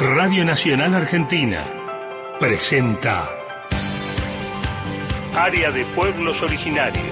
Radio 0.00 0.46
Nacional 0.46 0.94
Argentina 0.94 1.66
presenta 2.40 3.28
Área 5.34 5.70
de 5.70 5.84
Pueblos 5.94 6.40
Originarios. 6.40 7.04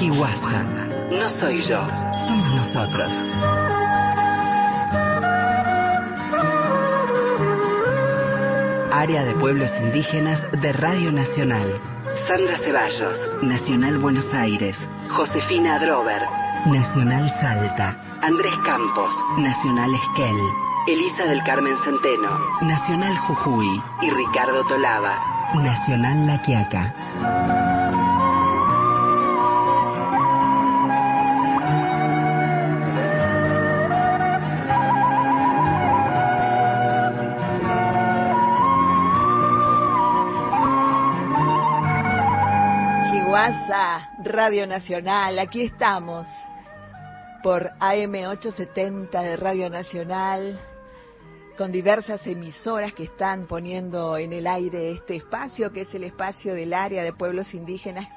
Hiwasa. 0.00 0.64
No 1.12 1.30
soy 1.30 1.62
yo, 1.68 1.86
somos 2.26 2.54
nosotros. 2.56 3.73
Área 9.04 9.22
de 9.22 9.34
Pueblos 9.34 9.70
Indígenas 9.82 10.40
de 10.62 10.72
Radio 10.72 11.12
Nacional. 11.12 11.78
Sandra 12.26 12.56
Ceballos, 12.56 13.18
Nacional 13.42 13.98
Buenos 13.98 14.32
Aires. 14.32 14.78
Josefina 15.10 15.78
Drover, 15.78 16.22
Nacional 16.64 17.28
Salta. 17.38 18.00
Andrés 18.22 18.54
Campos, 18.64 19.14
Nacional 19.36 19.90
Esquel. 19.94 20.36
Elisa 20.86 21.26
del 21.26 21.42
Carmen 21.42 21.76
Centeno, 21.84 22.30
Nacional 22.62 23.14
Jujuy. 23.26 23.82
Y 24.00 24.08
Ricardo 24.08 24.64
Tolava, 24.68 25.52
Nacional 25.52 26.26
La 26.26 26.40
Quiaca. 26.40 28.03
Radio 44.24 44.66
Nacional, 44.66 45.38
aquí 45.38 45.64
estamos 45.64 46.26
por 47.42 47.72
AM870 47.78 49.22
de 49.22 49.36
Radio 49.36 49.68
Nacional, 49.68 50.58
con 51.58 51.70
diversas 51.70 52.26
emisoras 52.26 52.94
que 52.94 53.04
están 53.04 53.46
poniendo 53.46 54.16
en 54.16 54.32
el 54.32 54.46
aire 54.46 54.92
este 54.92 55.16
espacio, 55.16 55.72
que 55.72 55.82
es 55.82 55.94
el 55.94 56.04
espacio 56.04 56.54
del 56.54 56.72
área 56.72 57.04
de 57.04 57.12
pueblos 57.12 57.52
indígenas. 57.52 58.08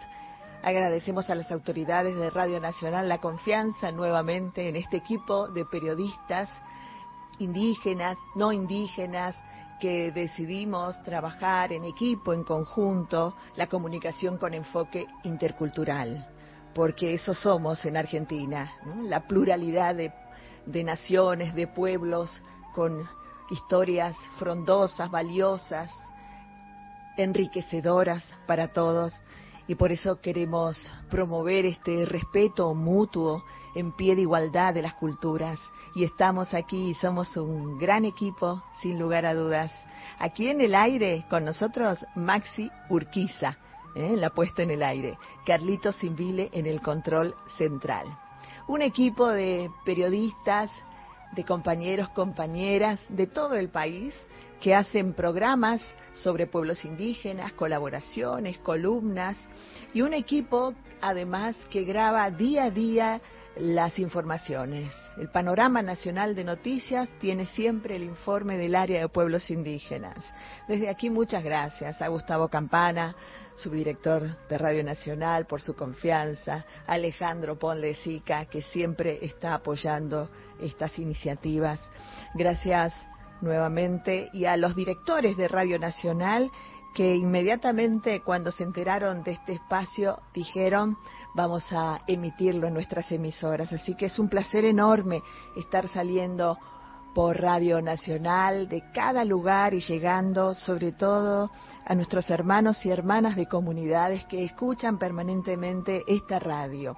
Agradecemos 0.64 1.30
a 1.30 1.36
las 1.36 1.52
autoridades 1.52 2.16
de 2.16 2.30
Radio 2.30 2.62
Nacional 2.62 3.10
la 3.10 3.18
confianza 3.18 3.92
nuevamente 3.92 4.70
en 4.70 4.78
este 4.78 4.96
equipo 4.96 5.50
de 5.50 5.66
periodistas 5.66 6.50
indígenas, 7.38 8.18
no 8.34 8.54
indígenas, 8.54 9.36
que 9.80 10.12
decidimos 10.12 11.02
trabajar 11.04 11.72
en 11.72 11.84
equipo, 11.84 12.34
en 12.34 12.44
conjunto, 12.44 13.36
la 13.56 13.68
comunicación 13.68 14.38
con 14.38 14.54
enfoque 14.54 15.08
intercultural, 15.24 16.28
porque 16.74 17.14
eso 17.14 17.34
somos 17.34 17.86
en 17.86 17.98
Argentina, 17.98 18.72
la 19.04 19.28
pluralidad 19.28 19.96
de 19.96 20.84
naciones, 20.84 21.54
de 21.54 21.68
pueblos, 21.68 22.42
con 22.74 23.08
historias 23.50 24.16
frondosas, 24.38 25.10
valiosas, 25.10 25.92
enriquecedoras 27.18 28.24
para 28.46 28.68
todos 28.68 29.14
y 29.68 29.76
por 29.76 29.92
eso 29.92 30.22
queremos 30.22 30.90
promover 31.10 31.66
este 31.66 32.06
respeto 32.06 32.74
mutuo 32.74 33.44
en 33.76 33.92
pie 33.92 34.16
de 34.16 34.22
igualdad 34.22 34.74
de 34.74 34.82
las 34.82 34.94
culturas. 34.94 35.60
Y 35.94 36.04
estamos 36.04 36.54
aquí 36.54 36.90
y 36.90 36.94
somos 36.96 37.36
un 37.38 37.78
gran 37.78 38.06
equipo, 38.06 38.64
sin 38.82 38.98
lugar 38.98 39.26
a 39.26 39.34
dudas. 39.34 39.72
Aquí 40.20 40.48
en 40.48 40.62
el 40.62 40.74
aire 40.74 41.26
con 41.30 41.46
nosotros 41.46 42.06
Maxi 42.16 42.72
Urquiza, 42.90 43.58
¿eh? 43.96 44.16
la 44.16 44.30
puesta 44.30 44.64
en 44.64 44.72
el 44.72 44.84
aire. 44.84 45.18
Carlito 45.46 45.92
Simbile 45.92 46.50
en 46.54 46.66
el 46.66 46.82
control 46.82 47.36
central. 47.58 48.08
Un 48.68 48.82
equipo 48.82 49.28
de 49.28 49.70
periodistas, 49.86 50.72
de 51.36 51.44
compañeros, 51.44 52.10
compañeras 52.10 53.00
de 53.10 53.28
todo 53.28 53.56
el 53.56 53.70
país 53.70 54.14
que 54.62 54.74
hacen 54.74 55.14
programas 55.14 55.82
sobre 56.14 56.48
pueblos 56.48 56.84
indígenas, 56.84 57.54
colaboraciones, 57.54 58.58
columnas 58.60 59.38
y 59.94 60.02
un 60.02 60.14
equipo 60.14 60.74
además 61.02 61.56
que 61.70 61.84
graba 61.84 62.30
día 62.32 62.66
a 62.66 62.72
día 62.72 63.22
las 63.60 63.98
informaciones. 63.98 64.94
El 65.18 65.30
Panorama 65.30 65.82
Nacional 65.82 66.36
de 66.36 66.44
Noticias 66.44 67.10
tiene 67.20 67.46
siempre 67.48 67.96
el 67.96 68.04
informe 68.04 68.58
del 68.58 68.76
área 68.76 69.02
de 69.02 69.10
pueblos 69.10 69.50
indígenas. 69.50 70.18
Desde 70.68 70.90
aquí 70.90 71.10
muchas 71.10 71.44
gracias 71.44 72.02
a 72.02 72.08
Gustavo 72.08 72.50
Campana, 72.50 73.16
subdirector 73.56 74.48
de 74.48 74.58
Radio 74.58 74.84
Nacional, 74.84 75.48
por 75.48 75.62
su 75.62 75.76
confianza, 75.76 76.66
a 76.86 76.94
Alejandro 76.94 77.58
Ponle 77.58 77.96
Sica, 77.96 78.46
que 78.46 78.62
siempre 78.62 79.26
está 79.26 79.56
apoyando 79.56 80.30
estas 80.60 80.98
iniciativas. 81.00 81.80
Gracias 82.34 82.94
nuevamente 83.42 84.30
y 84.34 84.46
a 84.46 84.58
los 84.58 84.76
directores 84.76 85.38
de 85.38 85.48
Radio 85.48 85.80
Nacional 85.80 86.52
que 86.96 87.16
inmediatamente 87.16 88.22
cuando 88.22 88.52
se 88.52 88.64
enteraron 88.64 89.22
de 89.24 89.32
este 89.32 89.54
espacio 89.54 90.20
dijeron 90.34 90.98
vamos 91.36 91.72
a 91.72 92.02
emitirlo 92.08 92.68
en 92.68 92.74
nuestras 92.74 93.12
emisoras. 93.12 93.72
Así 93.72 93.96
que 93.96 94.08
es 94.08 94.18
un 94.18 94.30
placer 94.30 94.66
enorme 94.66 95.22
estar 95.56 95.88
saliendo 95.88 96.58
por 97.18 97.42
Radio 97.42 97.82
Nacional 97.82 98.70
de 98.70 98.84
cada 98.94 99.26
lugar 99.26 99.74
y 99.74 99.80
llegando 99.80 100.54
sobre 100.54 100.92
todo 100.92 101.50
a 101.84 101.96
nuestros 101.96 102.30
hermanos 102.30 102.86
y 102.86 102.92
hermanas 102.92 103.36
de 103.36 103.48
comunidades 103.48 104.24
que 104.28 104.44
escuchan 104.44 105.00
permanentemente 105.00 106.04
esta 106.08 106.38
radio. 106.38 106.96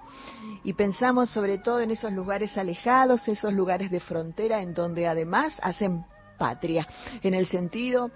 Y 0.66 0.74
pensamos 0.74 1.30
sobre 1.30 1.58
todo 1.60 1.80
en 1.80 1.92
esos 1.92 2.12
lugares 2.12 2.58
alejados, 2.58 3.30
esos 3.30 3.54
lugares 3.54 3.92
de 3.92 4.02
frontera 4.02 4.62
en 4.62 4.74
donde 4.74 5.08
además 5.08 5.58
hacen 5.62 6.04
patria, 6.38 6.86
en 7.24 7.34
el 7.34 7.48
sentido 7.48 8.12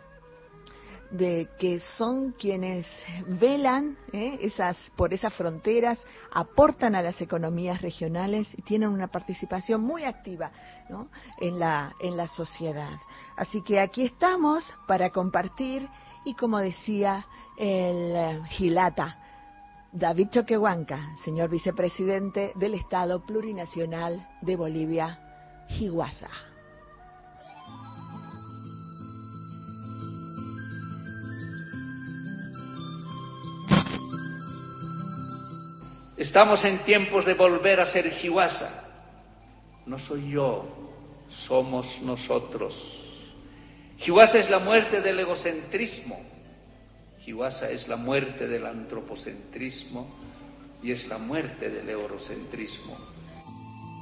de 1.13 1.47
que 1.59 1.79
son 1.96 2.31
quienes 2.31 2.88
velan 3.28 3.96
¿eh? 4.12 4.40
esas, 4.41 4.75
por 4.96 5.13
esas 5.13 5.31
fronteras, 5.35 6.03
aportan 6.31 6.96
a 6.96 7.03
las 7.03 7.22
economías 7.22 7.84
regionales 7.84 8.47
y 8.57 8.63
tienen 8.63 8.90
una 8.90 9.07
participación 9.07 9.81
muy 9.81 10.06
activa 10.06 10.52
¿no? 10.90 11.09
en, 11.40 11.59
la, 11.59 11.94
en 12.00 12.18
la 12.18 12.28
sociedad. 12.28 12.97
Así 13.38 13.62
que 13.62 13.79
aquí 13.79 14.03
estamos 14.06 14.63
para 14.88 15.12
compartir 15.12 15.88
y 16.25 16.34
como 16.34 16.57
decía 16.57 17.28
el 17.57 18.44
Gilata, 18.47 19.19
David 19.91 20.29
Choquehuanca, 20.31 21.16
señor 21.23 21.52
vicepresidente 21.52 22.53
del 22.56 22.73
Estado 22.73 23.23
Plurinacional 23.23 24.28
de 24.41 24.56
Bolivia, 24.56 25.19
Higuasa. 25.69 26.53
Estamos 36.23 36.63
en 36.63 36.85
tiempos 36.85 37.25
de 37.25 37.34
volver 37.34 37.81
a 37.81 37.85
ser 37.85 38.09
Jiwasa. 38.09 38.88
No 39.85 40.00
soy 40.00 40.31
yo, 40.31 40.63
somos 41.28 42.01
nosotros. 42.01 42.73
Jiwasa 43.97 44.38
es 44.38 44.50
la 44.50 44.59
muerte 44.59 45.01
del 45.01 45.19
egocentrismo. 45.19 46.17
Jiwasa 47.25 47.69
es 47.69 47.89
la 47.89 47.97
muerte 47.97 48.47
del 48.47 48.66
antropocentrismo 48.66 50.07
y 50.81 50.94
es 50.94 51.06
la 51.07 51.17
muerte 51.17 51.69
del 51.69 51.89
eurocentrismo. 51.89 52.95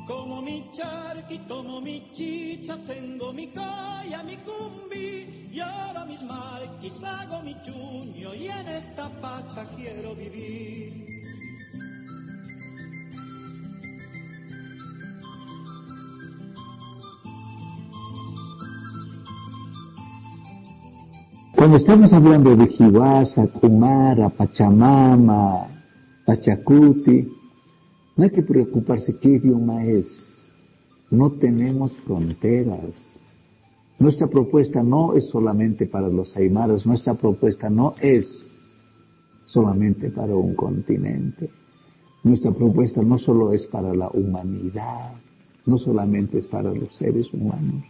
Como 0.06 0.44
mi 0.44 0.70
charqui, 0.78 1.40
tomo 1.48 1.82
mi 1.82 2.12
chicha, 2.14 2.78
tengo 2.86 3.34
mi 3.34 3.48
calla, 3.48 4.22
mi 4.22 4.38
cumbi, 4.38 5.50
y 5.52 5.60
ahora 5.60 6.06
mis 6.06 6.22
marquis 6.22 7.04
hago 7.04 7.42
mi 7.42 7.60
chuño, 7.64 8.36
y 8.36 8.48
en 8.48 8.68
esta 8.68 9.10
pacha 9.20 9.68
quiero 9.76 10.14
vivir. 10.14 11.11
Cuando 21.62 21.78
estamos 21.78 22.12
hablando 22.12 22.56
de 22.56 22.66
Jiwasa, 22.66 23.46
Kumara, 23.46 24.30
Pachamama, 24.30 25.68
Pachacuti, 26.26 27.28
no 28.18 28.24
hay 28.24 28.32
que 28.32 28.42
preocuparse 28.42 29.20
qué 29.20 29.34
idioma 29.34 29.86
es. 29.86 30.08
No 31.12 31.34
tenemos 31.34 31.92
fronteras. 31.98 32.96
Nuestra 34.00 34.26
propuesta 34.26 34.82
no 34.82 35.14
es 35.14 35.30
solamente 35.30 35.86
para 35.86 36.08
los 36.08 36.36
aymaras, 36.36 36.84
nuestra 36.88 37.14
propuesta 37.14 37.70
no 37.70 37.94
es 38.02 38.26
solamente 39.46 40.10
para 40.10 40.36
un 40.36 40.56
continente. 40.56 41.48
Nuestra 42.24 42.52
propuesta 42.54 43.04
no 43.04 43.20
solo 43.20 43.54
es 43.54 43.68
para 43.68 43.94
la 43.94 44.10
humanidad, 44.10 45.14
no 45.68 45.78
solamente 45.78 46.40
es 46.40 46.48
para 46.48 46.74
los 46.74 46.96
seres 46.96 47.32
humanos. 47.32 47.84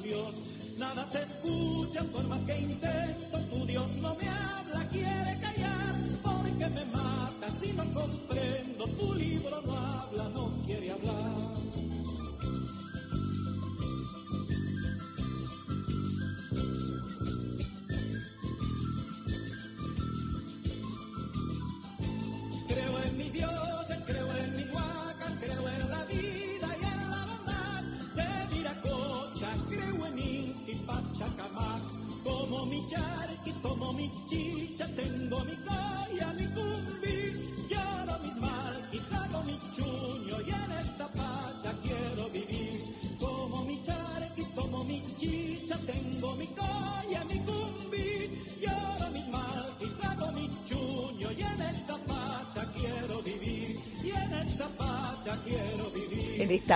Dios. 0.00 0.34
Nada 0.78 1.08
se 1.10 1.22
escucha 1.22 2.02
por 2.04 2.24
más 2.24 2.40
que 2.42 2.58
intento, 2.58 3.38
tu 3.50 3.66
Dios 3.66 3.88
no 3.96 4.14
me 4.14 4.28
habla, 4.28 4.88
quiere 4.88 5.38
callar, 5.40 5.51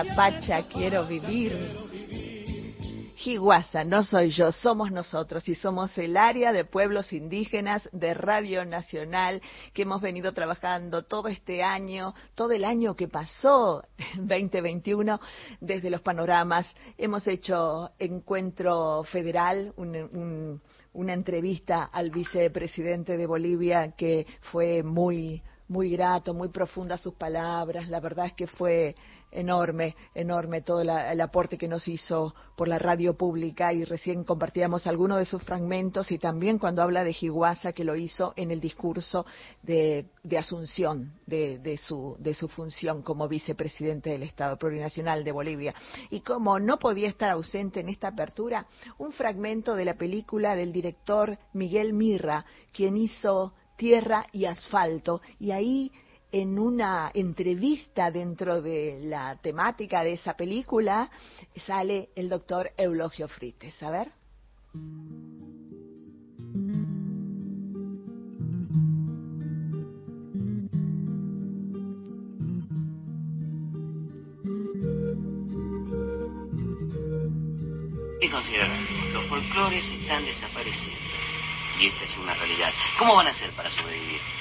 pacha 0.03 0.67
quiero 0.67 1.05
vivir. 1.05 1.87
Jiguasa, 3.15 3.83
no 3.83 4.03
soy 4.03 4.29
yo, 4.29 4.51
somos 4.51 4.91
nosotros 4.91 5.49
y 5.49 5.55
somos 5.55 5.97
el 5.97 6.17
área 6.17 6.51
de 6.51 6.65
pueblos 6.65 7.13
indígenas 7.13 7.89
de 7.91 8.13
Radio 8.13 8.63
Nacional 8.63 9.41
que 9.73 9.81
hemos 9.81 10.03
venido 10.03 10.33
trabajando 10.33 11.01
todo 11.01 11.27
este 11.27 11.63
año, 11.63 12.13
todo 12.35 12.51
el 12.51 12.63
año 12.63 12.95
que 12.95 13.07
pasó, 13.07 13.83
2021, 14.17 15.19
desde 15.59 15.89
los 15.89 16.01
panoramas. 16.01 16.71
Hemos 16.95 17.27
hecho 17.27 17.89
encuentro 17.97 19.03
federal, 19.05 19.73
un, 19.77 19.95
un, 19.95 20.61
una 20.93 21.13
entrevista 21.13 21.85
al 21.85 22.11
vicepresidente 22.11 23.17
de 23.17 23.25
Bolivia 23.25 23.93
que 23.97 24.27
fue 24.51 24.83
muy 24.83 25.41
muy 25.69 25.89
grato, 25.89 26.33
muy 26.33 26.49
profunda 26.49 26.97
sus 26.97 27.13
palabras. 27.15 27.89
La 27.89 27.99
verdad 27.99 28.27
es 28.27 28.33
que 28.33 28.47
fue 28.47 28.95
enorme, 29.31 29.95
enorme 30.15 30.61
todo 30.61 30.83
la, 30.83 31.11
el 31.11 31.21
aporte 31.21 31.57
que 31.57 31.67
nos 31.67 31.87
hizo 31.87 32.33
por 32.55 32.67
la 32.67 32.79
radio 32.79 33.15
pública 33.15 33.73
y 33.73 33.83
recién 33.83 34.23
compartíamos 34.23 34.87
algunos 34.87 35.19
de 35.19 35.25
sus 35.25 35.43
fragmentos 35.43 36.11
y 36.11 36.17
también 36.17 36.57
cuando 36.57 36.81
habla 36.81 37.03
de 37.03 37.13
Jiguasa 37.13 37.73
que 37.73 37.83
lo 37.83 37.95
hizo 37.95 38.33
en 38.35 38.51
el 38.51 38.59
discurso 38.59 39.25
de, 39.61 40.07
de 40.23 40.37
asunción 40.37 41.13
de, 41.25 41.59
de, 41.59 41.77
su, 41.77 42.15
de 42.19 42.33
su 42.33 42.47
función 42.47 43.01
como 43.03 43.27
vicepresidente 43.27 44.09
del 44.09 44.23
Estado 44.23 44.57
Plurinacional 44.57 45.23
de 45.23 45.31
Bolivia. 45.31 45.75
Y 46.09 46.21
como 46.21 46.59
no 46.59 46.79
podía 46.79 47.07
estar 47.07 47.29
ausente 47.31 47.79
en 47.79 47.89
esta 47.89 48.09
apertura, 48.09 48.65
un 48.97 49.11
fragmento 49.11 49.75
de 49.75 49.85
la 49.85 49.95
película 49.95 50.55
del 50.55 50.71
director 50.71 51.37
Miguel 51.53 51.93
Mirra, 51.93 52.45
quien 52.73 52.97
hizo 52.97 53.53
tierra 53.77 54.25
y 54.33 54.45
asfalto. 54.45 55.21
Y 55.39 55.51
ahí, 55.51 55.91
en 56.31 56.59
una 56.59 57.11
entrevista 57.13 58.11
dentro 58.11 58.61
de 58.61 58.99
la 59.03 59.37
temática 59.41 60.03
de 60.03 60.13
esa 60.13 60.35
película, 60.35 61.09
sale 61.55 62.09
el 62.15 62.29
doctor 62.29 62.71
Eulogio 62.77 63.27
Frites. 63.27 63.81
A 63.83 63.91
ver. 63.91 64.11
¿Qué 78.19 78.31
consideran? 78.31 79.13
Los 79.13 79.25
folclores 79.27 79.85
están 80.01 80.25
desapareciendo. 80.25 80.97
Y 81.79 81.87
esa 81.87 82.03
es 82.03 82.17
una 82.17 82.33
realidad. 82.33 82.73
¿Cómo 82.97 83.15
van 83.15 83.27
a 83.27 83.29
hacer 83.29 83.51
para 83.51 83.69
sobrevivir? 83.71 84.36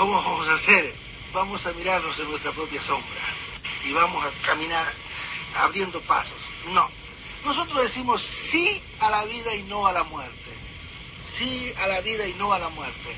¿Cómo 0.00 0.14
vamos 0.14 0.48
a 0.48 0.54
hacer? 0.54 0.94
Vamos 1.30 1.66
a 1.66 1.72
mirarnos 1.72 2.18
en 2.18 2.30
nuestra 2.30 2.52
propia 2.52 2.82
sombra 2.84 3.20
y 3.84 3.92
vamos 3.92 4.24
a 4.24 4.30
caminar 4.46 4.90
abriendo 5.54 6.00
pasos. 6.00 6.38
No. 6.72 6.88
Nosotros 7.44 7.82
decimos 7.82 8.26
sí 8.50 8.80
a 8.98 9.10
la 9.10 9.26
vida 9.26 9.54
y 9.54 9.62
no 9.64 9.86
a 9.86 9.92
la 9.92 10.02
muerte. 10.04 10.56
Sí 11.36 11.74
a 11.78 11.86
la 11.86 12.00
vida 12.00 12.26
y 12.26 12.32
no 12.32 12.50
a 12.50 12.58
la 12.58 12.70
muerte. 12.70 13.14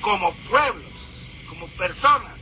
Como 0.00 0.32
pueblos, 0.48 0.90
como 1.46 1.68
personas, 1.76 2.38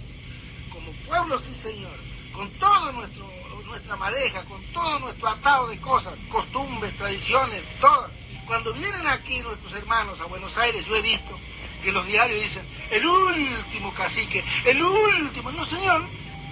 como 0.71 0.93
pueblos, 1.05 1.43
sí 1.43 1.55
señor, 1.61 1.99
con 2.33 2.49
todo 2.61 2.93
nuestro 2.93 3.29
nuestra 3.67 3.97
madeja, 3.97 4.45
con 4.45 4.63
todo 4.73 5.01
nuestro 5.01 5.29
atado 5.29 5.67
de 5.67 5.81
cosas, 5.81 6.17
costumbres, 6.31 6.97
tradiciones, 6.99 7.65
todas. 7.81 8.13
Cuando 8.47 8.73
vienen 8.75 9.09
aquí 9.09 9.41
nuestros 9.41 9.73
hermanos 9.73 10.21
a 10.21 10.27
Buenos 10.27 10.57
Aires, 10.57 10.87
yo 10.87 10.95
he 10.95 11.03
visto 11.03 11.37
que 11.83 11.93
los 11.93 12.07
diarios 12.07 12.43
dicen, 12.43 12.65
el 12.91 13.07
último 13.07 13.93
cacique, 13.95 14.45
el 14.65 14.83
último. 14.83 15.51
No, 15.51 15.67
señor, 15.67 16.07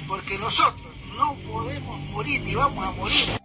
porque 0.07 0.39
nosotros 0.39 0.91
no 1.17 1.35
podemos 1.49 2.01
morir 2.11 2.41
ni 2.43 2.55
vamos 2.55 2.87
a 2.87 2.91
morir. 2.91 3.40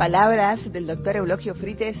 Palabras 0.00 0.72
del 0.72 0.86
doctor 0.86 1.16
Eulogio 1.16 1.54
Frites, 1.54 1.94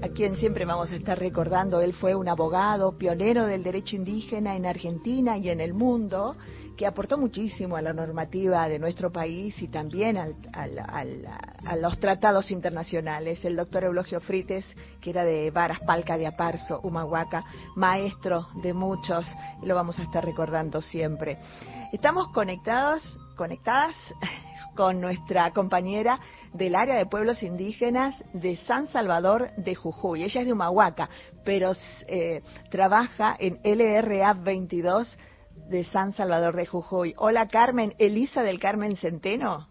a 0.00 0.08
quien 0.10 0.36
siempre 0.36 0.64
vamos 0.64 0.92
a 0.92 0.94
estar 0.94 1.18
recordando. 1.18 1.80
Él 1.80 1.92
fue 1.92 2.14
un 2.14 2.28
abogado 2.28 2.96
pionero 2.96 3.46
del 3.46 3.64
derecho 3.64 3.96
indígena 3.96 4.54
en 4.54 4.66
Argentina 4.66 5.36
y 5.36 5.50
en 5.50 5.60
el 5.60 5.74
mundo, 5.74 6.36
que 6.76 6.86
aportó 6.86 7.18
muchísimo 7.18 7.74
a 7.74 7.82
la 7.82 7.92
normativa 7.92 8.68
de 8.68 8.78
nuestro 8.78 9.10
país 9.10 9.60
y 9.60 9.66
también 9.66 10.16
al, 10.16 10.36
a 10.54 11.74
los 11.74 11.98
tratados 11.98 12.52
internacionales. 12.52 13.44
El 13.44 13.56
doctor 13.56 13.82
Eulogio 13.82 14.20
Frites, 14.20 14.64
que 15.00 15.10
era 15.10 15.24
de 15.24 15.50
Varas 15.50 15.80
Palca 15.80 16.16
de 16.16 16.28
Aparso, 16.28 16.78
Humahuaca, 16.84 17.44
maestro 17.74 18.46
de 18.62 18.72
muchos, 18.72 19.26
lo 19.64 19.74
vamos 19.74 19.98
a 19.98 20.04
estar 20.04 20.24
recordando 20.24 20.80
siempre. 20.80 21.38
Estamos 21.92 22.28
conectados, 22.28 23.18
conectadas 23.34 23.94
con 24.76 25.00
nuestra 25.00 25.50
compañera 25.52 26.18
del 26.52 26.74
área 26.74 26.96
de 26.96 27.06
pueblos 27.06 27.42
indígenas 27.42 28.22
de 28.32 28.56
San 28.56 28.86
Salvador 28.86 29.50
de 29.56 29.74
Jujuy. 29.74 30.24
Ella 30.24 30.40
es 30.40 30.46
de 30.46 30.52
Humahuaca, 30.52 31.08
pero 31.44 31.72
eh, 32.08 32.40
trabaja 32.70 33.36
en 33.38 33.60
LRA 33.64 34.34
22 34.34 35.18
de 35.68 35.84
San 35.84 36.12
Salvador 36.12 36.56
de 36.56 36.66
Jujuy. 36.66 37.14
Hola 37.16 37.48
Carmen, 37.48 37.94
Elisa 37.98 38.42
del 38.42 38.58
Carmen 38.58 38.96
Centeno. 38.96 39.66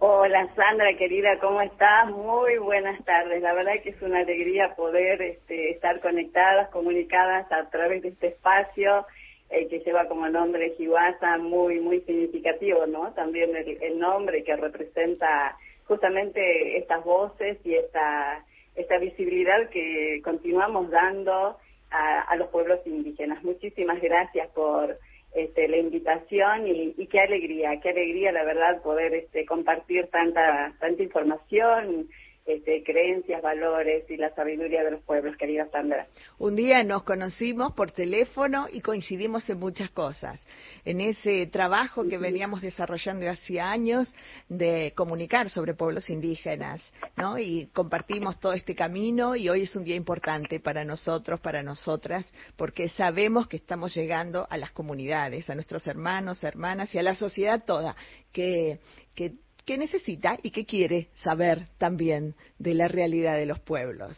Hola 0.00 0.46
Sandra, 0.54 0.96
querida, 0.96 1.40
¿cómo 1.40 1.60
estás? 1.60 2.08
Muy 2.10 2.58
buenas 2.58 3.04
tardes. 3.04 3.42
La 3.42 3.52
verdad 3.52 3.72
que 3.82 3.90
es 3.90 4.00
una 4.00 4.20
alegría 4.20 4.76
poder 4.76 5.20
este, 5.20 5.72
estar 5.72 6.00
conectadas, 6.00 6.70
comunicadas 6.70 7.50
a 7.50 7.68
través 7.68 8.02
de 8.02 8.10
este 8.10 8.28
espacio 8.28 9.04
eh, 9.50 9.66
que 9.68 9.80
lleva 9.80 10.06
como 10.08 10.28
nombre 10.28 10.74
Jiwasa, 10.76 11.38
muy, 11.38 11.80
muy 11.80 12.00
significativo, 12.02 12.86
¿no? 12.86 13.12
También 13.14 13.56
el, 13.56 13.82
el, 13.82 13.98
nombre 13.98 14.44
que 14.44 14.56
representa 14.56 15.56
justamente 15.86 16.76
estas 16.76 17.02
voces 17.04 17.58
y 17.64 17.74
esta, 17.74 18.44
esta 18.76 18.98
visibilidad 18.98 19.68
que 19.70 20.20
continuamos 20.22 20.90
dando 20.90 21.56
a, 21.90 22.36
los 22.36 22.48
pueblos 22.48 22.80
indígenas. 22.86 23.42
Muchísimas 23.42 24.00
gracias 24.00 24.48
por 24.50 24.98
este, 25.34 25.68
la 25.68 25.78
invitación 25.78 26.66
y, 26.66 27.06
qué 27.06 27.20
alegría, 27.20 27.80
qué 27.80 27.90
alegría 27.90 28.32
la 28.32 28.44
verdad 28.44 28.82
poder 28.82 29.14
este, 29.14 29.46
compartir 29.46 30.08
tanta, 30.08 30.74
tanta 30.78 31.02
información 31.02 32.08
este, 32.48 32.82
creencias, 32.82 33.42
valores 33.42 34.10
y 34.10 34.16
la 34.16 34.34
sabiduría 34.34 34.82
de 34.82 34.92
los 34.92 35.02
pueblos, 35.02 35.36
querida 35.36 35.68
Sandra. 35.70 36.06
Un 36.38 36.56
día 36.56 36.82
nos 36.82 37.02
conocimos 37.02 37.74
por 37.74 37.90
teléfono 37.92 38.68
y 38.72 38.80
coincidimos 38.80 39.48
en 39.50 39.58
muchas 39.58 39.90
cosas. 39.90 40.44
En 40.86 41.02
ese 41.02 41.46
trabajo 41.48 42.08
que 42.08 42.16
veníamos 42.16 42.62
desarrollando 42.62 43.28
hace 43.28 43.60
años 43.60 44.10
de 44.48 44.94
comunicar 44.96 45.50
sobre 45.50 45.74
pueblos 45.74 46.08
indígenas, 46.08 46.80
¿no? 47.16 47.38
Y 47.38 47.66
compartimos 47.74 48.40
todo 48.40 48.54
este 48.54 48.74
camino 48.74 49.36
y 49.36 49.50
hoy 49.50 49.64
es 49.64 49.76
un 49.76 49.84
día 49.84 49.96
importante 49.96 50.58
para 50.58 50.84
nosotros, 50.84 51.40
para 51.40 51.62
nosotras, 51.62 52.26
porque 52.56 52.88
sabemos 52.88 53.46
que 53.46 53.58
estamos 53.58 53.94
llegando 53.94 54.46
a 54.48 54.56
las 54.56 54.70
comunidades, 54.70 55.50
a 55.50 55.54
nuestros 55.54 55.86
hermanos, 55.86 56.42
hermanas 56.42 56.94
y 56.94 56.98
a 56.98 57.02
la 57.02 57.14
sociedad 57.14 57.62
toda, 57.66 57.94
que, 58.32 58.80
que 59.14 59.34
qué 59.68 59.76
necesita 59.76 60.38
y 60.42 60.50
qué 60.50 60.64
quiere 60.64 61.08
saber 61.12 61.58
también 61.76 62.34
de 62.58 62.72
la 62.72 62.88
realidad 62.88 63.36
de 63.36 63.44
los 63.44 63.60
pueblos. 63.60 64.16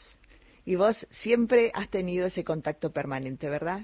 Y 0.64 0.76
vos 0.76 1.09
siempre 1.11 1.73
has 1.75 1.90
tenido 1.90 2.28
ese 2.28 2.45
contacto 2.45 2.92
permanente, 2.92 3.50
¿verdad? 3.50 3.80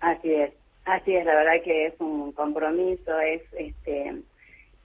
Así 0.00 0.32
es, 0.32 0.54
así 0.86 1.14
es, 1.14 1.26
la 1.26 1.34
verdad 1.34 1.62
que 1.62 1.88
es 1.88 2.00
un 2.00 2.32
compromiso, 2.32 3.20
es 3.20 3.42
este 3.52 4.22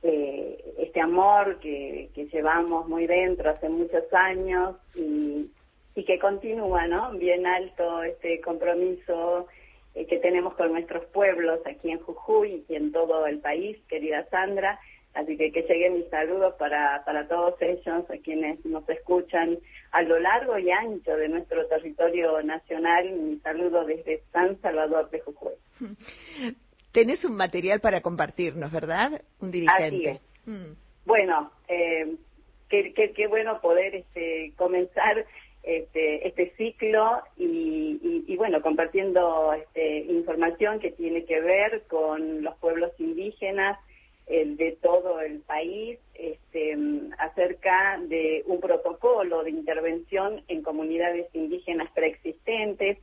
eh, 0.03 0.73
este 0.79 0.99
amor 0.99 1.61
que, 1.61 2.09
llevamos 2.33 2.89
muy 2.89 3.07
dentro 3.07 3.51
hace 3.51 3.69
muchos 3.69 4.03
años 4.11 4.75
y, 4.95 5.49
y 5.95 6.03
que 6.03 6.19
continúa, 6.19 6.85
¿no? 6.85 7.13
Bien 7.13 7.45
alto 7.45 8.03
este 8.03 8.41
compromiso 8.41 9.47
eh, 9.95 10.05
que 10.05 10.17
tenemos 10.17 10.55
con 10.55 10.73
nuestros 10.73 11.05
pueblos 11.05 11.61
aquí 11.65 11.91
en 11.91 11.99
Jujuy 11.99 12.65
y 12.67 12.75
en 12.75 12.91
todo 12.91 13.25
el 13.25 13.39
país, 13.39 13.77
querida 13.87 14.25
Sandra. 14.29 14.81
Así 15.13 15.37
que 15.37 15.51
que 15.51 15.61
lleguen 15.61 15.95
mis 15.95 16.09
saludos 16.09 16.55
para, 16.55 17.03
para 17.05 17.27
todos 17.27 17.61
ellos, 17.61 18.09
a 18.09 18.17
quienes 18.23 18.65
nos 18.65 18.87
escuchan 18.89 19.59
a 19.91 20.01
lo 20.01 20.19
largo 20.19 20.57
y 20.57 20.71
ancho 20.71 21.15
de 21.15 21.29
nuestro 21.29 21.67
territorio 21.67 22.41
nacional. 22.41 23.11
Mi 23.11 23.37
saludo 23.39 23.85
desde 23.85 24.21
San 24.31 24.59
Salvador 24.61 25.09
de 25.11 25.19
Jujuy. 25.19 25.53
Tenés 26.91 27.25
un 27.25 27.35
material 27.35 27.79
para 27.79 28.01
compartirnos, 28.01 28.71
¿verdad? 28.71 29.21
Un 29.39 29.51
dirigente. 29.51 30.19
Mm. 30.45 30.73
Bueno, 31.05 31.51
eh, 31.67 32.15
qué, 32.69 33.13
qué, 33.15 33.27
bueno 33.27 33.59
poder 33.61 33.95
este, 33.95 34.53
comenzar 34.55 35.25
este, 35.63 36.27
este 36.27 36.53
ciclo 36.55 37.21
y, 37.37 38.23
y, 38.27 38.35
bueno, 38.35 38.61
compartiendo 38.61 39.53
este, 39.53 39.99
información 39.99 40.79
que 40.79 40.91
tiene 40.91 41.25
que 41.25 41.39
ver 41.39 41.83
con 41.87 42.43
los 42.43 42.55
pueblos 42.57 42.91
indígenas, 42.99 43.79
el 44.27 44.57
de 44.57 44.77
todo 44.81 45.19
el 45.21 45.39
país 45.41 45.99
este, 46.13 46.77
acerca 47.17 47.99
de 48.01 48.43
un 48.47 48.59
protocolo 48.59 49.43
de 49.43 49.49
intervención 49.49 50.41
en 50.47 50.63
comunidades 50.63 51.27
indígenas 51.33 51.91
preexistentes. 51.93 52.97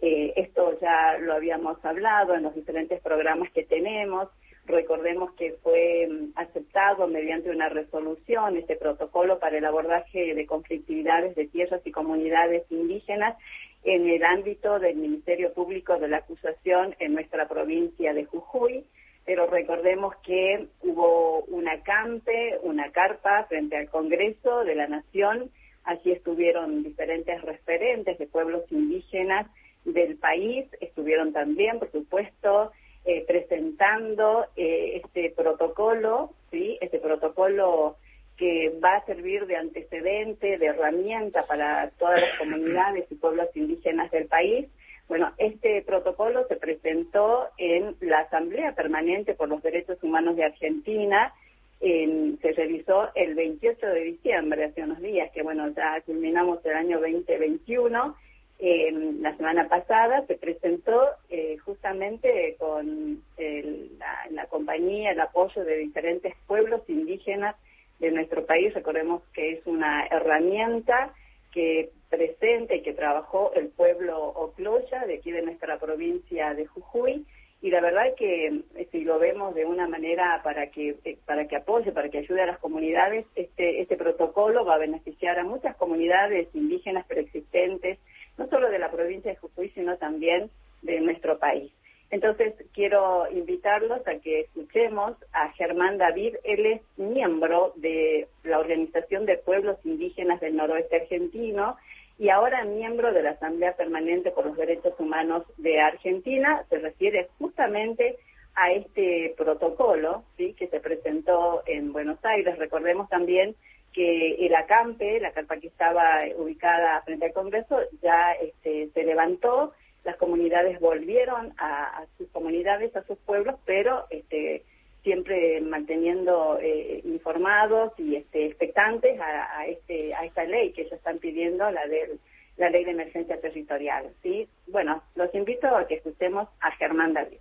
Eh, 0.00 0.32
esto 0.36 0.78
ya 0.80 1.18
lo 1.18 1.34
habíamos 1.34 1.84
hablado 1.84 2.34
en 2.34 2.44
los 2.44 2.54
diferentes 2.54 3.00
programas 3.00 3.50
que 3.52 3.64
tenemos. 3.64 4.28
Recordemos 4.66 5.32
que 5.32 5.54
fue 5.62 6.06
mm, 6.08 6.32
aceptado 6.36 7.08
mediante 7.08 7.50
una 7.50 7.68
resolución 7.68 8.56
este 8.56 8.76
protocolo 8.76 9.38
para 9.38 9.58
el 9.58 9.64
abordaje 9.64 10.34
de 10.34 10.46
conflictividades 10.46 11.34
de 11.34 11.48
tierras 11.48 11.82
y 11.84 11.90
comunidades 11.90 12.64
indígenas 12.70 13.36
en 13.82 14.08
el 14.08 14.22
ámbito 14.22 14.78
del 14.78 14.96
Ministerio 14.96 15.52
Público 15.52 15.98
de 15.98 16.08
la 16.08 16.18
Acusación 16.18 16.94
en 16.98 17.14
nuestra 17.14 17.48
provincia 17.48 18.14
de 18.14 18.24
Jujuy 18.26 18.84
pero 19.24 19.46
recordemos 19.46 20.14
que 20.24 20.66
hubo 20.82 21.42
una 21.44 21.82
campe, 21.82 22.58
una 22.62 22.90
carpa 22.90 23.44
frente 23.44 23.76
al 23.76 23.88
Congreso 23.88 24.64
de 24.64 24.74
la 24.74 24.88
Nación, 24.88 25.50
allí 25.84 26.12
estuvieron 26.12 26.82
diferentes 26.82 27.40
referentes 27.42 28.18
de 28.18 28.26
pueblos 28.26 28.64
indígenas 28.70 29.46
del 29.84 30.16
país, 30.16 30.66
estuvieron 30.80 31.32
también, 31.32 31.78
por 31.78 31.90
supuesto, 31.90 32.72
eh, 33.04 33.24
presentando 33.26 34.46
eh, 34.56 35.00
este 35.02 35.30
protocolo, 35.30 36.32
¿sí? 36.50 36.76
este 36.80 36.98
protocolo 36.98 37.96
que 38.36 38.72
va 38.82 38.96
a 38.96 39.06
servir 39.06 39.46
de 39.46 39.56
antecedente, 39.56 40.58
de 40.58 40.66
herramienta 40.66 41.46
para 41.46 41.90
todas 41.98 42.20
las 42.20 42.38
comunidades 42.38 43.06
y 43.10 43.14
pueblos 43.14 43.48
indígenas 43.54 44.10
del 44.10 44.26
país, 44.26 44.66
bueno, 45.10 45.32
este 45.38 45.82
protocolo 45.82 46.46
se 46.46 46.54
presentó 46.54 47.48
en 47.58 47.96
la 47.98 48.20
Asamblea 48.20 48.76
Permanente 48.76 49.34
por 49.34 49.48
los 49.48 49.60
Derechos 49.60 49.98
Humanos 50.04 50.36
de 50.36 50.44
Argentina. 50.44 51.34
se 51.80 52.52
realizó 52.52 53.08
el 53.16 53.34
28 53.34 53.86
de 53.88 54.04
diciembre, 54.04 54.66
hace 54.66 54.84
unos 54.84 55.00
días, 55.00 55.28
que 55.32 55.42
bueno, 55.42 55.68
ya 55.70 56.00
culminamos 56.02 56.64
el 56.64 56.76
año 56.76 57.00
2021. 57.00 58.16
la 58.60 59.36
semana 59.36 59.68
pasada 59.68 60.24
se 60.28 60.36
presentó 60.36 61.02
eh, 61.28 61.56
justamente 61.58 62.54
con 62.60 63.20
la, 63.36 64.26
la, 64.30 64.46
compañía, 64.46 65.10
el 65.10 65.20
apoyo 65.20 65.64
de 65.64 65.76
diferentes 65.78 66.36
pueblos 66.46 66.82
indígenas 66.88 67.56
de 67.98 68.12
nuestro 68.12 68.46
país. 68.46 68.72
Recordemos 68.74 69.24
que 69.34 69.54
es 69.54 69.66
una 69.66 70.06
herramienta 70.06 71.12
que 71.52 71.90
presente 72.10 72.76
y 72.76 72.82
que 72.82 72.92
trabajó 72.92 73.52
el 73.54 73.68
pueblo 73.68 74.18
Ocloya 74.18 75.06
de 75.06 75.14
aquí 75.14 75.30
de 75.30 75.42
nuestra 75.42 75.78
provincia 75.78 76.52
de 76.54 76.66
Jujuy 76.66 77.24
y 77.62 77.70
la 77.70 77.80
verdad 77.80 78.14
que 78.16 78.46
eh, 78.46 78.88
si 78.90 79.04
lo 79.04 79.18
vemos 79.18 79.54
de 79.54 79.66
una 79.66 79.86
manera 79.86 80.40
para 80.42 80.70
que 80.70 80.96
eh, 81.04 81.18
para 81.26 81.46
que 81.46 81.56
apoye, 81.56 81.92
para 81.92 82.08
que 82.08 82.18
ayude 82.18 82.42
a 82.42 82.46
las 82.46 82.58
comunidades, 82.58 83.26
este 83.34 83.82
este 83.82 83.96
protocolo 83.96 84.64
va 84.64 84.76
a 84.76 84.78
beneficiar 84.78 85.38
a 85.38 85.44
muchas 85.44 85.76
comunidades 85.76 86.48
indígenas 86.54 87.06
preexistentes, 87.06 87.98
no 88.38 88.48
solo 88.48 88.70
de 88.70 88.78
la 88.78 88.90
provincia 88.90 89.30
de 89.30 89.36
Jujuy, 89.36 89.70
sino 89.70 89.98
también 89.98 90.50
de 90.82 91.00
nuestro 91.00 91.38
país. 91.38 91.70
Entonces, 92.10 92.54
quiero 92.74 93.30
invitarlos 93.30 94.04
a 94.08 94.18
que 94.18 94.40
escuchemos 94.40 95.16
a 95.32 95.52
Germán 95.52 95.96
David. 95.96 96.36
Él 96.42 96.66
es 96.66 96.80
miembro 96.96 97.72
de 97.76 98.26
la 98.42 98.58
Organización 98.58 99.26
de 99.26 99.38
Pueblos 99.38 99.78
Indígenas 99.84 100.40
del 100.40 100.56
Noroeste 100.56 100.96
Argentino 100.96 101.76
y 102.20 102.28
ahora 102.28 102.66
miembro 102.66 103.14
de 103.14 103.22
la 103.22 103.30
Asamblea 103.30 103.72
Permanente 103.76 104.30
por 104.30 104.44
los 104.44 104.54
Derechos 104.54 104.92
Humanos 104.98 105.42
de 105.56 105.80
Argentina. 105.80 106.62
Se 106.68 106.76
refiere 106.78 107.30
justamente 107.38 108.18
a 108.54 108.72
este 108.72 109.32
protocolo 109.38 110.22
¿sí? 110.36 110.52
que 110.52 110.68
se 110.68 110.80
presentó 110.80 111.62
en 111.64 111.94
Buenos 111.94 112.22
Aires. 112.22 112.58
Recordemos 112.58 113.08
también 113.08 113.56
que 113.94 114.34
el 114.34 114.54
acampe, 114.54 115.18
la 115.18 115.32
carpa 115.32 115.56
que 115.56 115.68
estaba 115.68 116.20
ubicada 116.36 117.00
frente 117.06 117.24
al 117.24 117.32
Congreso, 117.32 117.78
ya 118.02 118.32
este, 118.32 118.90
se 118.92 119.02
levantó 119.02 119.72
las 120.04 120.16
comunidades 120.16 120.78
volvieron 120.78 121.54
a, 121.56 122.04
sus 122.18 122.28
comunidades, 122.28 122.94
a 122.96 123.02
sus 123.04 123.16
pueblos, 123.18 123.56
pero 123.64 124.04
este, 124.10 124.64
siempre 125.02 125.60
manteniendo 125.60 126.58
eh, 126.60 127.00
informados 127.04 127.92
y 127.98 128.16
este, 128.16 128.46
expectantes 128.46 129.18
a, 129.20 129.66
este, 129.66 130.14
a 130.14 130.24
esta 130.24 130.44
ley 130.44 130.72
que 130.72 130.82
ellos 130.82 130.94
están 130.94 131.18
pidiendo, 131.18 131.70
la 131.70 131.86
de 131.86 132.18
la 132.56 132.68
ley 132.68 132.84
de 132.84 132.90
emergencia 132.90 133.40
territorial. 133.40 134.10
¿sí? 134.22 134.46
Bueno, 134.66 135.02
los 135.14 135.34
invito 135.34 135.66
a 135.74 135.86
que 135.86 135.94
escuchemos 135.94 136.48
a 136.60 136.70
Germán 136.72 137.14
David. 137.14 137.38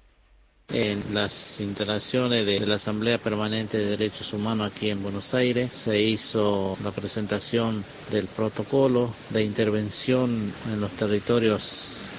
En 0.72 1.16
las 1.16 1.60
instalaciones 1.60 2.46
de 2.46 2.60
la 2.60 2.76
Asamblea 2.76 3.18
Permanente 3.18 3.80
de 3.80 3.98
Derechos 3.98 4.32
Humanos 4.32 4.72
aquí 4.72 4.92
en 4.92 5.02
Buenos 5.02 5.34
Aires 5.34 5.72
se 5.84 6.00
hizo 6.00 6.78
la 6.84 6.92
presentación 6.92 7.84
del 8.12 8.28
protocolo 8.28 9.16
de 9.32 9.44
intervención 9.44 10.54
en 10.72 10.80
los 10.80 10.92
territorios 10.92 11.64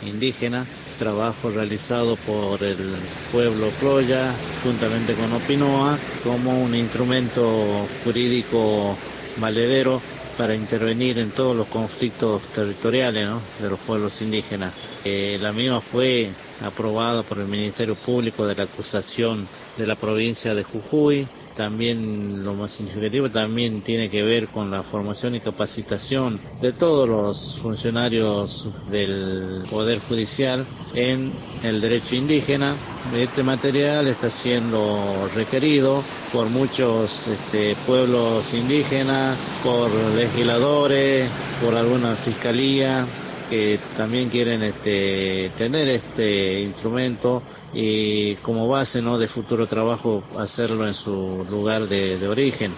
indígena, 0.02 0.66
trabajo 0.98 1.50
realizado 1.50 2.16
por 2.16 2.62
el 2.62 2.96
pueblo 3.32 3.70
Cloya 3.78 4.34
juntamente 4.62 5.14
con 5.14 5.32
Opinoa 5.32 5.98
como 6.22 6.62
un 6.62 6.74
instrumento 6.74 7.86
jurídico 8.04 8.96
valedero 9.38 10.00
para 10.36 10.54
intervenir 10.54 11.18
en 11.18 11.32
todos 11.32 11.56
los 11.56 11.66
conflictos 11.66 12.42
territoriales 12.54 13.28
de 13.60 13.68
los 13.68 13.78
pueblos 13.80 14.20
indígenas. 14.22 14.72
Eh, 15.04 15.38
la 15.40 15.52
misma 15.52 15.80
fue 15.80 16.30
aprobada 16.60 17.22
por 17.22 17.38
el 17.38 17.46
Ministerio 17.46 17.94
Público 17.94 18.46
de 18.46 18.54
la 18.54 18.64
Acusación 18.64 19.46
de 19.76 19.86
la 19.86 19.96
provincia 19.96 20.54
de 20.54 20.62
Jujuy, 20.64 21.26
también 21.56 22.44
lo 22.44 22.54
más 22.54 22.72
significativo 22.72 23.30
también 23.30 23.82
tiene 23.82 24.08
que 24.08 24.22
ver 24.22 24.48
con 24.48 24.70
la 24.70 24.84
formación 24.84 25.34
y 25.34 25.40
capacitación 25.40 26.40
de 26.60 26.72
todos 26.72 27.08
los 27.08 27.58
funcionarios 27.60 28.68
del 28.90 29.64
Poder 29.68 30.00
Judicial 30.08 30.64
en 30.94 31.32
el 31.62 31.80
derecho 31.80 32.14
indígena. 32.14 32.76
Este 33.14 33.42
material 33.42 34.06
está 34.06 34.30
siendo 34.30 35.28
requerido 35.34 36.02
por 36.32 36.48
muchos 36.48 37.10
este, 37.26 37.76
pueblos 37.86 38.52
indígenas, 38.54 39.36
por 39.62 39.90
legisladores, 39.90 41.30
por 41.60 41.74
alguna 41.74 42.16
fiscalía 42.16 43.06
que 43.50 43.80
también 43.96 44.30
quieren 44.30 44.62
este, 44.62 45.50
tener 45.58 45.88
este 45.88 46.62
instrumento 46.62 47.42
y 47.74 48.36
como 48.36 48.68
base 48.68 49.02
¿no? 49.02 49.18
de 49.18 49.26
futuro 49.28 49.66
trabajo 49.66 50.22
hacerlo 50.38 50.86
en 50.86 50.94
su 50.94 51.44
lugar 51.50 51.88
de, 51.88 52.26
origen. 52.28 52.72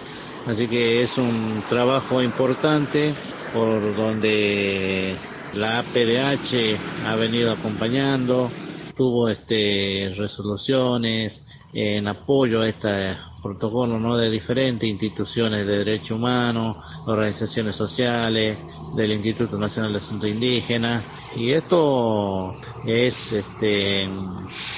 Así 0.47 0.67
que 0.67 1.03
es 1.03 1.17
un 1.17 1.63
trabajo 1.69 2.21
importante 2.21 3.13
por 3.53 3.95
donde 3.95 5.15
la 5.53 5.79
APDH 5.79 7.05
ha 7.05 7.15
venido 7.15 7.51
acompañando, 7.51 8.49
tuvo 8.97 9.29
este 9.29 10.13
resoluciones 10.17 11.45
en 11.73 12.07
apoyo 12.07 12.61
a 12.61 12.69
este 12.69 13.17
protocolo 13.41 13.99
no 13.99 14.15
de 14.15 14.29
diferentes 14.29 14.87
instituciones 14.87 15.65
de 15.65 15.79
derechos 15.79 16.11
humanos, 16.11 16.77
organizaciones 17.05 17.75
sociales, 17.75 18.57
del 18.95 19.11
Instituto 19.11 19.57
Nacional 19.57 19.91
de 19.91 19.97
Asuntos 19.97 20.29
Indígenas. 20.29 21.03
Y 21.35 21.51
esto 21.51 22.53
es 22.85 23.33
este 23.33 24.07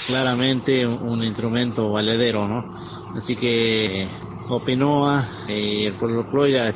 claramente 0.08 0.88
un 0.88 1.24
instrumento 1.24 1.92
valedero, 1.92 2.48
¿no? 2.48 2.66
Así 3.16 3.36
que 3.36 4.08
Opinoa 4.48 5.28
y 5.48 5.86
el 5.86 5.94
pueblo 5.94 6.30
Cloya 6.30 6.74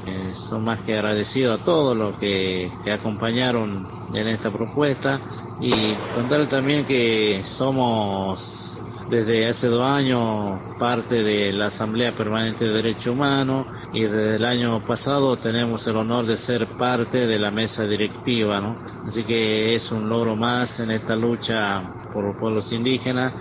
son 0.49 0.63
más 0.63 0.79
que 0.81 0.93
agradecidos 0.93 1.59
a 1.59 1.63
todos 1.63 1.95
los 1.95 2.15
que, 2.17 2.71
que 2.83 2.91
acompañaron 2.91 3.87
en 4.13 4.27
esta 4.27 4.51
propuesta. 4.51 5.19
Y 5.61 5.71
contar 6.15 6.47
también 6.49 6.85
que 6.85 7.43
somos 7.57 8.78
desde 9.09 9.47
hace 9.47 9.67
dos 9.67 9.81
años 9.81 10.77
parte 10.77 11.23
de 11.23 11.51
la 11.51 11.67
Asamblea 11.67 12.11
Permanente 12.11 12.65
de 12.65 12.73
Derechos 12.73 13.07
Humanos 13.07 13.65
y 13.91 14.01
desde 14.01 14.35
el 14.35 14.45
año 14.45 14.85
pasado 14.85 15.35
tenemos 15.37 15.85
el 15.87 15.95
honor 15.95 16.27
de 16.27 16.37
ser 16.37 16.67
parte 16.77 17.25
de 17.25 17.39
la 17.39 17.49
mesa 17.49 17.85
directiva, 17.85 18.61
¿no? 18.61 18.77
Así 19.07 19.23
que 19.23 19.75
es 19.75 19.91
un 19.91 20.07
logro 20.07 20.35
más 20.35 20.79
en 20.79 20.91
esta 20.91 21.15
lucha 21.15 21.81
por 22.13 22.23
los 22.23 22.37
pueblos 22.37 22.71
indígenas. 22.71 23.33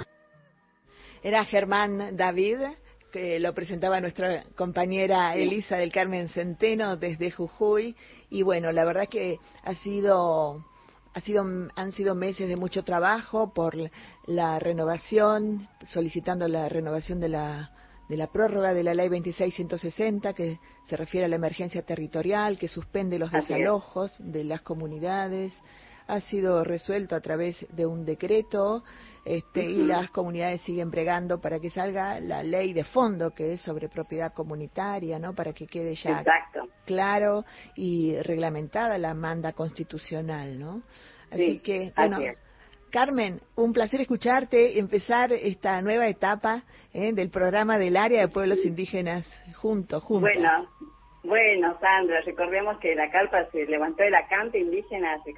Era 1.23 1.45
Germán 1.45 2.17
David, 2.17 2.61
que 3.13 3.39
lo 3.39 3.53
presentaba 3.53 4.01
nuestra 4.01 4.45
compañera 4.57 5.35
Elisa 5.35 5.77
del 5.77 5.93
Carmen 5.93 6.31
Centeno 6.31 6.97
desde 6.97 7.31
Jujuy 7.31 7.95
y 8.31 8.43
bueno, 8.43 8.73
la 8.73 8.87
verdad 8.87 9.09
que 9.09 9.39
ha 9.65 9.75
sido 9.75 10.65
ha 11.19 11.21
sido, 11.21 11.45
han 11.75 11.93
sido 11.93 12.15
meses 12.15 12.49
de 12.49 12.55
mucho 12.55 12.85
trabajo 12.85 13.53
por 13.53 13.75
la 14.27 14.59
renovación, 14.61 15.69
solicitando 15.85 16.47
la 16.47 16.69
renovación 16.69 17.19
de 17.19 17.29
la, 17.29 17.73
de 18.09 18.17
la 18.17 18.29
prórroga 18.29 18.73
de 18.73 18.85
la 18.85 18.95
ley 18.95 19.09
2660 19.09 20.33
que 20.33 20.61
se 20.87 20.97
refiere 20.97 21.27
a 21.27 21.29
la 21.29 21.35
emergencia 21.35 21.83
territorial, 21.83 22.57
que 22.57 22.69
suspende 22.69 23.19
los 23.19 23.33
desalojos 23.33 24.15
de 24.21 24.45
las 24.45 24.63
comunidades. 24.63 25.53
Ha 26.07 26.21
sido 26.21 26.63
resuelto 26.63 27.17
a 27.17 27.21
través 27.21 27.67
de 27.71 27.85
un 27.85 28.05
decreto 28.05 28.85
este, 29.29 29.63
y 29.63 29.85
las 29.85 30.11
comunidades 30.11 30.63
siguen 30.63 30.91
bregando 30.91 31.39
para 31.39 31.61
que 31.61 31.69
salga 31.69 32.19
la 32.19 32.43
ley 32.43 32.73
de 32.73 32.83
fondo 32.83 33.33
que 33.33 33.53
es 33.53 33.61
sobre 33.61 33.91
propiedad 33.91 34.33
comunitaria, 34.33 35.19
¿no? 35.19 35.35
Para 35.35 35.53
que 35.53 35.67
quede 35.67 35.95
ya 35.97 36.25
claro 36.87 37.45
y 37.77 38.17
reglamentada 38.23 38.97
la 38.97 39.13
manda 39.13 39.53
constitucional, 39.53 40.59
¿no? 40.59 40.81
Así 41.31 41.59
que, 41.59 41.93
bueno, 41.95 42.21
Carmen, 42.91 43.43
un 43.55 43.75
placer 43.75 44.01
escucharte, 44.01 44.79
empezar 44.79 45.31
esta 45.31 45.83
nueva 45.83 46.09
etapa 46.09 46.63
¿eh? 46.95 47.13
del 47.13 47.29
programa 47.29 47.77
del 47.77 47.99
área 47.99 48.23
de 48.23 48.29
pueblos 48.29 48.65
indígenas 48.65 49.27
juntos, 49.57 50.03
juntos. 50.05 50.31
Bueno, 50.33 50.71
bueno, 51.25 51.77
Sandra, 51.81 52.21
recordemos 52.21 52.79
que 52.79 52.95
la 52.95 53.11
carpa 53.11 53.45
se 53.51 53.67
levantó 53.67 54.05
el 54.05 54.15
acampe 54.15 54.59
indígena, 54.59 55.21
se, 55.25 55.35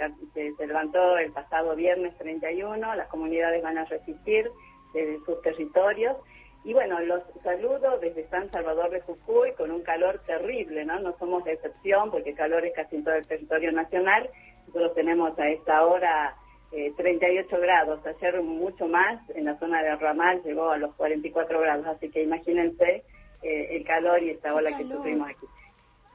se, 0.54 0.66
levantó 0.66 1.16
el 1.18 1.32
pasado 1.32 1.74
viernes 1.74 2.16
31, 2.18 2.94
las 2.94 3.08
comunidades 3.08 3.62
van 3.62 3.78
a 3.78 3.84
resistir 3.86 4.50
desde 4.92 5.24
sus 5.24 5.40
territorios. 5.42 6.16
Y 6.64 6.74
bueno, 6.74 7.00
los 7.00 7.22
saludo 7.42 7.98
desde 7.98 8.28
San 8.28 8.50
Salvador 8.50 8.90
de 8.90 9.00
Jujuy 9.00 9.52
con 9.56 9.70
un 9.70 9.82
calor 9.82 10.20
terrible, 10.26 10.84
¿no? 10.84 11.00
No 11.00 11.16
somos 11.18 11.42
de 11.44 11.52
excepción 11.52 12.10
porque 12.10 12.30
el 12.30 12.36
calor 12.36 12.66
es 12.66 12.74
casi 12.74 12.96
en 12.96 13.04
todo 13.04 13.14
el 13.14 13.26
territorio 13.26 13.72
nacional. 13.72 14.28
Nosotros 14.66 14.94
tenemos 14.94 15.38
a 15.38 15.48
esta 15.48 15.86
hora 15.86 16.36
eh, 16.72 16.92
38 16.96 17.58
grados, 17.58 18.06
ayer 18.06 18.42
mucho 18.42 18.86
más, 18.86 19.18
en 19.30 19.46
la 19.46 19.58
zona 19.58 19.82
de 19.82 19.96
Ramal 19.96 20.42
llegó 20.44 20.70
a 20.70 20.76
los 20.76 20.94
44 20.94 21.58
grados, 21.60 21.86
así 21.86 22.10
que 22.10 22.22
imagínense 22.22 23.02
eh, 23.42 23.68
el 23.70 23.84
calor 23.84 24.22
y 24.22 24.30
esta 24.30 24.54
ola 24.54 24.76
que 24.76 24.84
sufrimos 24.84 25.30
aquí. 25.30 25.46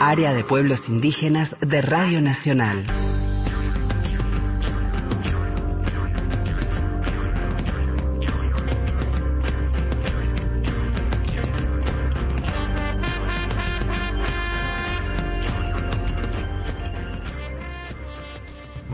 Área 0.00 0.32
de 0.32 0.44
Pueblos 0.44 0.88
Indígenas 0.88 1.54
de 1.60 1.82
Radio 1.82 2.20
Nacional. 2.20 3.15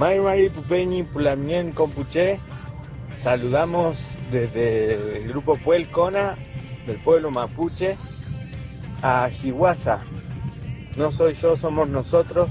Maymari 0.02 0.50
Pupeñi 0.50 1.04
Pulamien 1.04 1.70
Compuche, 1.70 2.40
saludamos 3.22 3.96
desde 4.32 5.18
el 5.18 5.28
grupo 5.28 5.56
Puelcona 5.58 6.34
del 6.88 6.96
pueblo 6.96 7.30
mapuche 7.30 7.96
a 9.00 9.30
Jihuasa. 9.30 10.02
No 10.96 11.12
soy 11.12 11.34
yo, 11.34 11.54
somos 11.54 11.88
nosotros, 11.88 12.48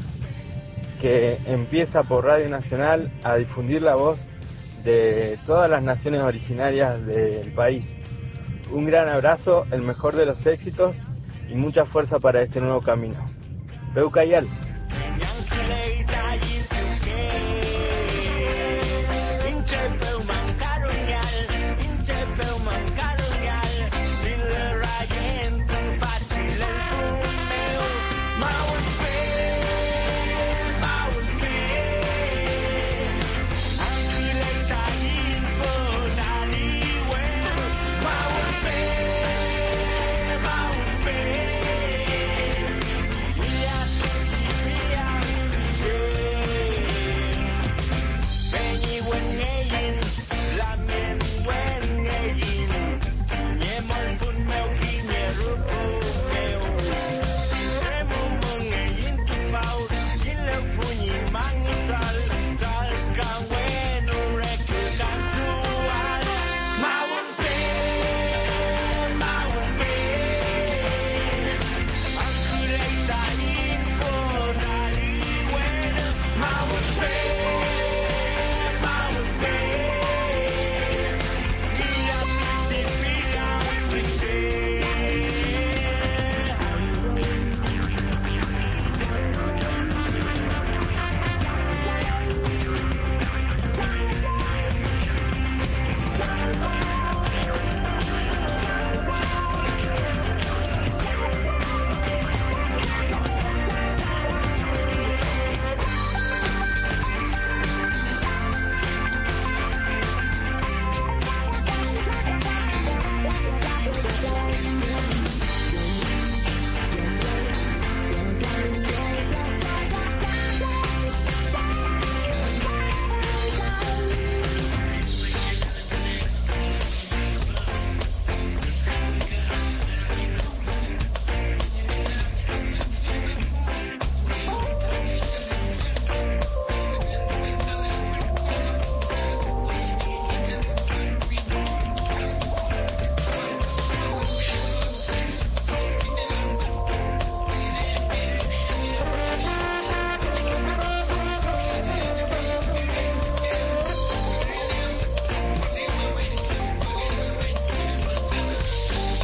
que 1.01 1.39
empieza 1.45 2.03
por 2.03 2.23
Radio 2.23 2.47
Nacional 2.47 3.11
a 3.21 3.35
difundir 3.35 3.81
la 3.81 3.95
voz 3.95 4.25
de 4.85 5.37
todas 5.45 5.69
las 5.69 5.83
naciones 5.83 6.21
originarias 6.21 7.05
del 7.05 7.51
país. 7.51 7.85
Un 8.71 8.85
gran 8.85 9.09
abrazo, 9.09 9.65
el 9.71 9.81
mejor 9.81 10.15
de 10.15 10.25
los 10.25 10.45
éxitos 10.45 10.95
y 11.49 11.55
mucha 11.55 11.83
fuerza 11.83 12.17
para 12.17 12.43
este 12.43 12.61
nuevo 12.61 12.79
camino. 12.79 13.29
Peucayal. 13.93 14.47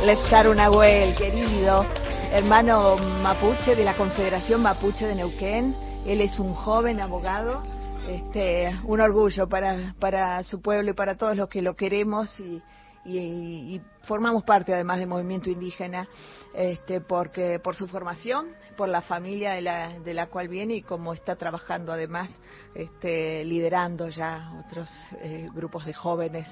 Lefcar 0.08 0.48
Unahuel, 0.48 1.16
querido 1.16 1.86
hermano 2.32 2.96
mapuche 2.96 3.76
de 3.76 3.84
la 3.84 3.98
Confederación 3.98 4.62
Mapuche 4.62 5.06
de 5.06 5.16
Neuquén. 5.16 5.76
Él 6.06 6.22
es 6.22 6.40
un 6.40 6.54
joven 6.54 7.02
abogado, 7.02 7.62
este, 8.08 8.74
un 8.86 9.02
orgullo 9.02 9.50
para, 9.50 9.94
para 10.00 10.42
su 10.44 10.62
pueblo 10.62 10.92
y 10.92 10.94
para 10.94 11.18
todos 11.18 11.36
los 11.36 11.50
que 11.50 11.62
lo 11.62 11.76
queremos 11.76 12.40
y, 12.40 12.64
y, 13.04 13.82
formamos 14.04 14.44
parte 14.44 14.74
además 14.74 15.00
del 15.00 15.10
movimiento 15.10 15.50
indígena 15.50 16.08
este, 16.54 17.02
porque 17.02 17.60
por 17.60 17.76
su 17.76 17.90
formación, 17.90 18.48
por 18.78 18.88
la 18.88 19.02
familia 19.02 19.56
de 19.56 19.62
la, 19.62 20.00
de 20.00 20.14
la 20.14 20.28
cual 20.28 20.48
viene 20.48 20.76
y 20.76 20.82
como 20.84 21.14
está 21.14 21.36
trabajando 21.36 21.92
además 21.92 22.30
este, 22.74 23.44
liderando 23.44 24.08
ya 24.08 24.54
otros 24.66 24.88
eh, 25.22 25.50
grupos 25.54 25.86
de 25.86 25.92
jóvenes 25.92 26.48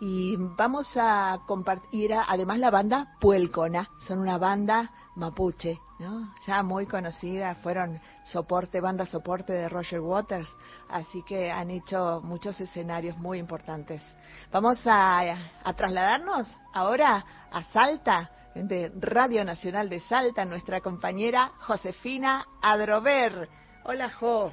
y 0.00 0.36
vamos 0.36 0.90
a 0.96 1.40
compartir 1.46 2.12
además 2.14 2.58
la 2.58 2.70
banda 2.70 3.14
Puelcona, 3.20 3.88
son 4.06 4.18
una 4.18 4.38
banda 4.38 4.90
mapuche, 5.14 5.78
¿no? 5.98 6.32
ya 6.46 6.62
muy 6.62 6.86
conocida, 6.86 7.54
fueron 7.56 8.00
soporte, 8.24 8.80
banda 8.80 9.06
soporte 9.06 9.52
de 9.52 9.68
Roger 9.68 10.00
Waters, 10.00 10.48
así 10.88 11.22
que 11.22 11.50
han 11.50 11.70
hecho 11.70 12.20
muchos 12.24 12.60
escenarios 12.60 13.16
muy 13.18 13.38
importantes. 13.38 14.02
Vamos 14.50 14.78
a, 14.86 15.20
a 15.64 15.72
trasladarnos 15.74 16.48
ahora 16.72 17.24
a 17.50 17.62
Salta, 17.64 18.30
de 18.54 18.92
Radio 19.00 19.44
Nacional 19.44 19.88
de 19.88 20.00
Salta, 20.00 20.44
nuestra 20.44 20.80
compañera 20.80 21.52
Josefina 21.60 22.44
Adrover. 22.60 23.48
Hola, 23.84 24.10
Jo. 24.10 24.52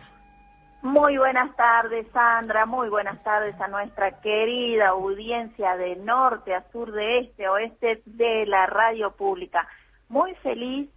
Muy 0.82 1.18
buenas 1.18 1.54
tardes, 1.58 2.08
Sandra. 2.14 2.66
Muy 2.66 2.88
buenas 2.88 3.22
tardes 3.22 3.60
a 3.60 3.68
nuestra 3.68 4.22
querida 4.22 4.90
audiencia 4.90 5.76
de 5.76 5.98
norte 5.98 6.56
a 6.56 6.64
sur, 6.72 6.94
de 6.94 7.20
este 7.20 7.48
a 7.48 7.52
oeste 7.52 8.02
de 8.06 8.46
la 8.46 8.66
radio 8.66 9.12
pública. 9.12 9.68
Muy 10.08 10.36
feliz, 10.36 10.90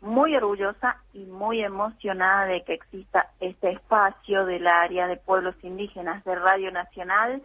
muy 0.00 0.34
orgullosa 0.34 1.02
y 1.12 1.26
muy 1.26 1.62
emocionada 1.62 2.46
de 2.46 2.64
que 2.64 2.72
exista 2.72 3.30
este 3.38 3.72
espacio 3.72 4.46
del 4.46 4.66
área 4.66 5.06
de 5.06 5.18
pueblos 5.18 5.54
indígenas 5.62 6.24
de 6.24 6.34
Radio 6.34 6.70
Nacional 6.70 7.42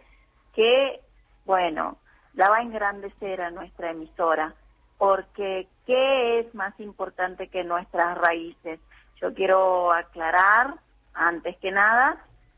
que, 0.54 0.98
bueno, 1.44 1.98
la 2.32 2.48
va 2.48 2.56
a 2.56 2.62
engrandecer 2.62 3.42
a 3.42 3.50
nuestra 3.50 3.90
emisora. 3.90 4.54
Porque, 4.96 5.68
¿qué 5.86 6.40
es 6.40 6.54
más 6.54 6.78
importante 6.80 7.48
que 7.48 7.64
nuestras 7.64 8.16
raíces? 8.16 8.80
Yo 9.20 9.34
quiero 9.34 9.92
aclarar 9.92 10.76
antes 11.14 11.56
que 11.58 11.70
nada, 11.70 12.16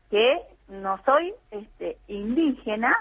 que 0.09 0.41
no 0.67 0.99
soy 1.05 1.33
este, 1.51 1.97
indígena, 2.07 2.95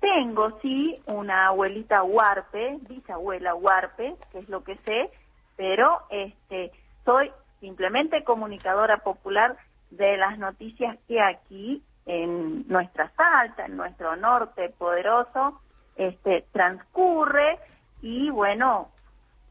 tengo 0.00 0.58
sí 0.60 1.00
una 1.06 1.48
abuelita 1.48 2.02
huarpe, 2.02 2.78
bisabuela 2.88 3.54
huarpe, 3.54 4.14
que 4.30 4.38
es 4.38 4.48
lo 4.48 4.62
que 4.62 4.76
sé, 4.84 5.10
pero 5.56 6.00
este, 6.10 6.72
soy 7.04 7.30
simplemente 7.60 8.24
comunicadora 8.24 8.98
popular 8.98 9.56
de 9.90 10.16
las 10.16 10.38
noticias 10.38 10.98
que 11.08 11.20
aquí 11.22 11.82
en 12.06 12.68
nuestra 12.68 13.10
Salta, 13.16 13.64
en 13.64 13.76
nuestro 13.76 14.16
norte 14.16 14.68
poderoso, 14.76 15.60
este, 15.96 16.44
transcurre 16.52 17.58
y 18.02 18.28
bueno, 18.28 18.88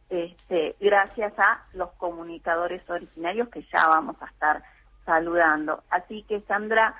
este, 0.09 0.75
gracias 0.79 1.33
a 1.39 1.63
los 1.73 1.91
comunicadores 1.93 2.87
originarios 2.89 3.49
que 3.49 3.63
ya 3.63 3.87
vamos 3.87 4.21
a 4.21 4.27
estar 4.27 4.63
saludando. 5.05 5.83
Así 5.89 6.23
que 6.23 6.41
Sandra, 6.41 6.95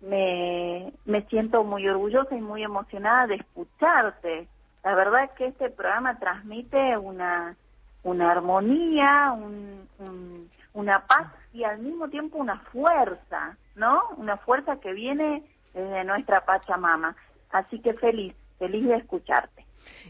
me, 0.00 0.92
me 1.04 1.22
siento 1.22 1.64
muy 1.64 1.88
orgullosa 1.88 2.36
y 2.36 2.40
muy 2.40 2.62
emocionada 2.62 3.26
de 3.26 3.36
escucharte. 3.36 4.48
La 4.84 4.94
verdad 4.94 5.30
que 5.36 5.46
este 5.46 5.70
programa 5.70 6.18
transmite 6.18 6.96
una, 6.96 7.56
una 8.02 8.30
armonía, 8.30 9.32
un, 9.32 10.48
una 10.74 11.06
paz 11.06 11.34
y 11.52 11.64
al 11.64 11.78
mismo 11.78 12.08
tiempo 12.08 12.38
una 12.38 12.58
fuerza, 12.58 13.56
¿no? 13.74 14.02
Una 14.16 14.36
fuerza 14.36 14.76
que 14.76 14.92
viene 14.92 15.42
desde 15.72 16.04
nuestra 16.04 16.44
Pachamama. 16.44 17.16
Así 17.50 17.80
que 17.80 17.94
feliz, 17.94 18.34
feliz 18.58 18.86
de 18.86 18.96
escucharte. 18.96 19.55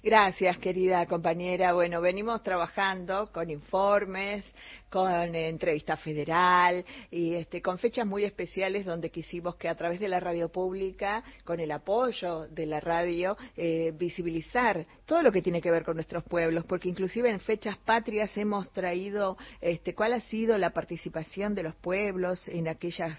Gracias, 0.03 0.59
querida 0.59 1.07
compañera. 1.07 1.73
Bueno, 1.73 2.01
venimos 2.01 2.43
trabajando 2.43 3.31
con 3.33 3.51
informes, 3.51 4.45
con 4.91 5.35
entrevista 5.35 5.97
federal 5.97 6.85
y 7.11 7.35
este, 7.35 7.61
con 7.61 7.79
fechas 7.79 8.07
muy 8.07 8.25
especiales 8.25 8.85
donde 8.85 9.11
quisimos 9.11 9.57
que 9.57 9.69
a 9.69 9.75
través 9.75 9.99
de 10.01 10.09
la 10.09 10.21
radio 10.21 10.49
pública, 10.49 11.23
con 11.45 11.61
el 11.61 11.71
apoyo 11.73 12.47
de 12.49 12.67
la 12.67 12.81
radio, 12.81 13.37
eh, 13.57 13.93
visibilizar 13.97 14.87
todo 15.05 15.23
lo 15.23 15.33
que 15.33 15.43
tiene 15.43 15.61
que 15.61 15.71
ver 15.71 15.85
con 15.85 15.97
nuestros 15.97 16.25
pueblos, 16.25 16.65
porque 16.67 16.89
inclusive 16.89 17.31
en 17.31 17.41
fechas 17.41 17.77
patrias 17.79 18.37
hemos 18.37 18.71
traído 18.73 19.37
este, 19.61 19.95
cuál 19.95 20.13
ha 20.13 20.21
sido 20.21 20.57
la 20.59 20.71
participación 20.71 21.55
de 21.55 21.65
los 21.65 21.75
pueblos 21.75 22.47
en 22.49 22.69
aquellas 22.69 23.19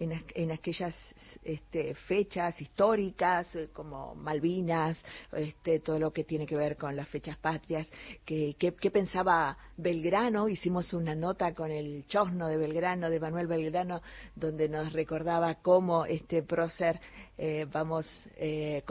en, 0.00 0.50
aquellas 0.52 0.94
este, 1.42 1.94
fechas 1.94 2.60
históricas 2.60 3.54
eh, 3.56 3.68
como 3.72 4.14
Malvinas, 4.14 4.96
este, 5.32 5.80
todo 5.80 5.98
lo 5.98 6.12
que 6.12 6.24
tiene 6.24 6.46
que 6.46 6.56
ver 6.56 6.76
con 6.76 6.94
las 6.94 7.08
fechas 7.08 7.36
patrias, 7.38 7.88
que, 8.24 8.54
pensaba 8.92 9.56
Belgrano, 9.76 10.48
hicimos 10.48 10.92
una 10.92 11.14
nota 11.14 11.54
con 11.54 11.70
el 11.70 12.06
chosno 12.06 12.48
de 12.48 12.56
Belgrano, 12.56 13.10
de 13.10 13.20
Manuel 13.20 13.46
Belgrano, 13.46 14.00
donde 14.34 14.68
nos 14.68 14.92
recordaba 14.92 15.56
cómo 15.56 16.04
este 16.04 16.42
prócer, 16.42 17.00
eh, 17.36 17.66
vamos, 17.70 18.06
eh, 18.36 18.82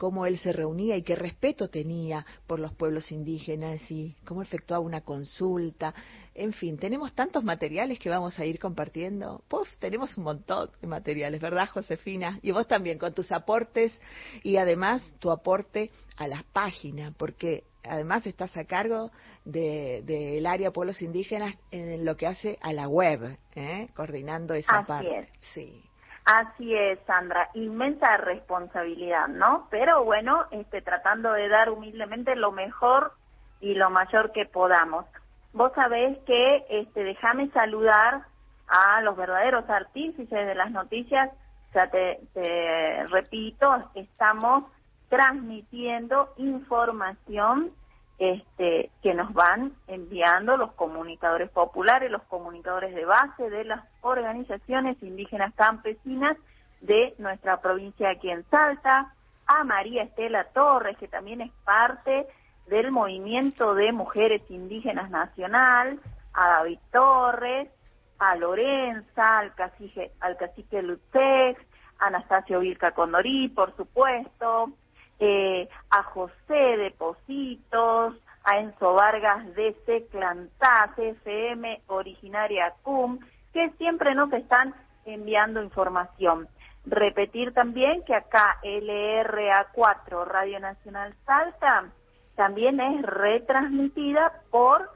cómo 0.00 0.24
él 0.24 0.38
se 0.38 0.54
reunía 0.54 0.96
y 0.96 1.02
qué 1.02 1.14
respeto 1.14 1.68
tenía 1.68 2.24
por 2.46 2.58
los 2.58 2.72
pueblos 2.72 3.12
indígenas 3.12 3.82
y 3.90 4.16
cómo 4.24 4.40
efectuaba 4.40 4.82
una 4.82 5.02
consulta. 5.02 5.94
En 6.34 6.54
fin, 6.54 6.78
tenemos 6.78 7.14
tantos 7.14 7.44
materiales 7.44 7.98
que 7.98 8.08
vamos 8.08 8.38
a 8.38 8.46
ir 8.46 8.58
compartiendo. 8.58 9.42
Puf, 9.46 9.68
tenemos 9.78 10.16
un 10.16 10.24
montón 10.24 10.70
de 10.80 10.88
materiales, 10.88 11.38
¿verdad, 11.38 11.68
Josefina? 11.68 12.38
Y 12.40 12.50
vos 12.50 12.66
también, 12.66 12.96
con 12.96 13.12
tus 13.12 13.30
aportes 13.30 14.00
y 14.42 14.56
además 14.56 15.14
tu 15.18 15.30
aporte 15.30 15.90
a 16.16 16.26
las 16.26 16.44
páginas, 16.44 17.14
porque 17.18 17.64
además 17.84 18.26
estás 18.26 18.56
a 18.56 18.64
cargo 18.64 19.10
del 19.44 20.06
de, 20.06 20.42
área 20.46 20.70
pueblos 20.70 21.02
indígenas 21.02 21.54
en 21.70 22.06
lo 22.06 22.16
que 22.16 22.26
hace 22.26 22.58
a 22.62 22.72
la 22.72 22.88
web, 22.88 23.36
¿eh? 23.54 23.88
coordinando 23.94 24.54
esa 24.54 24.82
parte. 24.86 25.28
Sí. 25.52 25.89
Así 26.24 26.74
es, 26.74 26.98
Sandra, 27.06 27.48
inmensa 27.54 28.16
responsabilidad, 28.18 29.28
¿no? 29.28 29.66
Pero 29.70 30.04
bueno, 30.04 30.44
este, 30.50 30.82
tratando 30.82 31.32
de 31.32 31.48
dar 31.48 31.70
humildemente 31.70 32.36
lo 32.36 32.52
mejor 32.52 33.12
y 33.60 33.74
lo 33.74 33.90
mayor 33.90 34.32
que 34.32 34.46
podamos. 34.46 35.06
Vos 35.52 35.72
sabés 35.74 36.18
que, 36.26 36.64
este, 36.70 37.04
déjame 37.04 37.50
saludar 37.50 38.22
a 38.68 39.00
los 39.02 39.16
verdaderos 39.16 39.68
artífices 39.68 40.46
de 40.46 40.54
las 40.54 40.70
noticias, 40.70 41.30
ya 41.74 41.88
te, 41.88 42.20
te 42.34 43.06
repito, 43.08 43.90
estamos 43.94 44.64
transmitiendo 45.08 46.32
información 46.36 47.72
este, 48.20 48.90
que 49.02 49.14
nos 49.14 49.32
van 49.32 49.72
enviando 49.86 50.58
los 50.58 50.72
comunicadores 50.74 51.48
populares, 51.48 52.10
los 52.10 52.22
comunicadores 52.24 52.94
de 52.94 53.06
base 53.06 53.48
de 53.48 53.64
las 53.64 53.82
organizaciones 54.02 55.02
indígenas 55.02 55.54
campesinas 55.54 56.36
de 56.82 57.14
nuestra 57.16 57.62
provincia 57.62 58.10
aquí 58.10 58.30
en 58.30 58.44
Salta, 58.50 59.14
a 59.46 59.64
María 59.64 60.02
Estela 60.02 60.44
Torres, 60.52 60.98
que 60.98 61.08
también 61.08 61.40
es 61.40 61.50
parte 61.64 62.26
del 62.66 62.92
movimiento 62.92 63.74
de 63.74 63.90
mujeres 63.90 64.42
indígenas 64.50 65.08
nacional, 65.08 65.98
a 66.34 66.48
David 66.48 66.78
Torres, 66.92 67.70
a 68.18 68.36
Lorenza, 68.36 69.38
al 69.38 69.54
cacique, 69.54 70.12
al 70.20 70.36
cacique 70.36 70.82
Lutex, 70.82 71.58
a 71.98 72.08
Anastasio 72.08 72.60
Vilca 72.60 72.92
Condorí, 72.92 73.48
por 73.48 73.74
supuesto, 73.76 74.74
eh, 75.20 75.68
a 75.90 76.02
José 76.02 76.32
de 76.54 76.90
Positos, 76.92 78.14
a 78.42 78.58
Enzo 78.58 78.94
Vargas 78.94 79.54
de 79.54 79.76
Seclantá, 79.84 80.92
CFM 80.96 81.82
originaria 81.88 82.72
CUM, 82.82 83.18
que 83.52 83.70
siempre 83.76 84.14
nos 84.14 84.32
están 84.32 84.74
enviando 85.04 85.62
información. 85.62 86.48
Repetir 86.86 87.52
también 87.52 88.02
que 88.04 88.14
acá 88.14 88.58
LRA4 88.62 90.24
Radio 90.24 90.58
Nacional 90.58 91.14
Salta 91.26 91.90
también 92.36 92.80
es 92.80 93.02
retransmitida 93.02 94.32
por, 94.50 94.88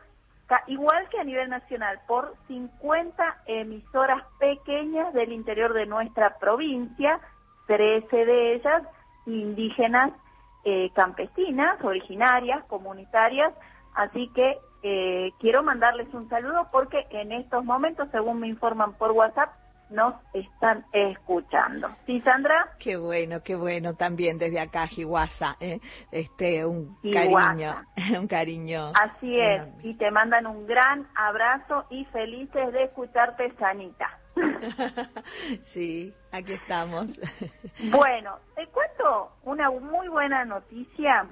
igual 0.66 1.06
que 1.10 1.20
a 1.20 1.24
nivel 1.24 1.50
nacional, 1.50 2.00
por 2.06 2.34
50 2.48 3.42
emisoras 3.44 4.24
pequeñas 4.38 5.12
del 5.12 5.32
interior 5.32 5.74
de 5.74 5.84
nuestra 5.84 6.38
provincia, 6.38 7.20
13 7.66 8.24
de 8.24 8.54
ellas 8.54 8.82
indígenas 9.26 10.12
eh, 10.64 10.90
campesinas, 10.94 11.82
originarias, 11.84 12.64
comunitarias, 12.66 13.52
así 13.94 14.28
que 14.34 14.58
eh, 14.82 15.32
quiero 15.38 15.62
mandarles 15.62 16.12
un 16.14 16.28
saludo 16.28 16.68
porque 16.72 17.06
en 17.10 17.32
estos 17.32 17.64
momentos, 17.64 18.08
según 18.10 18.40
me 18.40 18.48
informan 18.48 18.94
por 18.94 19.12
WhatsApp, 19.12 19.50
nos 19.94 20.14
están 20.32 20.84
escuchando. 20.92 21.88
¿Sí, 22.06 22.20
Sandra? 22.20 22.68
Qué 22.78 22.96
bueno, 22.96 23.42
qué 23.42 23.54
bueno. 23.54 23.94
También 23.94 24.38
desde 24.38 24.60
acá, 24.60 24.86
Jihuasa, 24.86 25.56
¿eh? 25.60 25.80
este, 26.10 26.66
un 26.66 26.96
cariño, 27.02 27.74
un 28.18 28.26
cariño. 28.26 28.92
Así 28.94 29.38
es, 29.38 29.62
y 29.82 29.94
te 29.94 30.10
mandan 30.10 30.46
un 30.46 30.66
gran 30.66 31.06
abrazo 31.14 31.86
y 31.90 32.04
felices 32.06 32.72
de 32.72 32.84
escucharte, 32.84 33.52
Sanita. 33.58 34.18
sí, 35.62 36.12
aquí 36.32 36.52
estamos. 36.54 37.06
bueno, 37.92 38.38
te 38.56 38.66
cuento 38.68 39.30
una 39.44 39.70
muy 39.70 40.08
buena 40.08 40.44
noticia, 40.44 41.26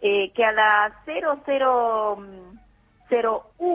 eh, 0.00 0.32
que 0.32 0.44
a 0.44 0.52
las 0.52 0.92
0001 1.06 2.50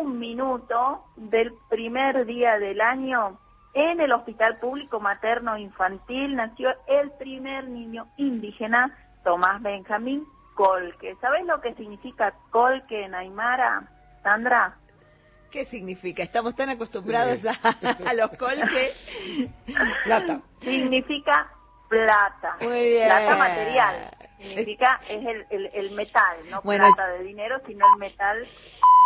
minuto 0.05 1.05
del 1.15 1.53
primer 1.69 2.25
día 2.25 2.57
del 2.59 2.81
año, 2.81 3.37
en 3.75 3.99
el 3.99 4.11
Hospital 4.13 4.57
Público 4.57 5.01
Materno 5.01 5.57
Infantil 5.57 6.35
nació 6.35 6.69
el 6.87 7.11
primer 7.11 7.67
niño 7.67 8.07
indígena, 8.15 8.97
Tomás 9.23 9.61
Benjamín 9.61 10.25
Colque. 10.55 11.15
¿Sabes 11.19 11.45
lo 11.45 11.59
que 11.59 11.75
significa 11.75 12.33
Colque 12.51 13.03
en 13.03 13.13
Aymara, 13.13 13.83
Sandra? 14.23 14.77
¿Qué 15.51 15.65
significa? 15.65 16.23
Estamos 16.23 16.55
tan 16.55 16.69
acostumbrados 16.69 17.41
a, 17.45 18.13
los 18.13 18.31
colques. 18.37 18.95
Plata. 20.05 20.41
Significa 20.61 21.51
plata. 21.89 22.55
Plata 22.57 23.37
material. 23.37 24.09
Significa, 24.37 25.01
es 25.09 25.25
el, 25.49 25.69
el, 25.73 25.91
metal, 25.91 26.37
no 26.49 26.61
plata 26.61 27.07
de 27.07 27.23
dinero, 27.23 27.59
sino 27.67 27.85
el 27.93 27.99
metal 27.99 28.47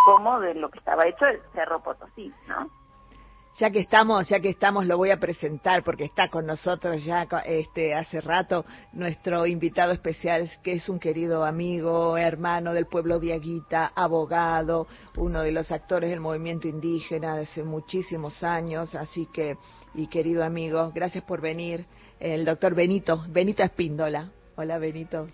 como 0.05 0.39
de 0.39 0.53
lo 0.55 0.69
que 0.69 0.79
estaba 0.79 1.07
hecho 1.07 1.25
el 1.25 1.39
Cerro 1.53 1.81
Potosí, 1.81 2.31
¿no? 2.47 2.69
Ya 3.59 3.69
que 3.71 3.79
estamos, 3.79 4.29
ya 4.29 4.39
que 4.39 4.49
estamos, 4.49 4.85
lo 4.85 4.97
voy 4.97 5.11
a 5.11 5.19
presentar 5.19 5.83
porque 5.83 6.05
está 6.05 6.29
con 6.29 6.45
nosotros 6.45 7.03
ya 7.03 7.27
este 7.45 7.93
hace 7.93 8.21
rato 8.21 8.65
nuestro 8.93 9.45
invitado 9.45 9.91
especial, 9.91 10.49
que 10.63 10.73
es 10.73 10.87
un 10.87 10.97
querido 10.97 11.43
amigo, 11.43 12.17
hermano 12.17 12.73
del 12.73 12.85
pueblo 12.85 13.19
de 13.19 13.33
Aguita, 13.33 13.91
abogado, 13.93 14.87
uno 15.17 15.41
de 15.41 15.51
los 15.51 15.71
actores 15.71 16.09
del 16.09 16.21
movimiento 16.21 16.69
indígena 16.69 17.35
de 17.35 17.43
hace 17.43 17.63
muchísimos 17.63 18.41
años, 18.43 18.95
así 18.95 19.27
que 19.33 19.57
y 19.93 20.07
querido 20.07 20.43
amigo, 20.45 20.91
gracias 20.95 21.25
por 21.25 21.41
venir, 21.41 21.85
el 22.19 22.45
doctor 22.45 22.73
Benito, 22.75 23.25
Benito 23.27 23.63
Espíndola. 23.63 24.31
Hola 24.55 24.77
Benito. 24.77 25.27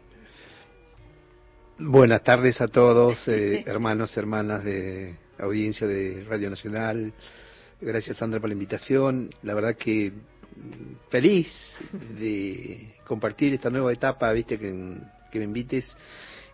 Buenas 1.78 2.24
tardes 2.24 2.60
a 2.62 2.68
todos, 2.68 3.28
eh, 3.28 3.64
hermanos, 3.68 4.18
hermanas 4.18 4.64
de 4.64 5.16
audiencia 5.38 5.86
de 5.86 6.24
Radio 6.28 6.50
Nacional. 6.50 7.14
Gracias 7.86 8.18
Sandra 8.18 8.40
por 8.40 8.50
la 8.50 8.54
invitación. 8.54 9.30
La 9.44 9.54
verdad 9.54 9.76
que 9.78 10.12
mm, 10.12 11.12
feliz 11.12 11.48
de 12.20 12.96
compartir 13.06 13.54
esta 13.54 13.70
nueva 13.70 13.94
etapa, 13.94 14.32
viste, 14.32 14.58
que, 14.58 14.72
me 14.72 15.44
invites. 15.44 15.96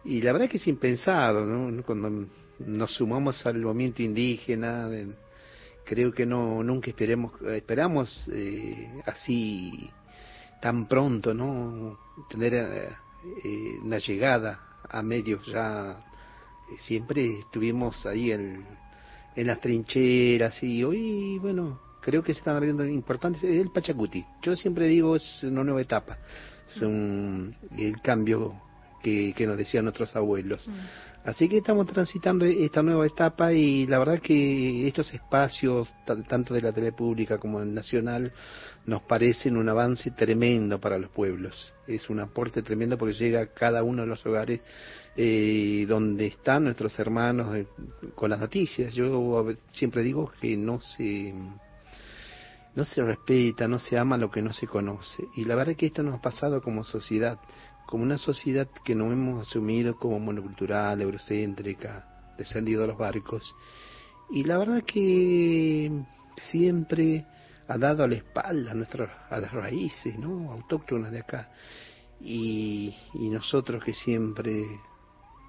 Y 0.04 0.22
la 0.22 0.34
verdad 0.34 0.50
que 0.50 0.58
es 0.58 0.68
impensado, 0.68 1.46
¿no? 1.46 1.84
Cuando 1.84 2.28
nos 2.60 2.94
sumamos 2.94 3.46
al 3.46 3.62
movimiento 3.62 4.02
indígena, 4.02 4.90
creo 5.86 6.12
que 6.12 6.26
no 6.26 6.64
nunca 6.64 6.90
esperemos, 6.90 7.32
esperamos 7.44 8.28
eh, 8.34 9.02
así 9.06 9.90
tan 10.62 10.86
pronto, 10.90 11.34
¿no? 11.34 11.98
Tener 12.30 12.56
eh, 12.56 13.80
una 13.82 14.00
llegada 14.00 14.82
a 14.90 15.02
medios 15.02 15.46
ya. 15.46 15.92
Eh, 16.70 16.76
siempre 16.80 17.40
estuvimos 17.40 18.06
ahí 18.06 18.32
el 18.32 18.66
en 19.36 19.48
las 19.48 19.60
trincheras 19.60 20.62
y 20.64 20.84
hoy, 20.84 21.40
bueno, 21.40 21.80
creo 22.02 22.24
que 22.24 22.34
se 22.34 22.40
están 22.40 22.56
abriendo 22.56 22.86
importantes. 22.86 23.44
El 23.44 23.72
Pachacuti, 23.72 24.26
yo 24.42 24.56
siempre 24.56 24.88
digo, 24.88 25.16
es 25.16 25.44
una 25.44 25.64
nueva 25.64 25.82
etapa, 25.82 26.18
es 26.70 26.82
un, 26.82 27.56
el 27.78 28.02
cambio 28.02 28.56
que, 29.02 29.34
que 29.36 29.48
nos 29.48 29.58
decían 29.58 29.86
nuestros 29.86 30.16
abuelos. 30.16 30.68
Mm. 30.68 30.72
Así 31.24 31.48
que 31.48 31.58
estamos 31.58 31.86
transitando 31.86 32.46
esta 32.46 32.82
nueva 32.82 33.06
etapa 33.06 33.54
y 33.54 33.86
la 33.86 34.00
verdad 34.00 34.20
que 34.20 34.88
estos 34.88 35.14
espacios, 35.14 35.88
tanto 36.06 36.56
de 36.56 36.62
la 36.62 36.74
TV 36.74 36.94
pública 36.94 37.38
como 37.38 37.62
el 37.62 37.76
nacional, 37.76 38.34
nos 38.88 39.04
parecen 39.04 39.56
un 39.56 39.70
avance 39.70 40.10
tremendo 40.12 40.80
para 40.80 40.98
los 40.98 41.12
pueblos. 41.12 41.74
Es 41.86 42.10
un 42.10 42.22
aporte 42.22 42.64
tremendo 42.64 42.98
porque 42.98 43.14
llega 43.14 43.42
a 43.42 43.46
cada 43.48 43.84
uno 43.84 44.02
de 44.02 44.08
los 44.08 44.26
hogares 44.26 44.62
eh, 45.16 45.86
donde 45.88 46.26
están 46.26 46.64
nuestros 46.64 46.98
hermanos 46.98 47.56
eh, 47.56 47.68
con 48.16 48.32
las 48.32 48.40
noticias. 48.40 48.92
Yo 48.96 49.46
siempre 49.70 50.02
digo 50.02 50.32
que 50.42 50.58
no 50.58 50.82
se 50.82 51.36
no 52.74 52.86
se 52.86 53.04
respeta, 53.04 53.68
no 53.68 53.80
se 53.80 53.98
ama 53.98 54.18
lo 54.18 54.32
que 54.32 54.42
no 54.42 54.54
se 54.54 54.68
conoce. 54.68 55.26
Y 55.36 55.46
la 55.46 55.56
verdad 55.56 55.76
que 55.76 55.88
esto 55.88 56.04
nos 56.04 56.16
ha 56.16 56.22
pasado 56.22 56.62
como 56.62 56.84
sociedad, 56.84 57.38
como 57.86 58.04
una 58.04 58.18
sociedad 58.18 58.68
que 58.84 58.96
nos 58.96 59.12
hemos 59.12 59.48
asumido 59.48 59.96
como 59.96 60.20
monocultural, 60.20 61.02
eurocéntrica, 61.02 62.34
descendido 62.38 62.84
a 62.84 62.88
los 62.88 62.98
barcos. 62.98 63.56
Y 64.32 64.44
la 64.44 64.58
verdad 64.58 64.84
que 64.84 65.92
siempre 66.52 67.26
ha 67.68 67.78
dado 67.78 68.04
a 68.04 68.08
la 68.08 68.16
espalda 68.16 68.72
a, 68.72 68.76
nuestras, 68.76 69.10
a 69.30 69.40
las 69.40 69.52
raíces 69.52 70.18
¿no? 70.18 70.52
autóctonas 70.52 71.12
de 71.12 71.20
acá. 71.20 71.50
Y, 72.20 72.96
y 73.14 73.30
nosotros 73.30 73.84
que 73.84 73.94
siempre 73.94 74.66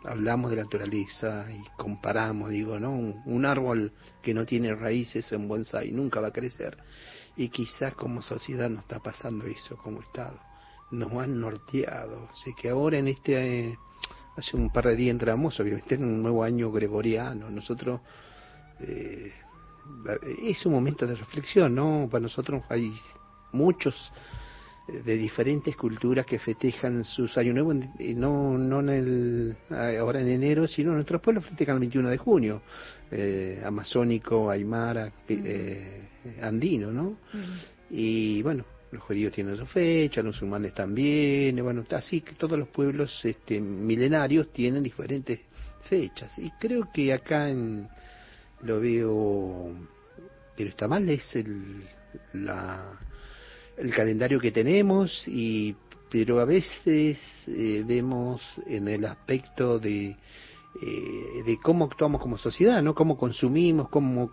hablamos 0.05 0.51
de 0.51 0.57
naturaleza 0.57 1.47
y 1.51 1.62
comparamos, 1.77 2.51
digo, 2.51 2.79
¿no? 2.79 2.92
Un, 2.92 3.45
árbol 3.47 3.92
que 4.23 4.35
no 4.35 4.45
tiene 4.45 4.75
raíces 4.75 5.31
en 5.33 5.49
bonsai 5.49 5.92
nunca 5.92 6.21
va 6.21 6.29
a 6.29 6.33
crecer. 6.33 6.77
Y 7.37 7.49
quizás 7.49 7.95
como 7.95 8.23
sociedad 8.23 8.68
nos 8.68 8.83
está 8.83 8.99
pasando 9.01 9.47
eso 9.47 9.77
como 9.77 10.01
Estado. 10.01 10.38
Nos 10.92 11.12
han 11.12 11.40
norteado. 11.40 12.28
Sé 12.33 12.55
que 12.55 12.68
ahora 12.70 12.98
en 12.98 13.09
este, 13.09 13.70
eh, 13.70 13.78
hace 14.37 14.57
un 14.57 14.70
par 14.70 14.87
de 14.87 14.96
días 14.96 15.12
entramos, 15.12 15.59
obviamente 15.59 15.96
en 15.96 16.05
un 16.05 16.22
nuevo 16.22 16.44
año 16.44 16.70
gregoriano. 16.70 17.50
Nosotros, 17.50 18.00
eh, 18.81 19.33
es 20.42 20.64
un 20.66 20.72
momento 20.72 21.07
de 21.07 21.16
reflexión, 21.16 21.74
¿no? 21.74 22.09
Para 22.11 22.22
nosotros 22.22 22.62
hay 22.68 22.94
muchos 23.52 24.12
de 24.87 25.16
diferentes 25.16 25.76
culturas 25.76 26.26
que 26.26 26.38
festejan 26.38 27.05
sus 27.05 27.37
años 27.38 27.55
nuevos, 27.55 27.76
no, 27.98 28.59
no 28.59 28.81
en 28.81 28.88
el, 28.88 29.57
ahora 29.98 30.20
en 30.20 30.28
enero, 30.28 30.66
sino 30.66 30.92
nuestros 30.92 31.20
pueblos 31.20 31.46
festejan 31.46 31.76
el 31.76 31.81
21 31.81 32.11
de 32.11 32.18
junio, 32.18 32.62
eh, 33.11 33.62
amazónico, 33.64 34.50
aymara, 34.50 35.12
eh, 35.28 36.09
andino, 36.42 36.90
¿no? 36.90 37.16
Y 37.90 38.42
bueno, 38.42 38.64
los 38.92 39.02
judíos 39.02 39.33
tienen 39.33 39.57
su 39.57 39.66
fecha, 39.66 40.22
los 40.22 40.37
musulmanes 40.37 40.74
también, 40.74 41.61
bueno, 41.62 41.85
así 41.90 42.20
que 42.20 42.35
todos 42.35 42.59
los 42.59 42.68
pueblos 42.68 43.24
este, 43.24 43.59
milenarios 43.59 44.52
tienen 44.52 44.83
diferentes 44.83 45.40
fechas. 45.88 46.38
Y 46.38 46.50
creo 46.52 46.88
que 46.92 47.12
acá 47.12 47.48
en, 47.48 47.88
lo 48.62 48.81
veo, 48.81 49.70
pero 50.57 50.70
está 50.70 50.87
mal, 50.87 51.09
es 51.09 51.35
el, 51.35 51.83
la 52.35 52.98
el 53.76 53.94
calendario 53.94 54.38
que 54.38 54.52
tenemos 54.52 55.26
y 55.26 55.74
pero 56.11 56.40
a 56.40 56.44
veces 56.44 57.18
eh, 57.46 57.83
vemos 57.87 58.42
en 58.66 58.87
el 58.87 59.07
aspecto 59.07 59.78
de 59.78 60.14
eh, 60.83 61.42
de 61.46 61.59
cómo 61.62 61.87
actuamos 61.87 62.20
como 62.20 62.37
sociedad, 62.37 62.83
¿no? 62.83 62.94
Cómo 62.94 63.16
consumimos, 63.16 63.88
cómo 63.88 64.33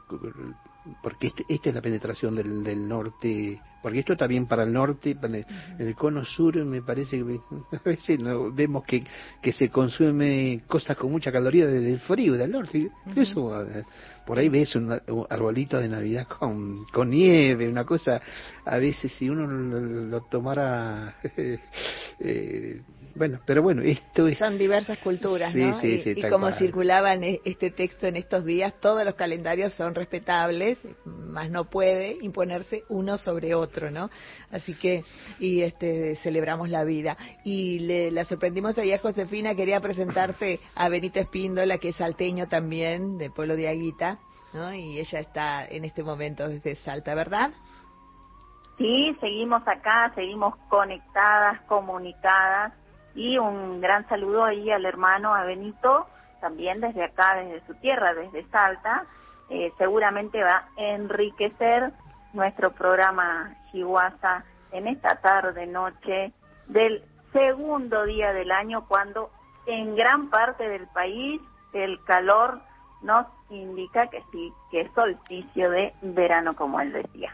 porque 1.02 1.28
este, 1.28 1.46
esta 1.48 1.70
es 1.70 1.76
la 1.76 1.82
penetración 1.82 2.36
del, 2.36 2.64
del 2.64 2.88
norte, 2.88 3.60
porque 3.82 4.00
esto 4.00 4.14
está 4.14 4.28
bien 4.28 4.46
para 4.46 4.64
el 4.64 4.74
norte, 4.74 5.16
para 5.16 5.38
el, 5.38 5.46
en 5.78 5.88
el 5.88 5.96
cono 5.96 6.24
sur 6.26 6.56
me 6.66 6.82
parece 6.82 7.18
que 7.18 7.40
a 7.78 7.82
veces 7.84 8.20
no, 8.20 8.52
vemos 8.52 8.84
que, 8.84 9.04
que 9.42 9.52
se 9.52 9.70
consume 9.70 10.64
cosas 10.68 10.98
con 10.98 11.12
mucha 11.12 11.32
caloría 11.32 11.66
desde 11.68 11.94
el 11.94 12.00
frío 12.00 12.34
del 12.34 12.52
norte, 12.52 12.90
eso 13.16 13.54
por 14.30 14.38
ahí 14.38 14.48
ves 14.48 14.76
un, 14.76 14.92
arbolito 15.28 15.80
de 15.80 15.90
Navidad 15.90 16.28
con, 16.40 16.86
con 16.94 17.10
nieve, 17.10 17.68
una 17.68 17.84
cosa, 17.84 18.22
a 18.64 18.78
veces 18.78 19.12
si 19.14 19.28
uno 19.28 19.48
lo, 19.48 20.22
tomara, 20.22 21.16
eh, 22.20 22.82
bueno, 23.16 23.40
pero 23.44 23.64
bueno, 23.64 23.82
esto 23.82 24.28
es... 24.28 24.38
Son 24.38 24.56
diversas 24.56 25.00
culturas, 25.00 25.56
¿no? 25.56 25.80
y, 25.84 26.22
como 26.30 26.52
circulaban 26.52 27.24
este 27.24 27.72
texto 27.72 28.06
en 28.06 28.18
estos 28.18 28.46
días, 28.46 28.72
todos 28.80 29.04
los 29.04 29.16
calendarios 29.16 29.74
son 29.74 29.96
respetables, 29.96 30.78
más 31.06 31.50
no 31.50 31.68
puede 31.68 32.16
imponerse 32.22 32.84
uno 32.88 33.18
sobre 33.18 33.56
otro, 33.56 33.90
¿no? 33.90 34.12
Así 34.52 34.76
que, 34.76 35.04
y 35.40 35.62
este, 35.62 36.18
celebramos 36.18 36.70
la 36.70 36.84
vida. 36.84 37.18
Y 37.44 37.80
le, 37.80 38.12
la 38.12 38.26
sorprendimos 38.26 38.78
ahí 38.78 38.94
a 38.94 39.00
Josefina, 39.00 39.56
quería 39.56 39.80
presentarte 39.80 40.60
a 40.76 40.88
Benito 40.88 41.20
Espíndola, 41.20 41.80
que 41.80 41.90
es 41.90 41.96
salteño 41.96 42.48
también, 42.48 43.18
del 43.18 43.32
pueblo 43.32 43.56
de 43.56 43.68
Aguita, 43.68 44.19
y 44.54 45.00
ella 45.00 45.20
está 45.20 45.66
en 45.66 45.86
este 45.86 46.04
momento 46.04 46.48
desde 46.48 46.76
Salta, 46.76 47.14
¿verdad? 47.16 47.52
Sí, 48.78 49.16
seguimos 49.20 49.68
acá, 49.68 50.12
seguimos 50.16 50.56
conectadas, 50.70 51.62
comunicadas 51.62 52.74
y 53.14 53.38
un 53.38 53.82
gran 53.82 54.08
saludo 54.08 54.46
ahí 54.46 54.72
al 54.72 54.86
hermano, 54.86 55.36
a 55.36 55.44
Benito, 55.44 56.08
también 56.40 56.80
desde 56.80 57.04
acá, 57.04 57.36
desde 57.36 57.66
su 57.68 57.76
tierra, 57.76 58.14
desde 58.14 58.48
Salta. 58.50 59.06
Eh, 59.50 59.74
seguramente 59.78 60.42
va 60.42 60.70
a 60.78 60.82
enriquecer 60.82 61.92
nuestro 62.34 62.72
programa 62.72 63.56
Chihuahua 63.72 64.44
en 64.72 64.88
esta 64.88 65.16
tarde, 65.18 65.66
noche 65.68 66.32
del 66.68 67.04
segundo 67.34 68.06
día 68.06 68.32
del 68.32 68.52
año, 68.52 68.88
cuando 68.88 69.30
en 69.66 69.96
gran 69.96 70.30
parte 70.30 70.68
del 70.68 70.88
país 70.88 71.42
el 71.74 72.04
calor 72.06 72.62
nos 73.02 73.26
indica 73.50 74.08
que 74.08 74.24
sí, 74.32 74.54
que 74.72 74.82
es 74.82 74.92
solsticio 74.94 75.70
de 75.72 75.94
verano, 76.02 76.56
como 76.56 76.80
él 76.80 76.92
decía. 76.92 77.34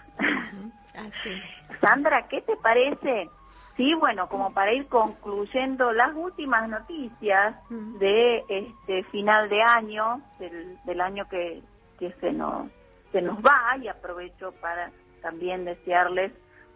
Sandra, 1.81 2.27
¿qué 2.27 2.41
te 2.41 2.55
parece? 2.57 3.29
Sí, 3.75 3.93
bueno, 3.95 4.29
como 4.29 4.53
para 4.53 4.73
ir 4.73 4.87
concluyendo 4.87 5.91
las 5.91 6.15
últimas 6.15 6.69
noticias 6.69 7.55
de 7.69 8.43
este 8.47 9.03
final 9.05 9.49
de 9.49 9.61
año, 9.61 10.21
del, 10.39 10.77
del 10.85 11.01
año 11.01 11.27
que, 11.27 11.61
que 11.99 12.11
se 12.21 12.31
nos 12.31 12.69
se 13.15 13.21
nos 13.21 13.37
va 13.37 13.77
y 13.81 13.87
aprovecho 13.87 14.51
para 14.59 14.91
también 15.21 15.63
desearles 15.63 16.33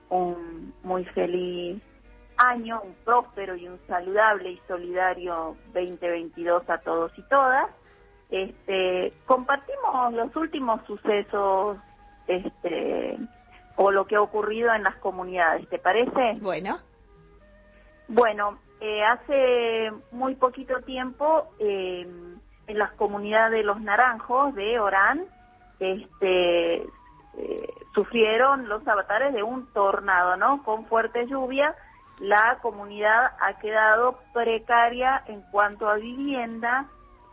un 0.09 0.73
muy 0.83 1.03
feliz 1.05 1.81
año, 2.37 2.81
un 2.81 2.95
próspero 3.03 3.57
y 3.57 3.67
un 3.67 3.77
saludable 3.87 4.51
y 4.51 4.61
solidario 4.65 5.57
2022 5.73 6.69
a 6.69 6.77
todos 6.77 7.11
y 7.17 7.23
todas. 7.23 7.69
Este, 8.29 9.11
compartimos 9.25 10.13
los 10.13 10.35
últimos 10.35 10.85
sucesos 10.85 11.77
este, 12.27 13.17
o 13.75 13.91
lo 13.91 14.05
que 14.05 14.15
ha 14.15 14.21
ocurrido 14.21 14.73
en 14.73 14.83
las 14.83 14.95
comunidades, 14.97 15.67
¿te 15.69 15.79
parece? 15.79 16.33
Bueno. 16.41 16.79
Bueno, 18.07 18.59
eh, 18.81 19.03
hace 19.03 19.91
muy 20.11 20.35
poquito 20.35 20.81
tiempo 20.81 21.49
eh, 21.59 22.07
en 22.67 22.77
las 22.77 22.91
comunidades 22.93 23.51
de 23.51 23.63
los 23.63 23.81
naranjos 23.81 24.53
de 24.55 24.79
Orán, 24.79 25.25
este, 25.79 26.83
eh, 27.37 27.73
sufrieron 27.93 28.67
los 28.67 28.87
avatares 28.87 29.33
de 29.33 29.43
un 29.43 29.65
tornado, 29.73 30.37
¿no? 30.37 30.63
Con 30.63 30.85
fuerte 30.85 31.25
lluvia, 31.27 31.75
la 32.19 32.59
comunidad 32.61 33.31
ha 33.39 33.59
quedado 33.59 34.19
precaria 34.33 35.23
en 35.27 35.41
cuanto 35.51 35.87
a 35.87 35.95
vivienda. 35.95 36.85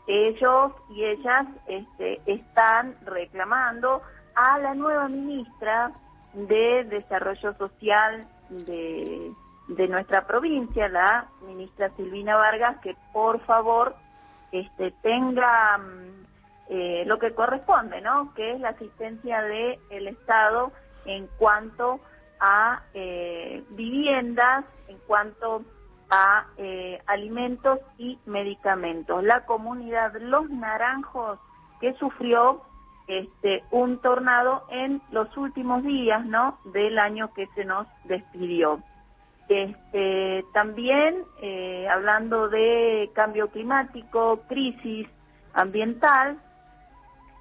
Ellos 0.06 0.72
y 0.90 1.04
ellas 1.04 1.46
este, 1.66 2.20
están 2.26 2.96
reclamando 3.04 4.02
a 4.34 4.58
la 4.58 4.74
nueva 4.74 5.08
ministra 5.08 5.90
de 6.34 6.84
Desarrollo 6.84 7.54
Social 7.54 8.26
de, 8.50 9.32
de 9.68 9.88
nuestra 9.88 10.26
provincia, 10.26 10.88
la 10.88 11.26
ministra 11.46 11.90
Silvina 11.96 12.36
Vargas, 12.36 12.78
que 12.82 12.96
por 13.12 13.40
favor 13.40 13.96
este, 14.52 14.92
tenga 15.02 15.78
mm, 15.78 16.26
eh, 16.68 17.04
lo 17.06 17.18
que 17.18 17.34
corresponde, 17.34 18.00
¿no? 18.00 18.32
Que 18.34 18.52
es 18.52 18.60
la 18.60 18.70
asistencia 18.70 19.42
del 19.42 19.78
el 19.90 20.08
Estado 20.08 20.72
en 21.04 21.28
cuanto 21.38 22.00
a 22.40 22.82
eh, 22.94 23.64
viviendas, 23.70 24.64
en 24.88 24.98
cuanto 25.06 25.62
eh, 26.56 27.00
alimentos 27.06 27.80
y 27.98 28.18
medicamentos. 28.26 29.22
La 29.24 29.44
comunidad 29.44 30.14
Los 30.20 30.48
Naranjos 30.50 31.38
que 31.80 31.92
sufrió 31.94 32.62
este 33.08 33.62
un 33.70 33.98
tornado 33.98 34.64
en 34.70 35.00
los 35.10 35.34
últimos 35.36 35.82
días, 35.82 36.24
¿no? 36.26 36.58
Del 36.72 36.98
año 36.98 37.32
que 37.34 37.46
se 37.54 37.64
nos 37.64 37.86
despidió. 38.04 38.80
Este, 39.48 40.44
también 40.52 41.22
hablando 41.88 42.48
de 42.48 43.10
cambio 43.14 43.48
climático, 43.48 44.40
crisis 44.48 45.06
ambiental, 45.54 46.36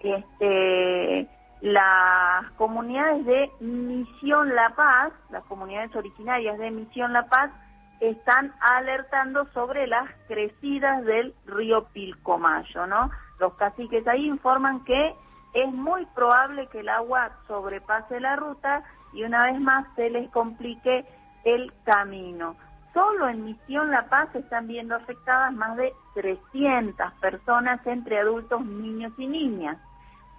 este, 0.01 1.27
las 1.61 2.51
comunidades 2.57 3.25
de 3.25 3.49
Misión 3.59 4.53
La 4.53 4.69
Paz, 4.75 5.13
las 5.31 5.43
comunidades 5.45 5.95
originarias 5.95 6.57
de 6.59 6.71
Misión 6.71 7.13
La 7.13 7.25
Paz, 7.27 7.51
están 7.99 8.53
alertando 8.59 9.45
sobre 9.53 9.87
las 9.87 10.09
crecidas 10.27 11.03
del 11.05 11.33
río 11.45 11.85
Pilcomayo, 11.93 12.85
¿no? 12.87 13.09
Los 13.39 13.53
caciques 13.55 14.07
ahí 14.07 14.25
informan 14.25 14.83
que 14.83 15.15
es 15.53 15.71
muy 15.71 16.05
probable 16.07 16.67
que 16.67 16.81
el 16.81 16.89
agua 16.89 17.31
sobrepase 17.47 18.19
la 18.19 18.35
ruta 18.35 18.83
y 19.13 19.23
una 19.23 19.45
vez 19.45 19.59
más 19.59 19.85
se 19.95 20.09
les 20.09 20.29
complique 20.31 21.05
el 21.45 21.71
camino. 21.85 22.55
Solo 22.93 23.27
en 23.27 23.45
Misión 23.45 23.91
La 23.91 24.07
Paz 24.07 24.33
están 24.35 24.67
viendo 24.67 24.95
afectadas 24.95 25.53
más 25.53 25.75
de 25.77 25.93
300 26.13 27.11
personas 27.21 27.85
entre 27.87 28.19
adultos, 28.19 28.65
niños 28.65 29.13
y 29.17 29.27
niñas. 29.27 29.77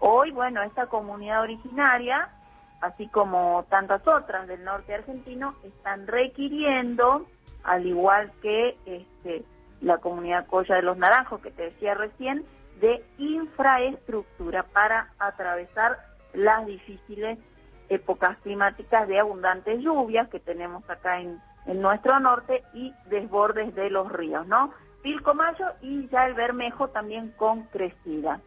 Hoy, 0.00 0.30
bueno, 0.30 0.62
esta 0.62 0.86
comunidad 0.86 1.42
originaria, 1.42 2.28
así 2.80 3.08
como 3.08 3.64
tantas 3.70 4.06
otras 4.06 4.46
del 4.46 4.64
norte 4.64 4.94
argentino, 4.94 5.54
están 5.64 6.06
requiriendo, 6.06 7.26
al 7.66 7.86
igual 7.86 8.32
que 8.40 8.76
este, 8.86 9.44
la 9.80 9.98
comunidad 9.98 10.46
Colla 10.46 10.76
de 10.76 10.82
los 10.82 10.96
Naranjos, 10.96 11.40
que 11.40 11.50
te 11.50 11.64
decía 11.64 11.94
recién, 11.94 12.44
de 12.80 13.04
infraestructura 13.18 14.64
para 14.72 15.10
atravesar 15.18 15.98
las 16.32 16.66
difíciles 16.66 17.38
épocas 17.88 18.36
climáticas 18.38 19.08
de 19.08 19.18
abundantes 19.18 19.80
lluvias 19.80 20.28
que 20.28 20.40
tenemos 20.40 20.88
acá 20.88 21.20
en, 21.20 21.40
nuestro 21.66 22.20
norte 22.20 22.62
y 22.74 22.94
desbordes 23.06 23.74
de 23.74 23.90
los 23.90 24.12
ríos, 24.12 24.46
¿no? 24.46 24.72
Pilcomayo 25.02 25.66
y 25.82 26.06
ya 26.10 26.26
el 26.26 26.34
Bermejo 26.34 26.88
también 26.90 27.32
con 27.36 27.64
crecida. 27.64 28.40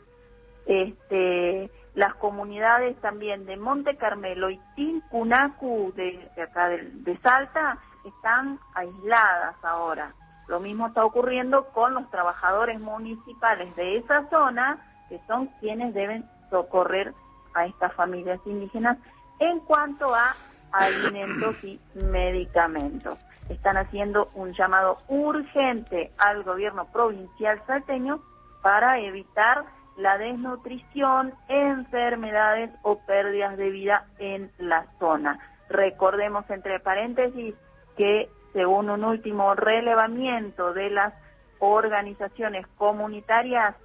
Este, 0.65 1.69
las 1.95 2.15
comunidades 2.15 2.95
también 3.01 3.45
de 3.45 3.57
Monte 3.57 3.97
Carmelo 3.97 4.49
y 4.49 4.61
Tincunacu 4.77 5.91
de, 5.97 6.29
acá 6.41 6.69
de, 6.69 7.17
Salta 7.21 7.77
están 8.05 8.59
aisladas 8.73 9.55
ahora. 9.63 10.13
Lo 10.47 10.59
mismo 10.59 10.87
está 10.87 11.05
ocurriendo 11.05 11.65
con 11.73 11.93
los 11.93 12.09
trabajadores 12.09 12.79
municipales 12.79 13.75
de 13.75 13.97
esa 13.97 14.27
zona, 14.29 14.79
que 15.07 15.19
son 15.27 15.47
quienes 15.59 15.93
deben 15.93 16.25
socorrer 16.49 17.13
a 17.53 17.65
estas 17.65 17.93
familias 17.93 18.39
indígenas 18.45 18.97
en 19.39 19.59
cuanto 19.61 20.13
a 20.13 20.35
alimentos 20.71 21.63
y 21.63 21.79
medicamentos. 21.93 23.17
Están 23.49 23.77
haciendo 23.77 24.29
un 24.35 24.53
llamado 24.53 24.97
urgente 25.07 26.11
al 26.17 26.43
gobierno 26.43 26.85
provincial 26.91 27.61
salteño 27.65 28.19
para 28.61 28.99
evitar 28.99 29.65
la 29.97 30.17
desnutrición, 30.17 31.33
enfermedades 31.47 32.71
o 32.83 32.99
pérdidas 32.99 33.57
de 33.57 33.69
vida 33.69 34.05
en 34.17 34.51
la 34.57 34.85
zona. 34.99 35.39
Recordemos 35.69 36.49
entre 36.49 36.79
paréntesis 36.79 37.55
que 37.99 38.29
según 38.53 38.89
un 38.89 39.03
último 39.03 39.55
relevamiento 39.55 40.71
de 40.71 40.89
las 40.89 41.13
organizaciones 41.59 42.65
comunitarias, 42.77 43.75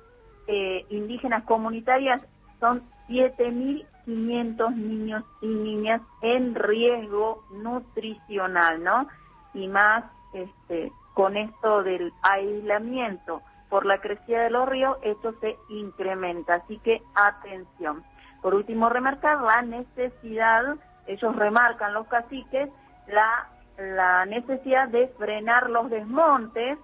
eh, 0.47 0.87
indígenas 0.89 1.43
comunitarias, 1.43 2.23
son 2.61 2.85
7.500 3.09 4.77
niños 4.77 5.25
y 5.43 5.49
niñas 5.49 6.01
en 6.23 6.55
riesgo 6.55 7.45
nutricional, 7.51 8.85
¿no? 8.85 9.09
Y 9.53 9.67
más 9.67 10.05
este, 10.33 10.93
con 11.15 11.37
esto 11.37 11.83
del 11.83 12.13
aislamiento 12.23 13.43
por 13.69 13.85
la 13.85 13.99
crecida 13.99 14.45
de 14.45 14.51
los 14.51 14.69
ríos, 14.69 14.97
esto 15.03 15.35
se 15.41 15.57
incrementa. 15.71 16.55
Así 16.55 16.79
que 16.79 17.03
atención. 17.17 18.05
Por 18.43 18.55
último, 18.55 18.89
remarcar 18.91 19.41
la 19.41 19.63
necesidad, 19.63 20.77
ellos 21.09 21.35
remarcan 21.35 21.95
los 21.95 22.07
caciques, 22.07 22.71
la, 23.09 23.49
la 23.79 24.25
necesidad 24.27 24.89
de 24.89 25.09
frenar 25.19 25.71
los 25.71 25.91
desmontes 25.91 26.79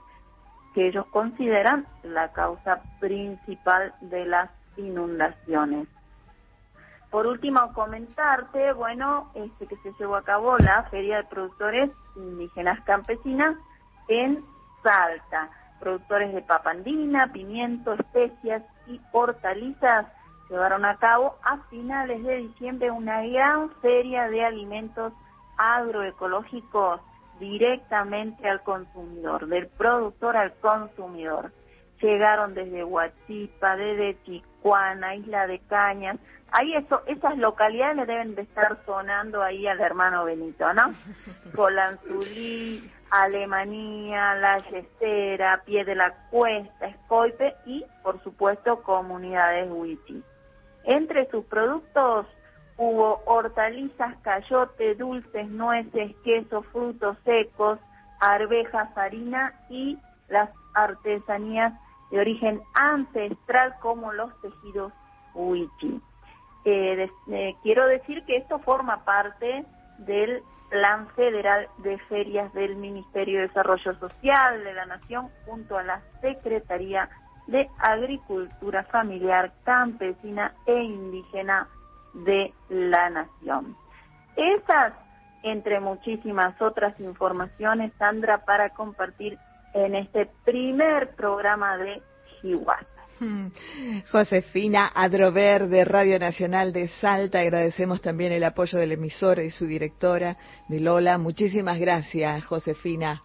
que 0.74 0.88
ellos 0.88 1.06
consideran 1.06 1.86
la 2.02 2.32
causa 2.32 2.82
principal 3.00 3.94
de 4.00 4.24
las 4.26 4.50
inundaciones. 4.76 5.88
Por 7.10 7.26
último, 7.26 7.72
comentarte, 7.72 8.72
bueno, 8.72 9.30
este 9.34 9.66
que 9.66 9.76
se 9.78 9.92
llevó 9.98 10.16
a 10.16 10.22
cabo 10.22 10.56
la 10.58 10.84
Feria 10.90 11.16
de 11.16 11.24
Productores 11.24 11.90
Indígenas 12.14 12.80
Campesinas 12.84 13.56
en 14.08 14.44
Salta 14.82 15.50
productores 15.80 16.32
de 16.32 16.42
papandina, 16.42 17.32
pimiento, 17.32 17.94
especias 17.94 18.62
y 18.86 19.00
hortalizas 19.12 20.06
llevaron 20.48 20.84
a 20.84 20.96
cabo 20.96 21.36
a 21.42 21.58
finales 21.70 22.22
de 22.22 22.36
diciembre 22.36 22.90
una 22.90 23.22
gran 23.22 23.70
feria 23.80 24.28
de 24.28 24.44
alimentos 24.44 25.12
agroecológicos 25.60 27.00
directamente 27.38 28.48
al 28.48 28.62
consumidor, 28.62 29.46
del 29.46 29.66
productor 29.68 30.36
al 30.36 30.54
consumidor. 30.54 31.52
Llegaron 32.00 32.54
desde 32.54 32.82
Huachipa, 32.82 33.76
desde 33.76 34.22
Chicuana, 34.24 35.14
Isla 35.16 35.46
de 35.46 35.58
Cañas. 35.60 36.18
Ahí 36.50 36.74
eso, 36.74 37.02
esas 37.06 37.36
localidades 37.36 37.96
le 37.96 38.06
deben 38.06 38.34
de 38.34 38.42
estar 38.42 38.78
sonando 38.86 39.42
ahí 39.42 39.66
al 39.66 39.80
hermano 39.80 40.24
Benito, 40.24 40.72
¿no? 40.72 40.94
Colanzulí, 41.54 42.90
Alemania, 43.10 44.34
La 44.36 44.58
Yesera, 44.58 45.62
Pie 45.66 45.84
de 45.84 45.94
la 45.94 46.14
Cuesta, 46.30 46.86
Escoipe 46.86 47.54
y, 47.66 47.84
por 48.02 48.22
supuesto, 48.22 48.82
comunidades 48.82 49.68
Wichi. 49.70 50.22
Entre 50.84 51.28
sus 51.30 51.44
productos, 51.44 52.26
hubo 52.80 53.20
hortalizas, 53.26 54.16
cayote, 54.22 54.94
dulces, 54.94 55.50
nueces, 55.50 56.16
queso, 56.24 56.62
frutos 56.62 57.14
secos, 57.26 57.78
arvejas, 58.20 58.88
harina 58.96 59.52
y 59.68 59.98
las 60.30 60.48
artesanías 60.72 61.74
de 62.10 62.20
origen 62.20 62.62
ancestral 62.72 63.74
como 63.82 64.14
los 64.14 64.32
tejidos 64.40 64.94
huichi. 65.34 66.00
Eh, 66.64 67.10
eh, 67.30 67.54
quiero 67.62 67.86
decir 67.86 68.24
que 68.24 68.38
esto 68.38 68.58
forma 68.60 69.04
parte 69.04 69.66
del 69.98 70.42
Plan 70.70 71.06
Federal 71.08 71.68
de 71.78 71.98
Ferias 72.08 72.50
del 72.54 72.76
Ministerio 72.76 73.40
de 73.40 73.48
Desarrollo 73.48 73.94
Social 73.98 74.64
de 74.64 74.72
la 74.72 74.86
Nación 74.86 75.28
junto 75.44 75.76
a 75.76 75.82
la 75.82 76.00
Secretaría 76.22 77.10
de 77.46 77.68
Agricultura 77.78 78.84
Familiar, 78.84 79.52
Campesina 79.64 80.54
e 80.64 80.80
Indígena 80.82 81.68
de 82.12 82.52
la 82.68 83.10
Nación. 83.10 83.76
Esas, 84.36 84.94
entre 85.42 85.80
muchísimas 85.80 86.60
otras 86.60 86.98
informaciones, 87.00 87.92
Sandra, 87.98 88.44
para 88.44 88.70
compartir 88.70 89.38
en 89.74 89.94
este 89.94 90.28
primer 90.44 91.14
programa 91.14 91.76
de 91.76 92.02
Chihuahua. 92.40 92.78
Josefina 94.10 94.90
Adrover 94.94 95.68
de 95.68 95.84
Radio 95.84 96.18
Nacional 96.18 96.72
de 96.72 96.88
Salta, 96.88 97.40
agradecemos 97.40 98.00
también 98.00 98.32
el 98.32 98.42
apoyo 98.44 98.78
del 98.78 98.92
emisor 98.92 99.40
y 99.40 99.50
su 99.50 99.66
directora 99.66 100.36
de 100.68 100.80
Lola. 100.80 101.18
Muchísimas 101.18 101.78
gracias, 101.78 102.46
Josefina. 102.46 103.22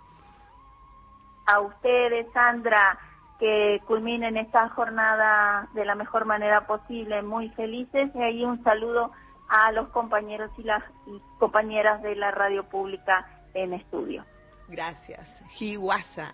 A 1.45 1.61
ustedes, 1.61 2.27
Sandra, 2.33 2.97
que 3.39 3.81
culminen 3.85 4.37
esta 4.37 4.69
jornada 4.69 5.67
de 5.73 5.85
la 5.85 5.95
mejor 5.95 6.25
manera 6.25 6.67
posible, 6.67 7.21
muy 7.21 7.49
felices. 7.49 8.09
Y 8.15 8.21
ahí 8.21 8.43
un 8.43 8.63
saludo 8.63 9.11
a 9.49 9.71
los 9.71 9.89
compañeros 9.89 10.51
y 10.57 10.63
las 10.63 10.83
compañeras 11.39 12.01
de 12.01 12.15
la 12.15 12.31
radio 12.31 12.63
pública 12.63 13.27
en 13.53 13.73
estudio. 13.73 14.23
Gracias. 14.67 15.27
Jiwasa. 15.57 16.33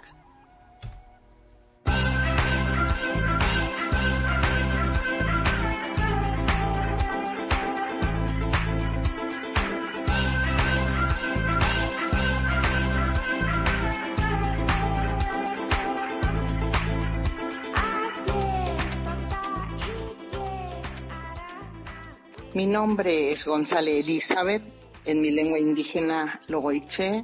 Mi 22.54 22.66
nombre 22.66 23.32
es 23.32 23.46
González 23.46 24.04
Elizabeth, 24.04 24.62
en 25.06 25.22
mi 25.22 25.32
lengua 25.32 25.58
indígena 25.58 26.42
Logoiche, 26.50 27.24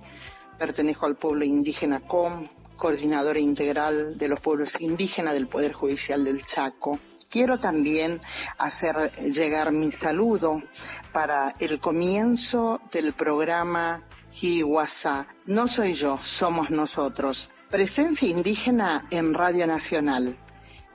pertenezco 0.57 1.05
al 1.05 1.17
pueblo 1.17 1.43
indígena 1.43 1.99
COM, 1.99 2.47
coordinadora 2.77 3.37
integral 3.37 4.17
de 4.17 4.29
los 4.29 4.39
pueblos 4.39 4.73
indígenas 4.79 5.33
del 5.33 5.49
Poder 5.49 5.73
Judicial 5.73 6.23
del 6.23 6.45
Chaco. 6.45 6.97
Quiero 7.29 7.59
también 7.59 8.21
hacer 8.57 9.11
llegar 9.33 9.73
mi 9.73 9.91
saludo 9.91 10.63
para 11.11 11.55
el 11.59 11.81
comienzo 11.81 12.79
del 12.93 13.11
programa 13.11 13.99
Hiwasa. 14.39 15.27
No 15.45 15.67
soy 15.67 15.95
yo, 15.95 16.21
somos 16.39 16.69
nosotros. 16.69 17.49
Presencia 17.69 18.29
indígena 18.29 19.07
en 19.11 19.33
Radio 19.33 19.67
Nacional. 19.67 20.37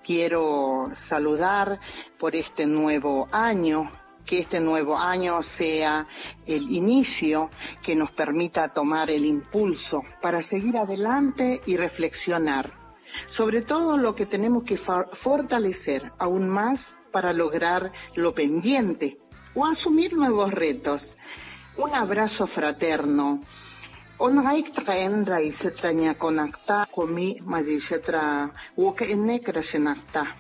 Quiero 0.03 0.91
saludar 1.07 1.79
por 2.19 2.35
este 2.35 2.65
nuevo 2.65 3.29
año 3.31 3.91
que 4.27 4.41
este 4.41 4.61
nuevo 4.61 4.97
año 4.97 5.43
sea 5.57 6.07
el 6.47 6.71
inicio 6.71 7.51
que 7.83 7.95
nos 7.95 8.11
permita 8.13 8.73
tomar 8.73 9.11
el 9.11 9.25
impulso 9.25 10.03
para 10.21 10.43
seguir 10.43 10.77
adelante 10.77 11.61
y 11.67 11.77
reflexionar 11.77 12.83
sobre 13.31 13.63
todo 13.63 13.97
lo 13.97 14.15
que 14.15 14.27
tenemos 14.27 14.65
que 14.65 14.79
fortalecer 15.23 16.11
aún 16.19 16.49
más 16.49 16.81
para 17.13 17.33
lograr 17.33 17.91
lo 18.15 18.33
pendiente 18.33 19.19
o 19.55 19.67
asumir 19.67 20.15
nuevos 20.15 20.51
retos. 20.51 21.17
Un 21.77 21.95
abrazo 21.95 22.47
fraterno 22.47 23.41
Comi 26.93 27.41
magisetra 27.41 28.53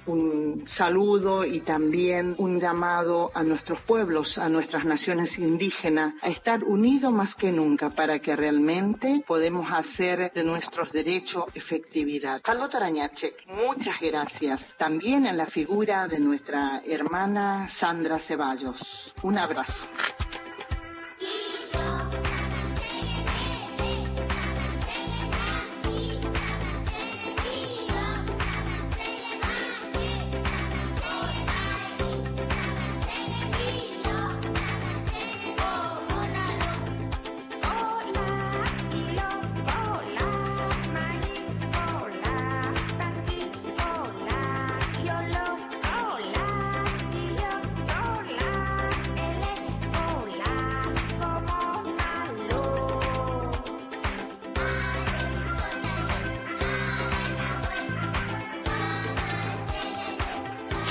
un 0.06 0.62
saludo 0.68 1.44
y 1.44 1.62
también 1.62 2.36
un 2.38 2.60
llamado 2.60 3.32
a 3.34 3.42
nuestros 3.42 3.80
pueblos, 3.80 4.38
a 4.38 4.48
nuestras 4.48 4.84
naciones 4.84 5.36
indígenas, 5.36 6.14
a 6.22 6.28
estar 6.28 6.62
unidos 6.62 7.12
más 7.12 7.34
que 7.34 7.50
nunca 7.50 7.90
para 7.90 8.20
que 8.20 8.36
realmente 8.36 9.24
podemos 9.26 9.66
hacer 9.72 10.30
de 10.32 10.44
nuestros 10.44 10.92
derechos 10.92 11.46
efectividad. 11.52 12.40
Carlota 12.40 12.76
Arañachek, 12.76 13.48
muchas 13.48 14.00
gracias. 14.00 14.64
También 14.78 15.26
en 15.26 15.36
la 15.36 15.46
figura 15.46 16.06
de 16.06 16.20
nuestra 16.20 16.82
hermana 16.86 17.68
Sandra 17.80 18.20
Ceballos. 18.20 19.12
Un 19.24 19.38
abrazo. 19.38 19.82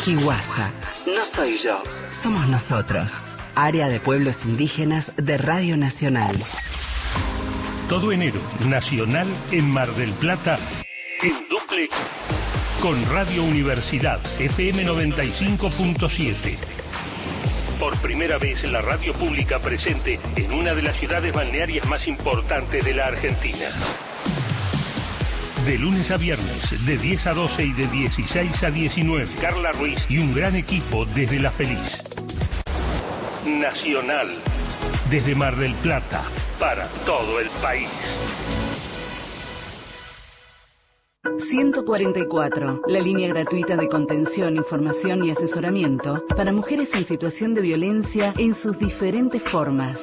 Jihuasa. 0.03 0.71
No 1.05 1.25
soy 1.25 1.57
yo, 1.63 1.83
somos 2.23 2.47
nosotros. 2.47 3.11
Área 3.53 3.87
de 3.87 3.99
Pueblos 3.99 4.35
Indígenas 4.45 5.11
de 5.15 5.37
Radio 5.37 5.77
Nacional. 5.77 6.43
Todo 7.87 8.11
enero, 8.11 8.39
Nacional 8.61 9.27
en 9.51 9.69
Mar 9.69 9.93
del 9.95 10.13
Plata, 10.13 10.57
en 11.21 11.47
duplex, 11.49 11.95
con 12.81 13.05
Radio 13.11 13.43
Universidad, 13.43 14.19
FM 14.41 14.85
95.7. 14.87 16.57
Por 17.79 18.01
primera 18.01 18.39
vez 18.39 18.63
la 18.63 18.81
radio 18.81 19.13
pública 19.13 19.59
presente 19.59 20.19
en 20.35 20.51
una 20.51 20.73
de 20.73 20.81
las 20.81 20.95
ciudades 20.97 21.31
balnearias 21.31 21.87
más 21.87 22.07
importantes 22.07 22.83
de 22.83 22.93
la 22.95 23.05
Argentina. 23.07 24.10
De 25.65 25.77
lunes 25.77 26.09
a 26.09 26.17
viernes, 26.17 26.85
de 26.87 26.97
10 26.97 27.27
a 27.27 27.33
12 27.33 27.63
y 27.63 27.73
de 27.73 27.87
16 27.87 28.63
a 28.63 28.71
19. 28.71 29.35
Carla 29.39 29.71
Ruiz 29.73 29.99
y 30.09 30.17
un 30.17 30.33
gran 30.33 30.55
equipo 30.55 31.05
desde 31.05 31.39
La 31.39 31.51
Feliz. 31.51 31.77
Nacional. 33.45 34.41
Desde 35.11 35.35
Mar 35.35 35.55
del 35.55 35.75
Plata, 35.75 36.23
para 36.59 36.87
todo 37.05 37.39
el 37.39 37.47
país. 37.61 37.89
144, 41.51 42.81
la 42.87 42.99
línea 42.99 43.27
gratuita 43.27 43.77
de 43.77 43.87
contención, 43.87 44.55
información 44.55 45.23
y 45.23 45.29
asesoramiento 45.29 46.23
para 46.35 46.51
mujeres 46.51 46.89
en 46.93 47.05
situación 47.05 47.53
de 47.53 47.61
violencia 47.61 48.33
en 48.37 48.55
sus 48.55 48.79
diferentes 48.79 49.43
formas. 49.51 49.99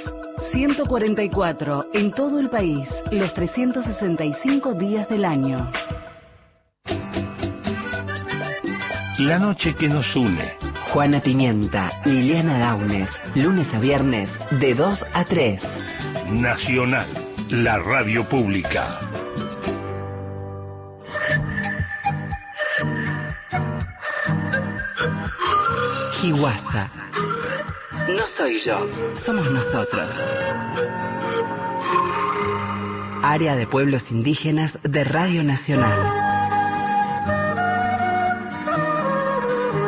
144 0.52 1.86
en 1.92 2.12
todo 2.12 2.38
el 2.38 2.48
país, 2.48 2.88
los 3.10 3.32
365 3.34 4.74
días 4.74 5.08
del 5.08 5.24
año. 5.24 5.70
La 9.18 9.38
noche 9.38 9.74
que 9.74 9.88
nos 9.88 10.14
une. 10.16 10.56
Juana 10.92 11.20
Pimienta, 11.20 11.90
Liliana 12.04 12.58
Daunes, 12.58 13.10
lunes 13.34 13.72
a 13.74 13.78
viernes, 13.78 14.30
de 14.52 14.74
2 14.74 15.04
a 15.12 15.24
3. 15.24 15.62
Nacional, 16.30 17.08
la 17.50 17.78
radio 17.78 18.26
pública. 18.28 19.00
Jihuasa 26.20 27.07
no 28.08 28.26
soy 28.26 28.58
yo, 28.60 28.78
somos 29.26 29.50
nosotros. 29.50 30.14
Área 33.22 33.54
de 33.54 33.66
Pueblos 33.66 34.10
Indígenas 34.10 34.78
de 34.82 35.04
Radio 35.04 35.44
Nacional. 35.44 36.28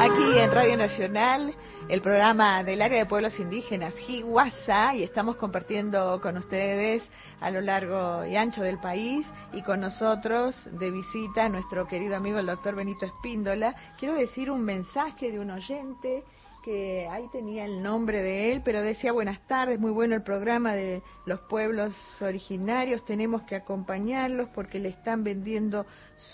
Aquí 0.01 0.39
en 0.39 0.53
Radio 0.53 0.77
Nacional, 0.77 1.55
el 1.89 2.03
programa 2.03 2.63
del 2.63 2.83
área 2.83 2.99
de 2.99 3.07
pueblos 3.07 3.39
indígenas, 3.41 3.95
Jihuasa, 3.95 4.95
y 4.95 5.03
estamos 5.03 5.37
compartiendo 5.37 6.21
con 6.21 6.37
ustedes 6.37 7.09
a 7.41 7.51
lo 7.51 7.63
largo 7.63 8.27
y 8.27 8.37
ancho 8.37 8.63
del 8.63 8.79
país 8.79 9.27
y 9.55 9.63
con 9.63 9.81
nosotros 9.81 10.69
de 10.73 10.91
visita 10.91 11.49
nuestro 11.49 11.87
querido 11.87 12.17
amigo 12.17 12.39
el 12.39 12.47
doctor 12.47 12.75
Benito 12.75 13.07
Espíndola. 13.07 13.75
Quiero 13.99 14.15
decir 14.15 14.51
un 14.51 14.63
mensaje 14.63 15.33
de 15.33 15.41
un 15.41 15.51
oyente 15.51 16.23
que 16.63 17.09
ahí 17.11 17.29
tenía 17.33 17.65
el 17.65 17.83
nombre 17.83 18.23
de 18.23 18.53
él, 18.53 18.63
pero 18.65 18.83
decía 18.83 19.13
buenas 19.13 19.41
tardes, 19.47 19.79
muy 19.79 19.91
bueno 19.91 20.15
el 20.15 20.23
programa 20.23 20.75
de 20.75 21.03
los 21.27 21.41
pueblos 21.41 21.95
originarios, 22.21 23.05
tenemos 23.05 23.43
que 23.43 23.57
acompañarlos 23.57 24.49
porque 24.51 24.79
le 24.79 24.91
están 24.91 25.25
vendiendo 25.25 25.87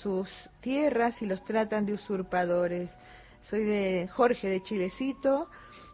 sus 0.02 0.28
tierras 0.60 1.20
y 1.22 1.26
los 1.26 1.44
tratan 1.44 1.86
de 1.86 1.94
usurpadores. 1.94 2.90
Soy 3.44 3.64
de 3.64 4.08
Jorge 4.08 4.48
de 4.48 4.62
Chilecito 4.62 5.48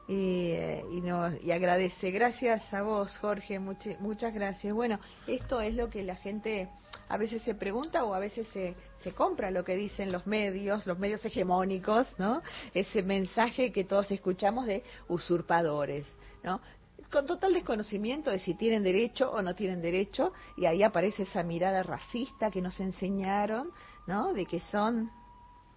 y, 0.08 0.52
eh, 0.52 0.84
y, 0.90 1.46
y 1.46 1.52
agradece. 1.52 2.10
Gracias 2.10 2.72
a 2.72 2.82
vos, 2.82 3.16
Jorge, 3.18 3.58
muchas 3.58 4.32
gracias. 4.32 4.72
Bueno, 4.74 4.98
esto 5.26 5.60
es 5.60 5.74
lo 5.74 5.90
que 5.90 6.02
la 6.02 6.16
gente 6.16 6.68
a 7.12 7.18
veces 7.18 7.42
se 7.42 7.54
pregunta 7.54 8.04
o 8.04 8.14
a 8.14 8.18
veces 8.18 8.48
se, 8.54 8.74
se 9.02 9.12
compra 9.12 9.50
lo 9.50 9.64
que 9.64 9.76
dicen 9.76 10.10
los 10.10 10.26
medios, 10.26 10.86
los 10.86 10.98
medios 10.98 11.22
hegemónicos, 11.22 12.06
¿no? 12.16 12.40
Ese 12.72 13.02
mensaje 13.02 13.70
que 13.70 13.84
todos 13.84 14.10
escuchamos 14.10 14.64
de 14.64 14.82
usurpadores, 15.08 16.06
¿no? 16.42 16.62
con 17.10 17.26
total 17.26 17.52
desconocimiento 17.52 18.30
de 18.30 18.38
si 18.38 18.54
tienen 18.54 18.82
derecho 18.82 19.30
o 19.30 19.42
no 19.42 19.54
tienen 19.54 19.82
derecho, 19.82 20.32
y 20.56 20.64
ahí 20.64 20.82
aparece 20.82 21.24
esa 21.24 21.42
mirada 21.42 21.82
racista 21.82 22.50
que 22.50 22.62
nos 22.62 22.80
enseñaron, 22.80 23.70
¿no? 24.06 24.32
De 24.32 24.46
que 24.46 24.60
son 24.60 25.10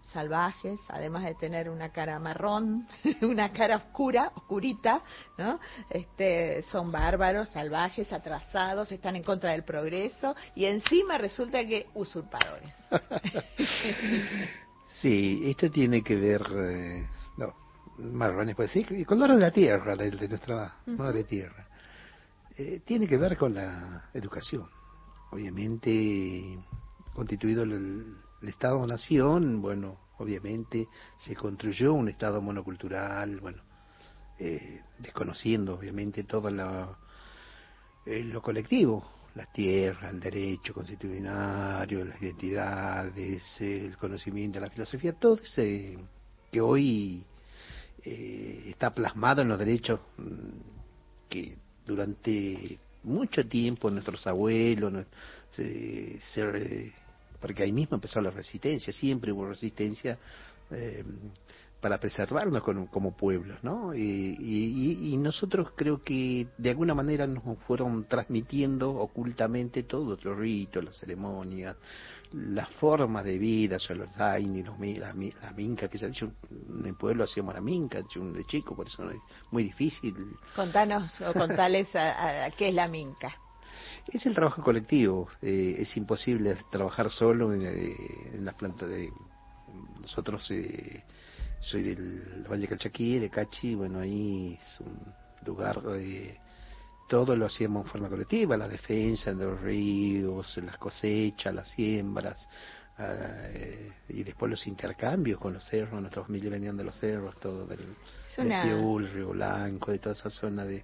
salvajes, 0.07 0.79
además 0.89 1.23
de 1.23 1.35
tener 1.35 1.69
una 1.69 1.91
cara 1.91 2.19
marrón, 2.19 2.87
una 3.21 3.51
cara 3.51 3.77
oscura, 3.77 4.31
oscurita, 4.35 5.01
¿no? 5.37 5.59
Este, 5.89 6.63
son 6.63 6.91
bárbaros, 6.91 7.49
salvajes, 7.49 8.11
atrasados, 8.11 8.91
están 8.91 9.15
en 9.15 9.23
contra 9.23 9.51
del 9.51 9.63
progreso 9.63 10.35
y 10.55 10.65
encima 10.65 11.17
resulta 11.17 11.65
que 11.65 11.87
usurpadores. 11.93 12.73
sí, 15.01 15.43
esto 15.45 15.69
tiene 15.69 16.01
que 16.01 16.15
ver, 16.15 16.41
eh, 16.55 17.07
no, 17.37 17.53
marrones, 17.97 18.55
pues 18.55 18.71
sí, 18.71 19.05
con 19.05 19.19
de 19.19 19.27
la 19.27 19.51
tierra, 19.51 19.95
de, 19.95 20.11
nuestra 20.11 20.75
madre 20.85 21.23
tierra. 21.23 21.67
Eh, 22.57 22.81
tiene 22.85 23.07
que 23.07 23.17
ver 23.17 23.37
con 23.37 23.53
la 23.53 24.09
educación. 24.13 24.69
Obviamente, 25.31 26.57
constituido 27.13 27.63
el, 27.63 28.17
el 28.41 28.49
Estado-Nación, 28.49 29.61
bueno, 29.61 29.97
obviamente 30.17 30.87
se 31.17 31.35
construyó 31.35 31.93
un 31.93 32.09
Estado 32.09 32.41
monocultural, 32.41 33.39
bueno, 33.39 33.61
eh, 34.39 34.81
desconociendo 34.99 35.75
obviamente 35.75 36.23
todo 36.23 36.49
lo, 36.49 36.97
eh, 38.05 38.23
lo 38.23 38.41
colectivo, 38.41 39.05
las 39.35 39.51
tierras, 39.51 40.13
el 40.13 40.19
derecho 40.19 40.73
constitucionario, 40.73 42.05
las 42.05 42.21
identidades, 42.21 43.61
el 43.61 43.97
conocimiento, 43.97 44.59
la 44.59 44.69
filosofía, 44.69 45.13
todo 45.13 45.35
ese 45.35 45.97
que 46.51 46.61
hoy 46.61 47.23
eh, 48.03 48.63
está 48.67 48.93
plasmado 48.93 49.41
en 49.41 49.49
los 49.49 49.59
derechos 49.59 49.99
mm, 50.17 51.29
que 51.29 51.57
durante 51.85 52.79
mucho 53.03 53.47
tiempo 53.47 53.89
nuestros 53.89 54.25
abuelos 54.27 55.05
se, 55.55 56.19
se 56.21 56.93
porque 57.45 57.61
ahí 57.61 57.71
mismo 57.71 57.93
empezó 57.93 58.19
la 58.21 58.31
resistencia, 58.31 58.91
siempre 58.91 59.31
hubo 59.31 59.45
resistencia 59.45 60.17
eh, 60.71 61.03
para 61.79 61.99
preservarnos 61.99 62.63
como, 62.63 63.15
pueblos, 63.15 63.59
¿no? 63.61 63.93
Y, 63.93 65.15
nosotros 65.19 65.69
creo 65.75 66.01
que 66.01 66.47
de 66.57 66.69
alguna 66.71 66.95
manera 66.95 67.27
nos 67.27 67.43
fueron 67.67 68.05
transmitiendo 68.05 68.89
ocultamente 68.89 69.83
todo 69.83 70.13
otro 70.15 70.33
rito, 70.33 70.81
las 70.81 70.97
ceremonias, 70.97 71.75
las 72.31 72.67
formas 72.71 73.23
de 73.23 73.37
vida, 73.37 73.77
o 73.77 73.93
los 73.93 74.15
daini, 74.15 74.63
los, 74.63 74.79
las, 74.79 75.15
las 75.15 75.55
mincas, 75.55 75.87
que 75.91 76.03
hecho 76.03 76.31
en 76.49 76.83
el 76.83 76.95
pueblo 76.95 77.25
hacíamos 77.25 77.53
la 77.53 77.61
minca 77.61 78.01
de 78.01 78.45
chico, 78.45 78.75
por 78.75 78.87
eso 78.87 79.07
es 79.11 79.19
muy 79.51 79.65
difícil. 79.65 80.15
Contanos 80.55 81.21
o 81.21 81.31
contales 81.31 81.95
a 81.95 82.49
qué 82.57 82.69
es 82.69 82.73
la 82.73 82.87
minca. 82.87 83.37
Es 84.07 84.25
el 84.27 84.35
trabajo 84.35 84.61
colectivo, 84.61 85.29
eh, 85.41 85.75
es 85.79 85.97
imposible 85.97 86.55
trabajar 86.71 87.09
solo 87.09 87.53
en, 87.53 87.65
eh, 87.65 88.39
las 88.39 88.53
plantas 88.55 88.87
de... 88.87 89.11
Nosotros, 89.99 90.49
eh, 90.51 91.03
soy 91.59 91.81
del 91.81 92.45
Valle 92.49 92.67
Calchaquí, 92.67 93.17
de 93.17 93.29
Cachi, 93.29 93.73
bueno, 93.73 93.99
ahí 93.99 94.59
es 94.61 94.79
un 94.81 95.01
lugar 95.45 95.81
de... 95.81 96.39
Todo 97.09 97.35
lo 97.35 97.47
hacíamos 97.47 97.85
en 97.85 97.91
forma 97.91 98.09
colectiva, 98.09 98.57
la 98.57 98.67
defensa 98.67 99.33
de 99.33 99.45
los 99.45 99.61
ríos, 99.61 100.57
las 100.57 100.77
cosechas, 100.77 101.53
las 101.53 101.69
siembras, 101.69 102.47
ah, 102.97 103.47
y 104.09 104.23
después 104.23 104.49
los 104.49 104.65
intercambios 104.65 105.39
con 105.39 105.53
los 105.53 105.63
cerros, 105.65 106.01
nuestros 106.01 106.25
familias 106.25 106.51
venían 106.51 106.77
de 106.77 106.83
los 106.83 106.95
cerros, 106.99 107.35
todo 107.39 107.67
del, 107.67 107.95
del 108.37 109.13
Río 109.13 109.29
Blanco, 109.29 109.91
de 109.91 109.99
toda 109.99 110.15
esa 110.15 110.31
zona 110.31 110.65
de, 110.65 110.83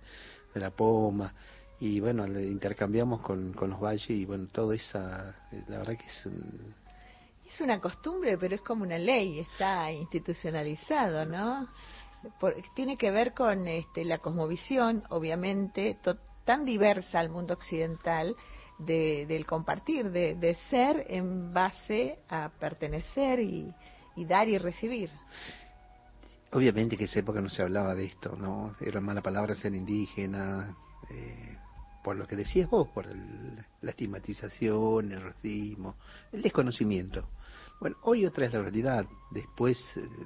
de 0.53 0.59
la 0.59 0.69
Poma 0.69 1.33
y 1.81 1.99
bueno, 1.99 2.27
le 2.27 2.43
intercambiamos 2.43 3.21
con, 3.21 3.53
con 3.53 3.71
los 3.71 3.79
valles 3.79 4.07
y 4.11 4.23
bueno, 4.23 4.47
todo 4.51 4.71
esa, 4.71 5.35
la 5.67 5.79
verdad 5.79 5.97
que 5.97 6.05
es... 6.05 6.29
Es 7.51 7.59
una 7.59 7.81
costumbre, 7.81 8.37
pero 8.37 8.53
es 8.55 8.61
como 8.61 8.83
una 8.83 8.99
ley, 8.99 9.39
está 9.39 9.91
institucionalizado, 9.91 11.25
¿no? 11.25 11.67
tiene 12.75 12.97
que 12.97 13.09
ver 13.09 13.33
con 13.33 13.67
este, 13.67 14.05
la 14.05 14.19
cosmovisión, 14.19 15.03
obviamente, 15.09 15.97
tan 16.45 16.65
diversa 16.65 17.19
al 17.19 17.29
mundo 17.29 17.55
occidental, 17.55 18.35
de, 18.77 19.25
del 19.25 19.47
compartir, 19.47 20.11
de, 20.11 20.35
de, 20.35 20.55
ser 20.69 21.05
en 21.09 21.51
base 21.51 22.19
a 22.29 22.49
pertenecer 22.59 23.39
y, 23.39 23.73
y, 24.15 24.25
dar 24.25 24.47
y 24.47 24.59
recibir. 24.59 25.09
Obviamente 26.51 26.95
que 26.95 27.03
en 27.05 27.09
esa 27.09 27.19
época 27.19 27.41
no 27.41 27.49
se 27.49 27.63
hablaba 27.63 27.95
de 27.95 28.05
esto, 28.05 28.35
¿no? 28.35 28.75
Era 28.79 29.01
mala 29.01 29.21
palabra 29.21 29.55
ser 29.55 29.73
indígena, 29.73 30.75
eh, 31.09 31.57
por 32.03 32.15
lo 32.15 32.27
que 32.27 32.35
decías 32.35 32.69
vos, 32.69 32.87
por 32.89 33.05
la 33.07 33.89
estigmatización, 33.89 35.11
el 35.11 35.21
racismo, 35.21 35.95
el 36.31 36.41
desconocimiento. 36.41 37.27
Bueno, 37.79 37.97
hoy 38.03 38.25
otra 38.25 38.45
es 38.45 38.53
la 38.53 38.61
realidad, 38.61 39.05
después, 39.31 39.77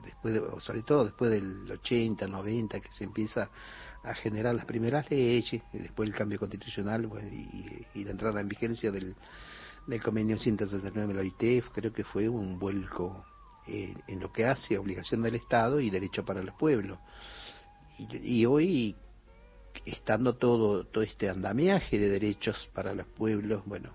después 0.03 0.41
sobre 0.59 0.83
todo 0.83 1.05
después 1.05 1.31
del 1.31 1.71
80, 1.71 2.27
90, 2.27 2.79
que 2.81 2.89
se 2.89 3.05
empieza 3.05 3.49
a 4.03 4.13
generar 4.13 4.53
las 4.53 4.65
primeras 4.65 5.09
leyes, 5.09 5.63
después 5.71 6.09
el 6.09 6.15
cambio 6.15 6.37
constitucional 6.37 7.09
y, 7.93 8.03
la 8.03 8.11
entrada 8.11 8.41
en 8.41 8.49
vigencia 8.49 8.91
del, 8.91 9.15
del 9.87 10.03
convenio 10.03 10.37
169 10.37 11.07
de 11.07 11.13
la 11.13 11.21
OIT, 11.21 11.63
creo 11.73 11.93
que 11.93 12.03
fue 12.03 12.27
un 12.27 12.59
vuelco 12.59 13.25
en 13.67 14.19
lo 14.19 14.31
que 14.31 14.45
hace 14.45 14.77
obligación 14.77 15.21
del 15.21 15.35
Estado 15.35 15.79
y 15.79 15.89
derecho 15.89 16.23
para 16.23 16.43
los 16.43 16.55
pueblos. 16.55 16.99
Y 17.97 18.45
hoy 18.45 18.95
estando 19.85 20.35
todo, 20.35 20.85
todo 20.85 21.03
este 21.03 21.29
andamiaje 21.29 21.97
de 21.97 22.09
derechos 22.09 22.69
para 22.73 22.93
los 22.93 23.07
pueblos, 23.07 23.63
bueno, 23.65 23.89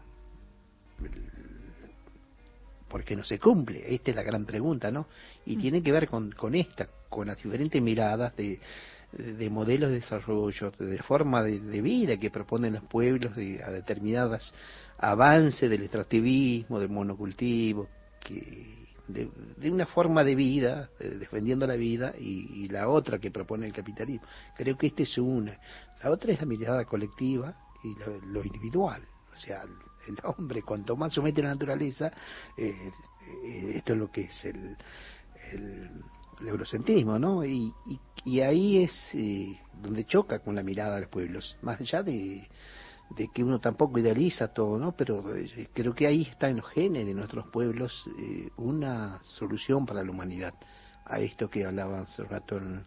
¿por 2.88 3.04
qué 3.04 3.16
no 3.16 3.24
se 3.24 3.38
cumple? 3.38 3.94
Esta 3.94 4.10
es 4.10 4.16
la 4.16 4.22
gran 4.22 4.44
pregunta, 4.44 4.90
¿no? 4.90 5.06
Y 5.46 5.56
mm. 5.56 5.60
tiene 5.60 5.82
que 5.82 5.92
ver 5.92 6.08
con, 6.08 6.32
con 6.32 6.54
esta, 6.54 6.88
con 7.08 7.28
las 7.28 7.36
diferentes 7.36 7.80
miradas 7.80 8.36
de, 8.36 8.60
de 9.12 9.50
modelos 9.50 9.90
de 9.90 9.96
desarrollo, 9.96 10.72
de 10.78 11.02
forma 11.02 11.42
de, 11.42 11.80
vida 11.80 12.16
que 12.16 12.30
proponen 12.30 12.74
los 12.74 12.84
pueblos 12.84 13.34
de, 13.34 13.62
a 13.62 13.70
determinadas 13.70 14.52
avances 14.98 15.68
del 15.68 15.82
extractivismo, 15.82 16.78
del 16.78 16.90
monocultivo, 16.90 17.88
que 18.20 18.89
de, 19.12 19.70
una 19.70 19.86
forma 19.86 20.24
de 20.24 20.34
vida, 20.34 20.90
defendiendo 20.98 21.66
la 21.66 21.74
vida, 21.74 22.14
y, 22.18 22.68
la 22.68 22.88
otra 22.88 23.18
que 23.18 23.30
propone 23.30 23.66
el 23.66 23.72
capitalismo. 23.72 24.26
Creo 24.56 24.76
que 24.76 24.88
esta 24.88 25.02
es 25.02 25.18
una. 25.18 25.58
La 26.02 26.10
otra 26.10 26.32
es 26.32 26.40
la 26.40 26.46
mirada 26.46 26.84
colectiva 26.84 27.54
y 27.84 27.94
lo, 28.26 28.42
individual. 28.44 29.02
O 29.32 29.36
sea, 29.36 29.62
el, 29.62 30.16
hombre, 30.24 30.62
cuanto 30.62 30.96
más 30.96 31.12
somete 31.12 31.40
a 31.40 31.44
la 31.44 31.50
naturaleza, 31.50 32.10
eh, 32.56 32.90
eh, 33.44 33.72
esto 33.76 33.92
es 33.92 33.98
lo 33.98 34.10
que 34.10 34.22
es 34.22 34.44
el, 34.44 34.76
el, 35.52 35.90
eurocentrismo, 36.46 37.18
¿no? 37.18 37.44
Y, 37.44 37.72
y, 38.24 38.40
ahí 38.40 38.82
es 38.82 38.92
eh, 39.14 39.58
donde 39.82 40.04
choca 40.04 40.38
con 40.38 40.54
la 40.54 40.62
mirada 40.62 40.94
de 40.94 41.02
los 41.02 41.10
pueblos, 41.10 41.58
más 41.62 41.80
allá 41.80 42.02
de 42.02 42.48
de 43.16 43.28
que 43.28 43.42
uno 43.42 43.60
tampoco 43.60 43.98
idealiza 43.98 44.48
todo, 44.48 44.78
¿no? 44.78 44.92
Pero 44.92 45.34
eh, 45.34 45.68
creo 45.74 45.94
que 45.94 46.06
ahí 46.06 46.22
está 46.22 46.48
en 46.48 46.58
los 46.58 46.68
genes 46.70 47.06
de 47.06 47.14
nuestros 47.14 47.48
pueblos 47.48 48.04
eh, 48.18 48.50
una 48.56 49.18
solución 49.22 49.84
para 49.84 50.02
la 50.02 50.10
humanidad. 50.10 50.54
A 51.04 51.18
esto 51.18 51.50
que 51.50 51.64
hablaba 51.64 52.02
hace 52.02 52.22
rato 52.22 52.58
en 52.58 52.82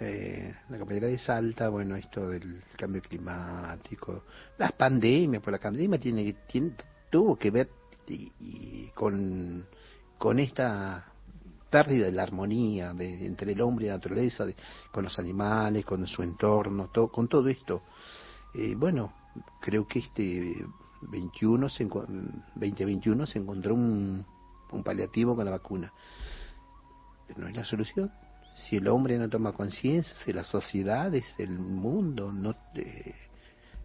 eh, 0.00 0.54
la 0.68 0.78
compañera 0.78 1.06
de 1.06 1.18
Salta, 1.18 1.68
bueno, 1.68 1.96
esto 1.96 2.28
del 2.28 2.62
cambio 2.76 3.00
climático, 3.00 4.24
las 4.58 4.72
pandemias, 4.72 5.42
pues 5.42 5.52
la 5.52 5.60
pandemia 5.60 5.98
tiene, 5.98 6.32
tiene 6.46 6.72
tuvo 7.10 7.36
que 7.36 7.50
ver 7.50 7.70
y, 8.08 8.88
con, 8.94 9.64
con 10.18 10.38
esta 10.40 11.06
pérdida 11.70 12.06
de 12.06 12.12
la 12.12 12.24
armonía 12.24 12.92
de, 12.92 13.24
entre 13.24 13.52
el 13.52 13.60
hombre 13.62 13.86
y 13.86 13.88
la 13.88 13.94
naturaleza, 13.94 14.44
de, 14.44 14.54
con 14.92 15.04
los 15.04 15.18
animales, 15.18 15.84
con 15.84 16.06
su 16.06 16.22
entorno, 16.22 16.90
con 16.92 17.28
todo 17.28 17.48
esto. 17.48 17.82
Eh, 18.52 18.74
bueno, 18.76 19.12
creo 19.60 19.86
que 19.86 20.00
este 20.00 20.64
21 21.02 21.68
se, 21.68 21.84
2021 21.84 23.26
se 23.26 23.38
encontró 23.38 23.74
un, 23.74 24.24
un 24.70 24.82
paliativo 24.82 25.34
con 25.34 25.44
la 25.44 25.52
vacuna. 25.52 25.92
Pero 27.26 27.40
no 27.40 27.48
es 27.48 27.56
la 27.56 27.64
solución. 27.64 28.10
Si 28.54 28.76
el 28.76 28.86
hombre 28.88 29.18
no 29.18 29.28
toma 29.28 29.52
conciencia, 29.52 30.14
si 30.24 30.32
las 30.32 30.46
sociedades, 30.46 31.24
el 31.38 31.58
mundo, 31.58 32.32
no, 32.32 32.54
eh, 32.74 33.14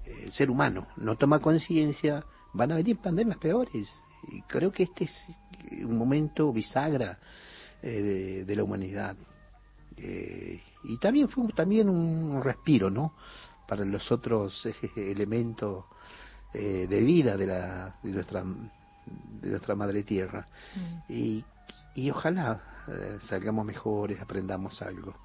el 0.06 0.32
ser 0.32 0.50
humano 0.50 0.88
no 0.98 1.16
toma 1.16 1.40
conciencia, 1.40 2.24
van 2.54 2.72
a 2.72 2.76
venir 2.76 2.98
pandemias 2.98 3.38
peores. 3.38 3.90
Y 4.28 4.42
creo 4.44 4.72
que 4.72 4.84
este 4.84 5.06
es 5.06 5.40
un 5.84 5.98
momento 5.98 6.52
bisagra 6.52 7.18
eh, 7.82 8.44
de, 8.46 8.56
la 8.56 8.64
humanidad. 8.64 9.16
Eh, 9.98 10.62
y 10.84 10.98
también 10.98 11.30
fue 11.30 11.48
también 11.54 11.90
un 11.90 12.42
respiro, 12.44 12.90
¿no? 12.90 13.14
Para 13.70 13.86
los 13.86 14.12
otros 14.12 14.68
elementos 14.96 15.86
de 16.52 17.04
vida 17.04 17.38
de, 17.38 17.46
la, 17.46 17.96
de 18.02 18.12
nuestra 18.12 18.44
de 19.42 19.50
nuestra 19.50 19.76
madre 19.76 20.04
tierra. 20.04 20.48
Mm. 20.76 21.12
Y, 21.14 21.46
y 21.96 22.10
ojalá 22.10 22.62
eh, 22.88 23.18
salgamos 23.22 23.66
mejores, 23.66 24.22
aprendamos 24.22 24.82
algo. 24.82 25.16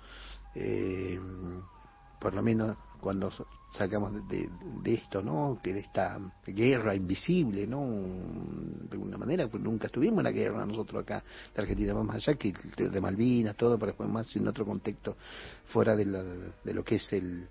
Eh, 0.54 1.18
por 2.20 2.34
lo 2.34 2.42
menos 2.42 2.76
cuando 3.00 3.30
salgamos 3.72 4.26
de, 4.28 4.48
de, 4.82 4.94
esto, 4.94 5.20
¿no? 5.20 5.58
Que 5.62 5.74
de 5.74 5.80
esta 5.80 6.18
guerra 6.46 6.94
invisible, 6.94 7.66
¿no? 7.66 7.84
De 8.88 8.92
alguna 8.92 9.18
manera, 9.18 9.46
pues 9.48 9.62
nunca 9.62 9.86
estuvimos 9.86 10.18
en 10.20 10.24
la 10.24 10.30
guerra 10.30 10.64
nosotros 10.64 11.02
acá 11.02 11.22
de 11.54 11.62
Argentina, 11.62 11.92
más 11.94 12.16
allá 12.16 12.38
que 12.38 12.54
de 12.78 13.00
Malvinas, 13.00 13.56
todo, 13.56 13.78
pero 13.78 13.88
después 13.88 14.08
más 14.08 14.34
en 14.36 14.48
otro 14.48 14.64
contexto 14.64 15.16
fuera 15.66 15.94
de, 15.96 16.04
de 16.64 16.74
lo 16.74 16.82
que 16.82 16.94
es 16.94 17.12
el, 17.12 17.48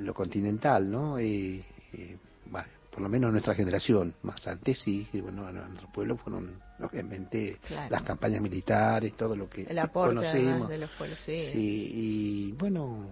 lo 0.00 0.14
continental, 0.14 0.90
¿no? 0.90 1.12
bueno, 1.12 2.68
por 2.90 3.00
lo 3.00 3.08
menos 3.08 3.30
nuestra 3.32 3.54
generación, 3.54 4.14
más 4.22 4.46
antes 4.46 4.80
sí, 4.80 5.06
y 5.12 5.20
bueno, 5.20 5.46
a 5.46 5.52
nuestro 5.52 5.88
pueblo 5.92 6.16
fueron 6.16 6.60
obviamente 6.80 7.58
las 7.88 8.02
campañas 8.02 8.40
militares, 8.40 9.14
todo 9.16 9.36
lo 9.36 9.48
que 9.48 9.62
el 9.62 9.78
aporte 9.78 10.16
conocemos. 10.16 10.68
de 10.68 10.78
los 10.78 10.90
pueblos, 10.90 11.18
sí. 11.24 11.50
y 11.54 12.52
bueno, 12.52 13.06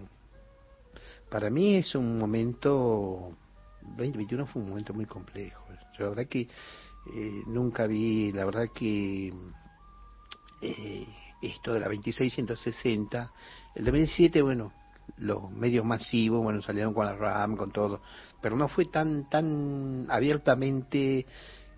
para 1.29 1.49
mí 1.49 1.75
es 1.75 1.93
un 1.95 2.17
momento, 2.17 3.35
2021 3.81 4.47
fue 4.47 4.61
un 4.61 4.69
momento 4.69 4.93
muy 4.93 5.05
complejo. 5.05 5.63
Yo 5.97 6.05
la 6.05 6.09
verdad 6.09 6.27
que 6.27 6.41
eh, 6.41 7.43
nunca 7.47 7.85
vi, 7.85 8.31
la 8.31 8.45
verdad 8.45 8.69
que 8.73 9.31
eh, 10.61 11.07
esto 11.41 11.73
de 11.73 11.79
la 11.79 11.87
2660, 11.87 13.31
el 13.75 13.85
2007, 13.85 14.41
bueno, 14.41 14.73
los 15.17 15.51
medios 15.51 15.85
masivos, 15.85 16.43
bueno, 16.43 16.61
salieron 16.61 16.93
con 16.93 17.05
la 17.05 17.15
RAM, 17.15 17.55
con 17.55 17.71
todo, 17.71 18.01
pero 18.41 18.55
no 18.55 18.67
fue 18.67 18.85
tan 18.85 19.29
tan 19.29 20.07
abiertamente 20.09 21.25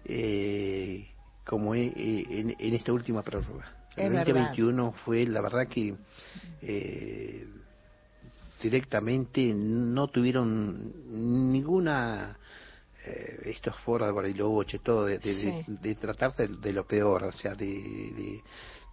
eh, 0.05 1.07
como 1.45 1.75
e, 1.75 1.87
e, 1.87 2.39
en, 2.39 2.55
en, 2.57 2.73
esta 2.73 2.93
última 2.93 3.21
prórroga. 3.23 3.71
El 3.95 4.13
2021 4.13 4.93
fue, 5.03 5.25
la 5.25 5.41
verdad 5.41 5.67
que 5.67 5.95
eh, 6.61 7.47
directamente 8.61 9.53
no 9.53 10.07
tuvieron 10.07 11.51
ninguna 11.51 12.37
eh, 13.05 13.41
estos 13.45 13.75
foros 13.77 14.07
de 14.07 14.13
Bariloche, 14.13 14.79
todo, 14.79 15.05
de, 15.05 15.17
de, 15.17 15.95
tratar 15.95 16.35
de, 16.35 16.71
lo 16.73 16.85
peor, 16.85 17.23
o 17.23 17.31
sea, 17.31 17.55
de, 17.55 18.41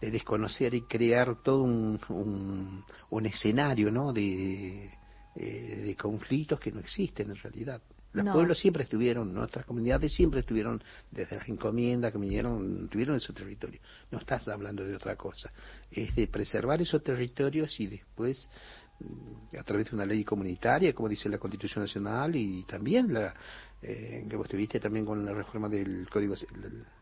de 0.00 0.10
desconocer 0.10 0.74
y 0.74 0.82
crear 0.82 1.42
todo 1.42 1.62
un, 1.62 2.84
un, 3.10 3.26
escenario 3.26 3.90
¿no? 3.90 4.12
de, 4.12 4.90
eh, 5.34 5.82
de 5.86 5.96
conflictos 5.96 6.60
que 6.60 6.72
no 6.72 6.80
existen 6.80 7.30
en 7.30 7.36
realidad. 7.36 7.82
Los 8.12 8.32
pueblos 8.32 8.58
siempre 8.58 8.84
estuvieron, 8.84 9.34
nuestras 9.34 9.66
comunidades 9.66 10.12
siempre 10.14 10.40
estuvieron, 10.40 10.82
desde 11.10 11.36
las 11.36 11.48
encomiendas 11.48 12.10
que 12.10 12.18
vinieron, 12.18 12.88
tuvieron 12.88 13.14
en 13.14 13.20
su 13.20 13.34
territorio. 13.34 13.80
No 14.10 14.18
estás 14.18 14.48
hablando 14.48 14.82
de 14.82 14.96
otra 14.96 15.14
cosa. 15.14 15.52
Es 15.90 16.16
de 16.16 16.26
preservar 16.26 16.80
esos 16.80 17.02
territorios 17.02 17.78
y 17.78 17.86
después, 17.86 18.48
mm, 19.00 19.56
a 19.58 19.62
través 19.62 19.90
de 19.90 19.96
una 19.96 20.06
ley 20.06 20.24
comunitaria, 20.24 20.94
como 20.94 21.08
dice 21.08 21.28
la 21.28 21.38
Constitución 21.38 21.84
Nacional, 21.84 22.34
y 22.34 22.64
también 22.64 23.12
la 23.12 23.34
eh, 23.80 24.26
que 24.28 24.36
vos 24.36 24.48
tuviste 24.48 24.80
también 24.80 25.06
con 25.06 25.24
la 25.24 25.32
reforma 25.32 25.68
del 25.68 26.08
Código, 26.10 26.34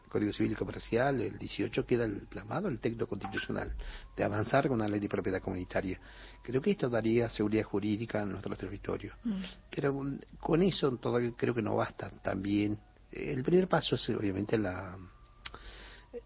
Código 0.09 0.33
Civil 0.33 0.53
y 0.53 0.55
Comercial, 0.55 1.21
el 1.21 1.39
18 1.39 1.87
queda 1.87 2.05
el 2.05 2.23
plasmado 2.27 2.69
el 2.69 2.79
texto 2.79 3.07
constitucional 3.07 3.73
de 4.17 4.25
avanzar 4.25 4.69
con 4.69 4.81
una 4.81 4.89
ley 4.89 5.01
de 5.01 5.09
propiedad 5.09 5.41
comunitaria. 5.41 5.99
Creo 6.43 6.61
que 6.63 6.71
esto 6.73 6.89
daría 6.89 7.29
seguridad 7.29 7.65
jurídica 7.65 8.23
en 8.23 8.31
nuestro 8.31 8.57
territorio. 8.57 9.15
Mm. 9.25 9.43
Pero 9.71 10.03
con 10.41 10.63
eso 10.63 10.97
todavía 10.97 11.33
creo 11.37 11.55
que 11.55 11.63
no 11.63 11.77
basta 11.77 12.11
también. 12.23 12.79
El 13.11 13.43
primer 13.43 13.69
paso 13.69 13.95
es 13.97 14.09
obviamente 14.11 14.59
la 14.59 14.97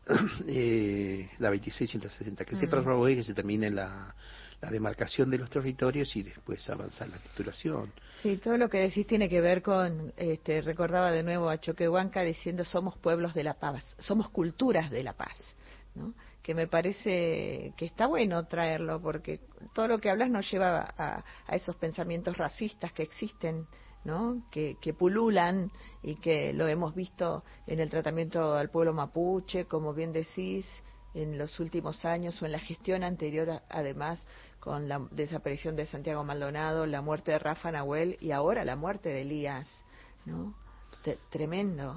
eh, 0.46 1.30
la 1.38 1.50
2660, 1.50 2.44
que 2.44 2.56
se 2.56 2.66
mm. 2.66 2.70
prorrogue 2.70 3.12
y 3.12 3.16
que 3.16 3.24
se 3.24 3.34
termine 3.34 3.70
la 3.70 4.14
la 4.60 4.70
demarcación 4.70 5.30
de 5.30 5.38
los 5.38 5.48
territorios 5.48 6.14
y 6.16 6.22
después 6.22 6.68
avanzar 6.68 7.08
la 7.08 7.18
titulación. 7.18 7.92
Sí, 8.22 8.36
todo 8.36 8.58
lo 8.58 8.68
que 8.68 8.78
decís 8.78 9.06
tiene 9.06 9.28
que 9.28 9.40
ver 9.40 9.62
con, 9.62 10.12
este, 10.16 10.60
recordaba 10.60 11.10
de 11.10 11.22
nuevo 11.22 11.48
a 11.48 11.58
Choquehuanca 11.58 12.22
diciendo 12.22 12.64
somos 12.64 12.98
pueblos 12.98 13.34
de 13.34 13.44
la 13.44 13.54
paz, 13.54 13.82
somos 13.98 14.28
culturas 14.28 14.90
de 14.90 15.02
la 15.02 15.14
paz, 15.14 15.36
¿no? 15.94 16.14
que 16.42 16.54
me 16.54 16.66
parece 16.66 17.74
que 17.76 17.84
está 17.84 18.06
bueno 18.06 18.46
traerlo 18.46 19.00
porque 19.00 19.40
todo 19.74 19.88
lo 19.88 19.98
que 19.98 20.10
hablas 20.10 20.30
nos 20.30 20.50
lleva 20.50 20.94
a, 20.96 21.24
a 21.46 21.56
esos 21.56 21.76
pensamientos 21.76 22.36
racistas 22.36 22.92
que 22.92 23.02
existen 23.02 23.66
¿no? 24.02 24.42
Que, 24.50 24.76
que, 24.80 24.94
pululan 24.94 25.70
y 26.02 26.14
que 26.16 26.54
lo 26.54 26.66
hemos 26.66 26.94
visto 26.94 27.44
en 27.66 27.80
el 27.80 27.90
tratamiento 27.90 28.54
al 28.54 28.70
pueblo 28.70 28.94
mapuche, 28.94 29.66
como 29.66 29.92
bien 29.92 30.10
decís, 30.10 30.66
en 31.14 31.36
los 31.38 31.58
últimos 31.60 32.04
años 32.04 32.40
o 32.40 32.46
en 32.46 32.52
la 32.52 32.58
gestión 32.58 33.02
anterior, 33.02 33.62
además, 33.68 34.24
con 34.60 34.88
la 34.88 35.00
desaparición 35.10 35.74
de 35.74 35.86
Santiago 35.86 36.22
Maldonado, 36.22 36.86
la 36.86 37.00
muerte 37.00 37.32
de 37.32 37.38
Rafa 37.38 37.72
Nahuel 37.72 38.18
y 38.20 38.30
ahora 38.30 38.64
la 38.64 38.76
muerte 38.76 39.08
de 39.08 39.22
Elías, 39.22 39.66
¿no? 40.26 40.54
tremendo. 41.30 41.96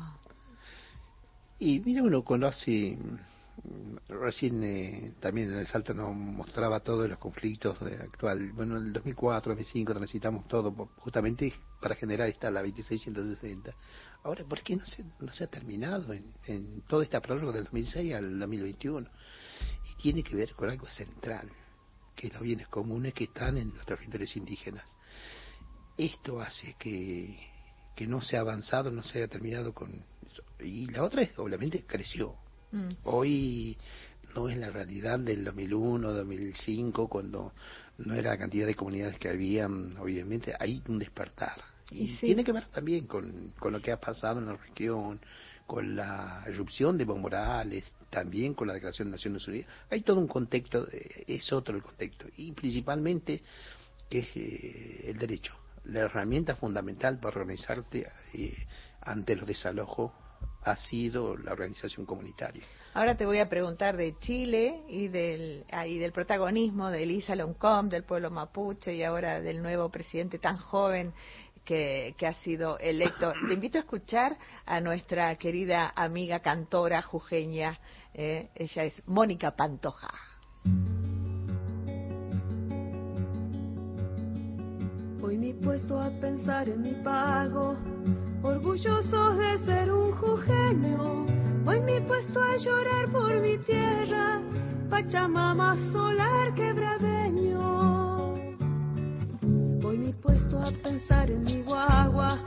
Y 1.60 1.82
mira, 1.82 2.04
uno 2.04 2.24
conoce, 2.24 2.98
mm, 2.98 3.98
recién 4.08 4.64
eh, 4.64 5.14
también 5.20 5.52
en 5.52 5.60
el 5.60 5.68
Salto 5.68 5.94
nos 5.94 6.16
mostraba 6.16 6.80
todos 6.80 7.10
los 7.10 7.20
conflictos 7.20 7.80
de 7.82 7.98
actual. 7.98 8.54
Bueno, 8.54 8.78
en 8.78 8.88
el 8.88 8.94
2004, 8.94 9.52
2005 9.52 9.94
transitamos 9.94 10.48
todo 10.48 10.72
justamente 10.98 11.54
para 11.82 11.96
generar 11.96 12.30
esta 12.30 12.50
la 12.50 12.62
2660. 12.62 13.74
Ahora, 14.24 14.46
¿por 14.46 14.62
qué 14.62 14.78
no 14.78 14.86
se, 14.86 15.04
no 15.20 15.34
se 15.34 15.44
ha 15.44 15.48
terminado 15.48 16.14
en, 16.14 16.34
en 16.46 16.82
toda 16.88 17.04
esta 17.04 17.20
prórroga 17.20 17.52
del 17.52 17.66
2006 17.66 18.14
al 18.14 18.40
2021? 18.40 19.10
Y 19.92 20.02
tiene 20.02 20.24
que 20.24 20.36
ver 20.36 20.54
con 20.54 20.70
algo 20.70 20.88
central 20.88 21.50
que 22.24 22.30
los 22.30 22.42
bienes 22.42 22.68
comunes 22.70 23.14
que 23.14 23.26
están 23.26 23.58
en 23.58 23.74
los 23.76 23.86
territorios 23.86 24.38
indígenas. 24.38 24.86
Esto 25.98 26.40
hace 26.40 26.76
que, 26.80 27.38
que 27.96 28.08
no 28.08 28.22
se 28.22 28.38
ha 28.38 28.40
avanzado, 28.40 28.92
no 28.92 29.04
se 29.04 29.18
haya 29.18 29.28
terminado 29.28 29.74
con 29.74 29.92
eso. 29.92 30.42
Y 30.62 30.88
la 30.88 31.04
otra 31.04 31.22
es, 31.22 31.38
obviamente, 31.38 31.84
creció. 31.86 32.36
Mm. 32.72 32.90
Hoy 33.04 33.78
no 34.34 34.48
es 34.48 34.56
la 34.56 34.72
realidad 34.72 35.20
del 35.20 35.44
2001, 35.44 36.14
2005, 36.14 37.10
cuando 37.10 37.52
no 37.98 38.14
era 38.14 38.32
la 38.32 38.38
cantidad 38.38 38.68
de 38.68 38.76
comunidades 38.76 39.20
que 39.20 39.28
habían, 39.28 39.98
obviamente, 39.98 40.54
hay 40.58 40.82
un 40.88 41.00
despertar. 41.00 41.58
Y, 41.92 42.16
tiene 42.16 42.46
que 42.46 42.54
ver 42.54 42.68
también 42.68 43.06
con, 43.06 43.52
con 43.60 43.74
lo 43.74 43.82
que 43.82 43.92
ha 43.92 44.00
pasado 44.00 44.40
en 44.40 44.46
la 44.46 44.56
región, 44.56 45.20
con 45.68 45.94
la 45.94 46.46
erupción 46.48 46.98
de 46.98 47.04
Evo 47.04 47.18
Morales, 47.18 47.84
también 48.14 48.54
con 48.54 48.68
la 48.68 48.76
Declaración 48.76 49.08
de 49.08 49.14
Naciones 49.14 49.48
Unidas. 49.48 49.68
Hay 49.90 50.02
todo 50.02 50.20
un 50.20 50.28
contexto, 50.28 50.88
es 51.28 51.52
otro 51.52 51.76
el 51.76 51.82
contexto, 51.82 52.28
y 52.38 52.52
principalmente 52.52 53.42
es 54.10 54.28
eh, 54.36 55.10
el 55.10 55.18
derecho, 55.18 55.54
la 55.86 56.02
herramienta 56.02 56.56
fundamental 56.56 57.20
para 57.20 57.40
organizarte 57.40 58.08
eh, 58.34 58.54
ante 59.02 59.36
los 59.36 59.48
desalojos 59.48 60.12
ha 60.64 60.76
sido 60.78 61.36
la 61.36 61.52
organización 61.52 62.06
comunitaria. 62.06 62.64
Ahora 62.94 63.18
te 63.18 63.26
voy 63.26 63.40
a 63.40 63.50
preguntar 63.50 63.98
de 63.98 64.16
Chile 64.20 64.82
y 64.88 65.08
del, 65.08 65.66
ah, 65.72 65.88
y 65.88 65.98
del 65.98 66.12
protagonismo 66.12 66.90
de 66.90 67.04
Elisa 67.04 67.36
Loncom, 67.36 67.90
del 67.90 68.04
pueblo 68.04 68.30
mapuche 68.30 68.94
y 68.94 69.04
ahora 69.04 69.42
del 69.42 69.62
nuevo 69.62 69.90
presidente 69.90 70.38
tan 70.38 70.58
joven 70.58 71.12
que, 71.64 72.16
ha 72.26 72.34
sido 72.44 72.78
electo. 72.80 73.34
Te 73.48 73.54
invito 73.54 73.78
a 73.78 73.82
escuchar 73.82 74.38
a 74.66 74.80
nuestra 74.80 75.36
querida 75.36 75.92
amiga 75.96 76.40
cantora 76.40 77.02
jujeña, 77.02 77.80
eh, 78.14 78.50
ella 78.56 78.84
es 78.84 79.02
Mónica 79.08 79.56
Pantoja. 79.56 80.10
Hoy 85.22 85.38
me 85.38 85.50
he 85.50 85.54
puesto 85.54 86.00
a 86.00 86.10
pensar 86.20 86.68
en 86.68 86.82
mi 86.82 86.94
pago, 87.04 87.78
orgulloso 88.44 89.34
de 89.36 89.66
ser 89.66 89.92
un 89.92 90.12
jujeño. 90.18 91.26
Hoy 91.66 91.80
me 91.82 91.98
he 91.98 92.02
puesto 92.02 92.42
a 92.42 92.58
llorar 92.58 93.10
por 93.12 93.34
mi 93.40 93.58
tierra, 93.60 94.42
pa' 94.90 95.02
Pachamama 95.02 95.76
solar 95.94 96.54
quebradeño. 96.56 97.13
Puesto 100.24 100.60
a 100.60 100.72
pensar 100.72 101.30
en 101.30 101.44
mi 101.44 101.62
guagua, 101.64 102.40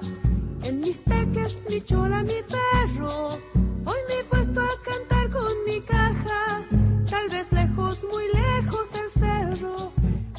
en 0.63 0.81
mis 0.81 0.97
teques, 1.05 1.55
mi 1.69 1.81
chola, 1.83 2.23
mi 2.23 2.41
perro. 2.43 3.39
Voy 3.85 3.99
mi 4.09 4.23
puesto 4.31 4.61
a 4.61 4.83
cantar 4.83 5.31
con 5.31 5.53
mi 5.67 5.81
caja, 5.83 6.65
tal 7.11 7.29
vez 7.29 7.47
lejos, 7.53 7.99
muy 8.11 8.25
lejos 8.33 8.91
del 8.93 9.11
cerro. 9.21 9.93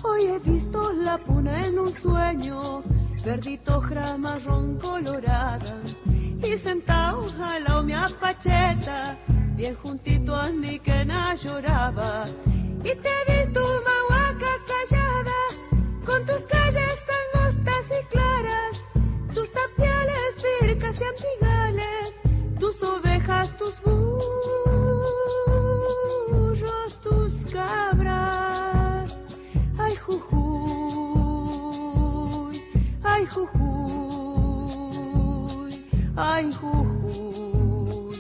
Hoy 0.04 0.26
he 0.26 0.40
visto 0.40 0.92
la 0.94 1.18
puna 1.20 1.68
en 1.68 1.80
un 1.80 1.94
sueño, 1.94 2.84
verdito 3.24 3.82
marrón 4.18 4.80
colorada, 4.80 5.82
y 6.44 6.58
sentado 6.58 7.28
al 7.40 7.64
lado 7.64 7.84
mi 7.84 7.94
apacheta 7.94 9.18
bien 9.56 9.76
juntito 9.76 10.36
a 10.36 10.50
mí 10.50 10.80
que 10.80 11.06
na 11.06 11.36
lloraba. 11.36 12.28
Y 12.84 12.96
te 13.02 13.10
he 13.10 13.46
visto 13.46 13.62
mahuaca 13.86 14.54
callada, 14.72 15.40
con 16.06 16.26
tus 16.26 16.57
ay, 36.38 36.48
jujuy 36.54 38.14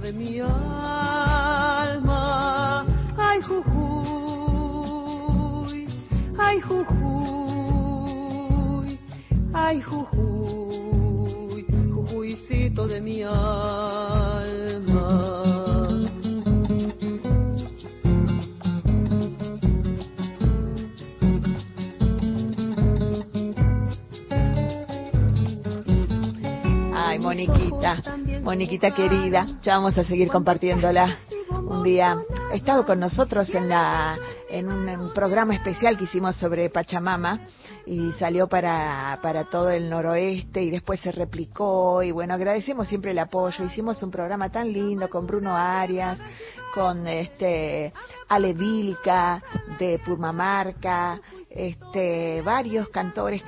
de 0.00 0.12
mi 0.12 0.40
alma. 0.40 2.24
Ay, 3.16 3.40
jujuy, 3.42 3.80
ay, 6.38 6.60
jujuy, 6.60 6.98
ay, 9.52 9.80
jujuy, 9.82 10.19
Moniquita 28.60 28.90
querida, 28.90 29.46
ya 29.62 29.76
vamos 29.76 29.96
a 29.96 30.04
seguir 30.04 30.28
compartiéndola. 30.28 31.16
Un 31.48 31.82
día 31.82 32.14
ha 32.52 32.54
estado 32.54 32.84
con 32.84 33.00
nosotros 33.00 33.48
en 33.54 33.70
la 33.70 34.18
en 34.50 34.68
un, 34.70 35.14
programa 35.14 35.54
especial 35.54 35.96
que 35.96 36.04
hicimos 36.04 36.36
sobre 36.36 36.68
Pachamama 36.68 37.40
y 37.86 38.12
salió 38.18 38.48
para, 38.48 39.18
para 39.22 39.44
todo 39.44 39.70
el 39.70 39.88
noroeste 39.88 40.62
y 40.62 40.70
después 40.70 41.00
se 41.00 41.10
replicó 41.10 42.02
y 42.02 42.10
bueno, 42.10 42.34
agradecemos 42.34 42.86
siempre 42.86 43.12
el 43.12 43.18
apoyo. 43.20 43.64
Hicimos 43.64 44.02
un 44.02 44.10
programa 44.10 44.50
tan 44.50 44.70
lindo 44.70 45.08
con 45.08 45.26
Bruno 45.26 45.56
Arias, 45.56 46.18
con 46.74 47.06
este 47.06 47.92
Ale 48.28 48.52
Vilca 48.52 49.42
de 49.78 49.98
Purmamarca, 49.98 51.20
este, 51.50 52.42
varios 52.42 52.90
cantores 52.90 53.42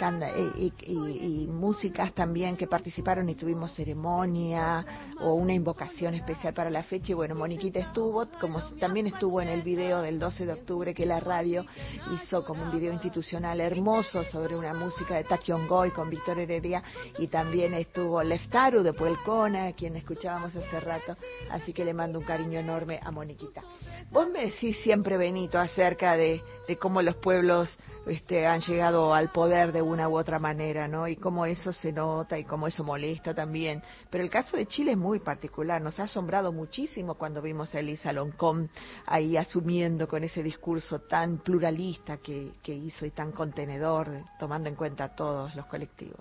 y, 0.57 0.73
y, 0.87 1.47
músicas 1.47 2.12
también 2.14 2.57
que 2.57 2.66
participaron 2.66 3.29
y 3.29 3.37
tuvimos 3.37 3.73
ceremonia 3.75 4.85
o 5.20 5.35
una 5.35 5.53
invocación 5.53 6.14
especial 6.14 6.53
para 6.53 6.68
la 6.68 6.83
fecha. 6.83 7.12
Y 7.12 7.14
bueno, 7.14 7.37
Moniquita 7.37 7.79
estuvo, 7.79 8.27
como 8.41 8.61
también 8.81 9.07
estuvo 9.07 9.41
en 9.41 9.49
el 9.49 9.62
video 9.62 10.03
del 10.03 10.18
12 10.18 10.47
de 10.47 10.53
octubre 10.53 10.95
que 10.95 11.07
la 11.07 11.20
radio 11.20 11.64
hizo 12.12 12.45
como 12.45 12.64
un 12.64 12.73
video 12.73 12.93
institucional 12.93 13.61
hermoso 13.61 14.25
sobre 14.25 14.57
una 14.57 14.75
música 14.75 15.14
de 15.14 15.25
Goy 15.68 15.91
con 15.93 16.11
Víctor 16.11 16.41
Heredia 16.41 16.83
y 17.18 17.29
también 17.29 17.75
estuvo 17.75 18.20
Leftaru 18.23 18.83
de 18.83 18.95
Puelcona, 18.95 19.73
quien 19.75 19.95
escuchábamos 19.95 20.57
hace 20.57 20.81
rato. 20.81 21.16
Así 21.51 21.73
que 21.73 21.85
le 21.85 21.95
mando 21.95 22.18
un 22.18 22.25
cariño 22.25 22.59
enorme 22.59 22.99
a 23.01 23.11
Moniquita. 23.12 23.62
Vos 24.10 24.28
me 24.30 24.46
decís 24.46 24.76
siempre, 24.82 25.16
Benito, 25.16 25.58
acerca 25.58 26.16
de, 26.16 26.42
cómo 26.80 27.02
los 27.02 27.16
pueblos 27.16 27.76
este, 28.06 28.46
han 28.46 28.60
llegado 28.60 29.14
al 29.14 29.30
poder 29.30 29.72
de 29.72 29.82
una 29.82 30.08
u 30.08 30.16
otra 30.16 30.38
manera, 30.38 30.88
¿no? 30.88 31.06
Y 31.06 31.16
cómo 31.16 31.46
eso 31.46 31.72
se 31.72 31.92
nota 31.92 32.38
y 32.38 32.44
cómo 32.44 32.66
eso 32.66 32.82
molesta 32.82 33.34
también. 33.34 33.82
Pero 34.10 34.24
el 34.24 34.30
caso 34.30 34.56
de 34.56 34.66
Chile 34.66 34.92
es 34.92 34.98
muy 34.98 35.20
particular. 35.20 35.80
Nos 35.80 36.00
ha 36.00 36.04
asombrado 36.04 36.52
muchísimo 36.52 37.14
cuando 37.14 37.42
vimos 37.42 37.74
a 37.74 37.80
Elisa 37.80 38.12
Loncón 38.12 38.70
ahí 39.06 39.36
asumiendo 39.36 40.08
con 40.08 40.24
ese 40.24 40.42
discurso 40.42 41.00
tan 41.00 41.38
pluralista 41.38 42.16
que, 42.16 42.52
que 42.62 42.74
hizo 42.74 43.06
y 43.06 43.10
tan 43.10 43.32
contenedor, 43.32 44.24
tomando 44.38 44.68
en 44.68 44.74
cuenta 44.74 45.14
todos 45.14 45.54
los 45.54 45.66
colectivos. 45.66 46.20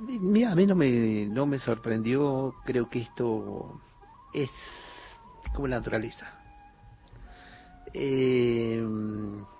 Mira, 0.00 0.52
a 0.52 0.54
mí 0.54 0.66
no 0.66 0.74
me, 0.74 1.26
no 1.26 1.44
me 1.44 1.58
sorprendió. 1.58 2.54
Creo 2.64 2.88
que 2.88 3.00
esto 3.00 3.80
es 4.32 4.48
como 5.54 5.68
la 5.68 5.76
naturaleza 5.76 6.40
eh, 7.92 8.80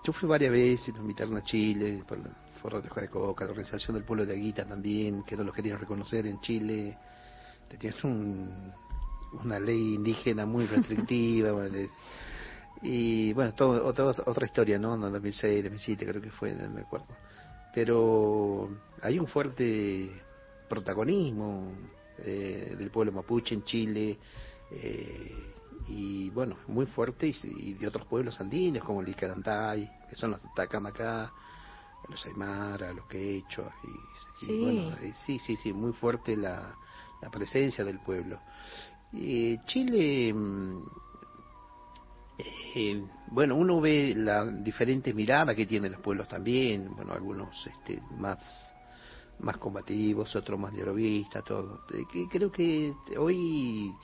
yo 0.04 0.12
fui 0.12 0.28
varias 0.28 0.52
veces, 0.52 0.94
nos 0.94 1.02
invitaron 1.02 1.36
a 1.36 1.42
Chile, 1.42 2.02
por 2.06 2.18
el 2.18 2.24
Foro 2.62 2.80
de 2.80 3.08
Coca, 3.08 3.44
la 3.44 3.50
Organización 3.50 3.94
del 3.94 4.04
Pueblo 4.04 4.26
de 4.26 4.34
Aguita 4.34 4.64
también, 4.64 5.22
que 5.24 5.36
no 5.36 5.44
lo 5.44 5.52
querían 5.52 5.78
reconocer 5.78 6.26
en 6.26 6.40
Chile. 6.40 6.96
Tenías 7.68 8.02
un, 8.04 8.72
una 9.42 9.58
ley 9.58 9.94
indígena 9.94 10.46
muy 10.46 10.66
restrictiva. 10.66 11.52
y 12.82 13.32
bueno, 13.32 13.54
todo, 13.54 13.84
otra, 13.84 14.06
otra 14.26 14.46
historia, 14.46 14.78
¿no? 14.78 14.94
En 14.94 15.00
2006, 15.00 15.64
2007 15.64 16.06
creo 16.06 16.22
que 16.22 16.30
fue, 16.30 16.54
no 16.54 16.68
me 16.70 16.82
acuerdo. 16.82 17.06
Pero 17.74 18.68
hay 19.02 19.18
un 19.18 19.26
fuerte 19.26 20.10
protagonismo 20.68 21.72
eh, 22.18 22.74
del 22.78 22.90
pueblo 22.90 23.12
mapuche 23.12 23.54
en 23.54 23.64
Chile. 23.64 24.18
Eh, 24.72 25.59
y 25.86 26.30
bueno, 26.30 26.56
muy 26.68 26.86
fuertes 26.86 27.44
y, 27.44 27.74
de 27.74 27.86
otros 27.86 28.06
pueblos 28.06 28.40
andinos 28.40 28.84
como 28.84 29.00
el 29.00 29.08
Icadantay, 29.08 29.88
que 30.08 30.16
son 30.16 30.32
los 30.32 30.40
Tacamacá, 30.54 31.32
los 32.08 32.24
Aymara, 32.26 32.92
los 32.92 33.06
Quechua, 33.06 33.72
y, 33.84 34.00
sí. 34.34 34.58
bueno, 34.58 34.96
sí, 35.24 35.38
sí, 35.38 35.56
sí, 35.56 35.72
muy 35.72 35.92
fuerte 35.92 36.36
la, 36.36 36.76
la 37.20 37.30
presencia 37.30 37.84
del 37.84 37.98
pueblo. 37.98 38.40
Eh, 39.12 39.58
Chile, 39.66 40.32
mm, 40.32 40.78
eh, 42.38 43.04
bueno, 43.28 43.56
uno 43.56 43.80
ve 43.80 44.14
la 44.16 44.44
diferente 44.46 45.12
mirada 45.12 45.54
que 45.54 45.66
tienen 45.66 45.92
los 45.92 46.00
pueblos 46.00 46.28
también, 46.28 46.94
bueno, 46.94 47.12
algunos 47.12 47.66
este, 47.66 48.00
más 48.16 48.38
más 49.40 49.56
combativos, 49.56 50.34
otros 50.36 50.58
más 50.58 50.72
dialoguistas, 50.72 51.44
todo. 51.44 51.80
Eh, 51.92 52.04
que 52.10 52.28
creo 52.28 52.50
que 52.50 52.94
hoy 53.18 53.94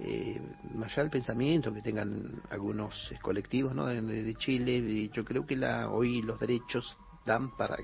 eh, 0.00 0.40
más 0.74 0.92
allá 0.92 1.02
del 1.02 1.10
pensamiento 1.10 1.72
que 1.72 1.82
tengan 1.82 2.42
algunos 2.50 3.12
colectivos 3.20 3.74
¿no? 3.74 3.86
de, 3.86 4.34
Chile, 4.36 5.10
yo 5.12 5.24
creo 5.24 5.46
que 5.46 5.56
la, 5.56 5.90
hoy 5.90 6.22
los 6.22 6.40
derechos 6.40 6.96
dan 7.24 7.56
para, 7.56 7.76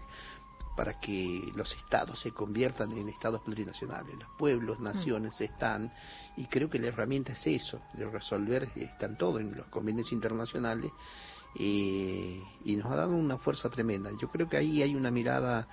para 0.76 0.98
que 1.00 1.52
los 1.54 1.72
estados 1.76 2.20
se 2.20 2.32
conviertan 2.32 2.92
en 2.92 3.08
estados 3.08 3.42
plurinacionales. 3.42 4.16
Los 4.16 4.28
pueblos, 4.38 4.80
naciones 4.80 5.40
están, 5.40 5.92
y 6.36 6.46
creo 6.46 6.70
que 6.70 6.78
la 6.78 6.88
herramienta 6.88 7.32
es 7.32 7.46
eso, 7.46 7.80
de 7.94 8.08
resolver, 8.08 8.68
están 8.76 9.16
todos 9.16 9.40
en 9.40 9.56
los 9.56 9.66
convenios 9.66 10.12
internacionales, 10.12 10.90
eh, 11.54 12.42
y 12.64 12.76
nos 12.76 12.92
ha 12.92 12.96
dado 12.96 13.16
una 13.16 13.38
fuerza 13.38 13.68
tremenda. 13.70 14.10
Yo 14.20 14.28
creo 14.28 14.48
que 14.48 14.56
ahí 14.56 14.82
hay 14.82 14.94
una 14.94 15.10
mirada, 15.10 15.66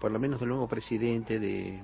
por 0.00 0.10
lo 0.10 0.18
menos 0.18 0.38
del 0.40 0.50
nuevo 0.50 0.68
presidente 0.68 1.38
de 1.40 1.82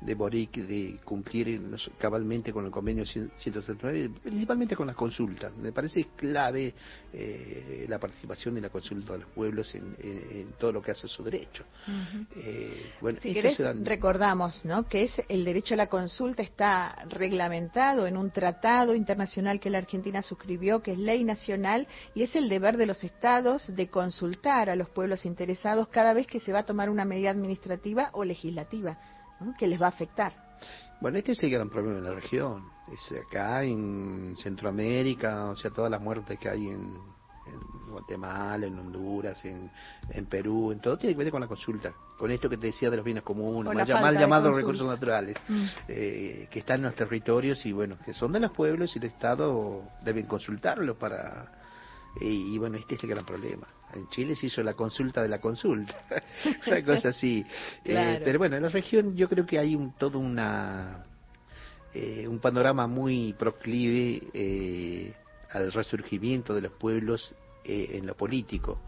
de 0.00 0.14
Boric 0.14 0.56
de 0.58 1.00
cumplir 1.04 1.60
cabalmente 1.98 2.52
con 2.52 2.64
el 2.64 2.70
convenio 2.70 3.04
179, 3.04 4.10
principalmente 4.22 4.76
con 4.76 4.86
las 4.86 4.96
consultas. 4.96 5.52
Me 5.56 5.72
parece 5.72 6.08
clave 6.16 6.74
eh, 7.12 7.86
la 7.88 7.98
participación 7.98 8.56
y 8.58 8.60
la 8.60 8.70
consulta 8.70 9.14
de 9.14 9.20
los 9.20 9.28
pueblos 9.30 9.74
en, 9.74 10.52
todo 10.58 10.72
lo 10.72 10.82
que 10.82 10.92
hace 10.92 11.08
su 11.08 11.22
derecho. 11.24 11.64
Eh, 12.36 12.92
bueno, 13.00 13.18
si 13.20 13.32
querés, 13.32 13.58
recordamos 13.84 14.64
¿no? 14.64 14.88
que 14.88 15.04
es 15.04 15.12
el 15.28 15.44
derecho 15.44 15.74
a 15.74 15.76
la 15.76 15.88
consulta 15.88 16.42
está 16.42 17.04
reglamentado 17.08 18.06
en 18.06 18.16
un 18.16 18.30
tratado 18.30 18.94
internacional 18.94 19.58
que 19.58 19.70
la 19.70 19.78
Argentina 19.78 20.22
suscribió, 20.22 20.80
que 20.82 20.92
es 20.92 20.98
ley 20.98 21.24
nacional, 21.24 21.88
y 22.14 22.22
es 22.22 22.36
el 22.36 22.48
deber 22.48 22.76
de 22.76 22.86
los 22.86 23.02
estados 23.02 23.74
de 23.74 23.88
consultar 23.88 24.70
a 24.70 24.76
los 24.76 24.88
pueblos 24.88 25.26
interesados 25.26 25.88
cada 25.88 26.12
vez 26.12 26.26
que 26.26 26.40
se 26.40 26.52
va 26.52 26.60
a 26.60 26.66
tomar 26.66 26.88
una 26.88 27.04
medida 27.04 27.30
administrativa 27.30 28.10
o 28.12 28.24
legislativa 28.24 28.98
que 29.58 29.66
les 29.66 29.80
va 29.80 29.86
a 29.86 29.90
afectar. 29.90 30.32
Bueno, 31.00 31.18
este 31.18 31.32
es 31.32 31.42
el 31.42 31.50
gran 31.50 31.68
problema 31.70 31.98
en 31.98 32.04
la 32.04 32.12
región. 32.12 32.64
Es 32.92 33.12
acá 33.12 33.62
en 33.62 34.34
Centroamérica, 34.36 35.50
o 35.50 35.56
sea, 35.56 35.70
todas 35.70 35.90
las 35.90 36.00
muertes 36.00 36.38
que 36.38 36.48
hay 36.48 36.68
en, 36.68 36.94
Guatemala, 37.90 38.66
en 38.66 38.78
Honduras, 38.78 39.42
en, 39.44 39.70
en 40.10 40.26
Perú, 40.26 40.72
en 40.72 40.80
todo 40.80 40.98
tiene 40.98 41.14
que 41.14 41.22
ver 41.24 41.30
con 41.30 41.40
la 41.40 41.46
consulta, 41.46 41.94
con 42.18 42.30
esto 42.30 42.48
que 42.48 42.58
te 42.58 42.66
decía 42.68 42.90
de 42.90 42.96
los 42.96 43.04
bienes 43.04 43.22
comunes, 43.22 43.72
mal, 43.88 44.14
de 44.14 44.20
llamados 44.20 44.54
recursos 44.54 44.86
naturales, 44.86 45.36
Mm. 45.48 45.64
eh, 45.88 46.48
que 46.50 46.58
están 46.58 46.80
en 46.80 46.86
los 46.86 46.94
territorios 46.94 47.64
y 47.64 47.72
bueno, 47.72 47.96
que 48.04 48.12
son 48.12 48.32
de 48.32 48.40
los 48.40 48.50
pueblos 48.52 48.94
y 48.94 48.98
el 48.98 49.06
Estado 49.06 49.82
deben 50.04 50.26
consultarlos 50.26 50.96
para... 50.96 51.52
Y, 52.20 52.54
y 52.54 52.58
bueno, 52.58 52.76
este 52.76 52.96
es 52.96 53.04
el 53.04 53.10
gran 53.10 53.24
problema. 53.24 53.66
En 53.94 54.08
Chile 54.08 54.36
se 54.36 54.46
hizo 54.46 54.62
la 54.62 54.74
consulta 54.74 55.22
de 55.22 55.28
la 55.28 55.40
consulta, 55.40 55.94
una 56.66 56.84
cosa 56.84 57.08
así. 57.10 57.46
Eh, 57.84 58.20
pero 58.24 58.38
bueno, 58.38 58.56
en 58.56 58.62
la 58.62 58.68
región 58.68 59.16
yo 59.16 59.28
creo 59.28 59.46
que 59.46 59.58
hay 59.58 59.74
un, 59.74 59.92
todo 59.92 60.18
una 60.18 61.04
eh, 61.94 62.26
un 62.28 62.38
panorama 62.38 62.86
muy 62.86 63.32
proclive 63.32 64.28
eh, 64.32 65.14
al 65.50 65.72
resurgimiento 65.72 66.54
de 66.54 66.60
los 66.62 66.72
pueblos 66.72 67.34
eh, 67.64 67.90
en 67.94 68.06
lo 68.06 68.14
político. 68.14 68.80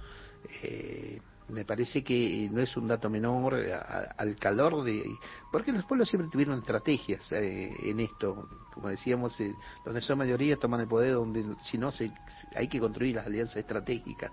Eh, 0.63 1.21
me 1.49 1.65
parece 1.65 2.05
que 2.05 2.49
no 2.53 2.61
es 2.61 2.77
un 2.77 2.87
dato 2.87 3.11
menor 3.11 3.55
a- 3.55 4.15
al 4.17 4.37
calor 4.37 4.85
de... 4.85 5.19
Porque 5.51 5.73
los 5.73 5.85
pueblos 5.85 6.09
siempre 6.09 6.31
tuvieron 6.31 6.59
estrategias 6.59 7.33
eh, 7.33 7.91
en 7.91 7.99
esto. 8.01 8.47
Como 8.73 8.89
decíamos, 8.89 9.41
eh, 9.41 9.57
donde 9.85 10.01
son 10.01 10.19
mayoría 10.19 10.57
toman 10.59 10.81
el 10.81 10.87
poder, 10.87 11.15
donde 11.15 11.57
si 11.59 11.77
no, 11.77 11.91
se, 11.91 12.13
hay 12.55 12.69
que 12.69 12.79
construir 12.79 13.17
las 13.17 13.27
alianzas 13.27 13.57
estratégicas. 13.57 14.31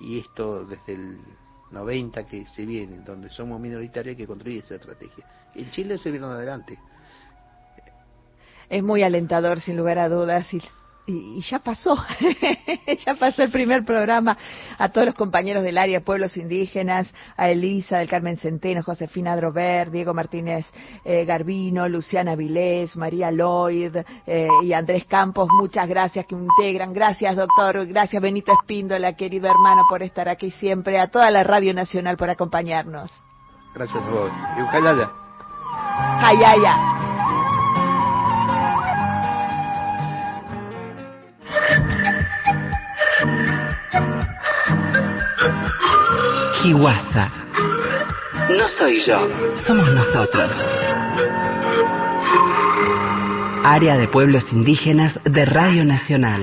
Y 0.00 0.18
esto 0.18 0.64
desde 0.64 0.94
el 0.94 1.18
90 1.70 2.26
que 2.26 2.46
se 2.46 2.64
viene, 2.64 3.00
donde 3.00 3.30
somos 3.30 3.60
minoritarios, 3.60 4.16
que 4.16 4.26
construir 4.26 4.58
esa 4.58 4.76
estrategia. 4.76 5.24
En 5.54 5.70
Chile 5.70 5.98
se 5.98 6.10
vieron 6.10 6.32
adelante. 6.32 6.78
Es 8.68 8.82
muy 8.82 9.02
alentador, 9.02 9.60
sin 9.60 9.76
lugar 9.76 9.98
a 9.98 10.08
dudas, 10.08 10.52
y, 10.52 10.62
y- 11.08 11.38
y 11.38 11.40
ya 11.40 11.58
pasó, 11.58 11.96
ya 13.06 13.14
pasó 13.14 13.42
el 13.42 13.50
primer 13.50 13.84
programa. 13.84 14.36
A 14.78 14.90
todos 14.90 15.06
los 15.06 15.14
compañeros 15.14 15.62
del 15.62 15.78
área, 15.78 16.00
pueblos 16.00 16.36
indígenas, 16.36 17.12
a 17.36 17.48
Elisa 17.50 17.98
del 17.98 18.08
Carmen 18.08 18.36
Centeno, 18.36 18.82
Josefina 18.82 19.34
Drover, 19.36 19.90
Diego 19.90 20.14
Martínez 20.14 20.66
eh, 21.04 21.24
Garbino, 21.24 21.88
Luciana 21.88 22.36
Vilés, 22.36 22.96
María 22.96 23.30
Lloyd 23.30 23.96
eh, 24.26 24.48
y 24.62 24.72
Andrés 24.72 25.04
Campos, 25.06 25.48
muchas 25.58 25.88
gracias 25.88 26.26
que 26.26 26.36
me 26.36 26.42
integran. 26.44 26.92
Gracias, 26.92 27.34
doctor. 27.36 27.86
Gracias, 27.86 28.20
Benito 28.22 28.52
Espíndola, 28.52 29.14
querido 29.14 29.48
hermano, 29.50 29.82
por 29.88 30.02
estar 30.02 30.28
aquí 30.28 30.50
siempre. 30.52 31.00
A 31.00 31.08
toda 31.08 31.30
la 31.30 31.42
Radio 31.42 31.72
Nacional 31.74 32.16
por 32.16 32.30
acompañarnos. 32.30 33.10
Gracias 33.74 34.02
a 34.02 34.08
vos. 34.10 34.30
Y 34.58 34.62
Ujalaya. 34.62 35.10
Jihuasa. 46.62 47.30
No 48.50 48.66
soy 48.66 49.00
yo, 49.06 49.28
somos 49.64 49.92
nosotros. 49.92 50.50
Área 53.64 53.96
de 53.96 54.08
Pueblos 54.08 54.52
Indígenas 54.52 55.20
de 55.24 55.44
Radio 55.44 55.84
Nacional. 55.84 56.36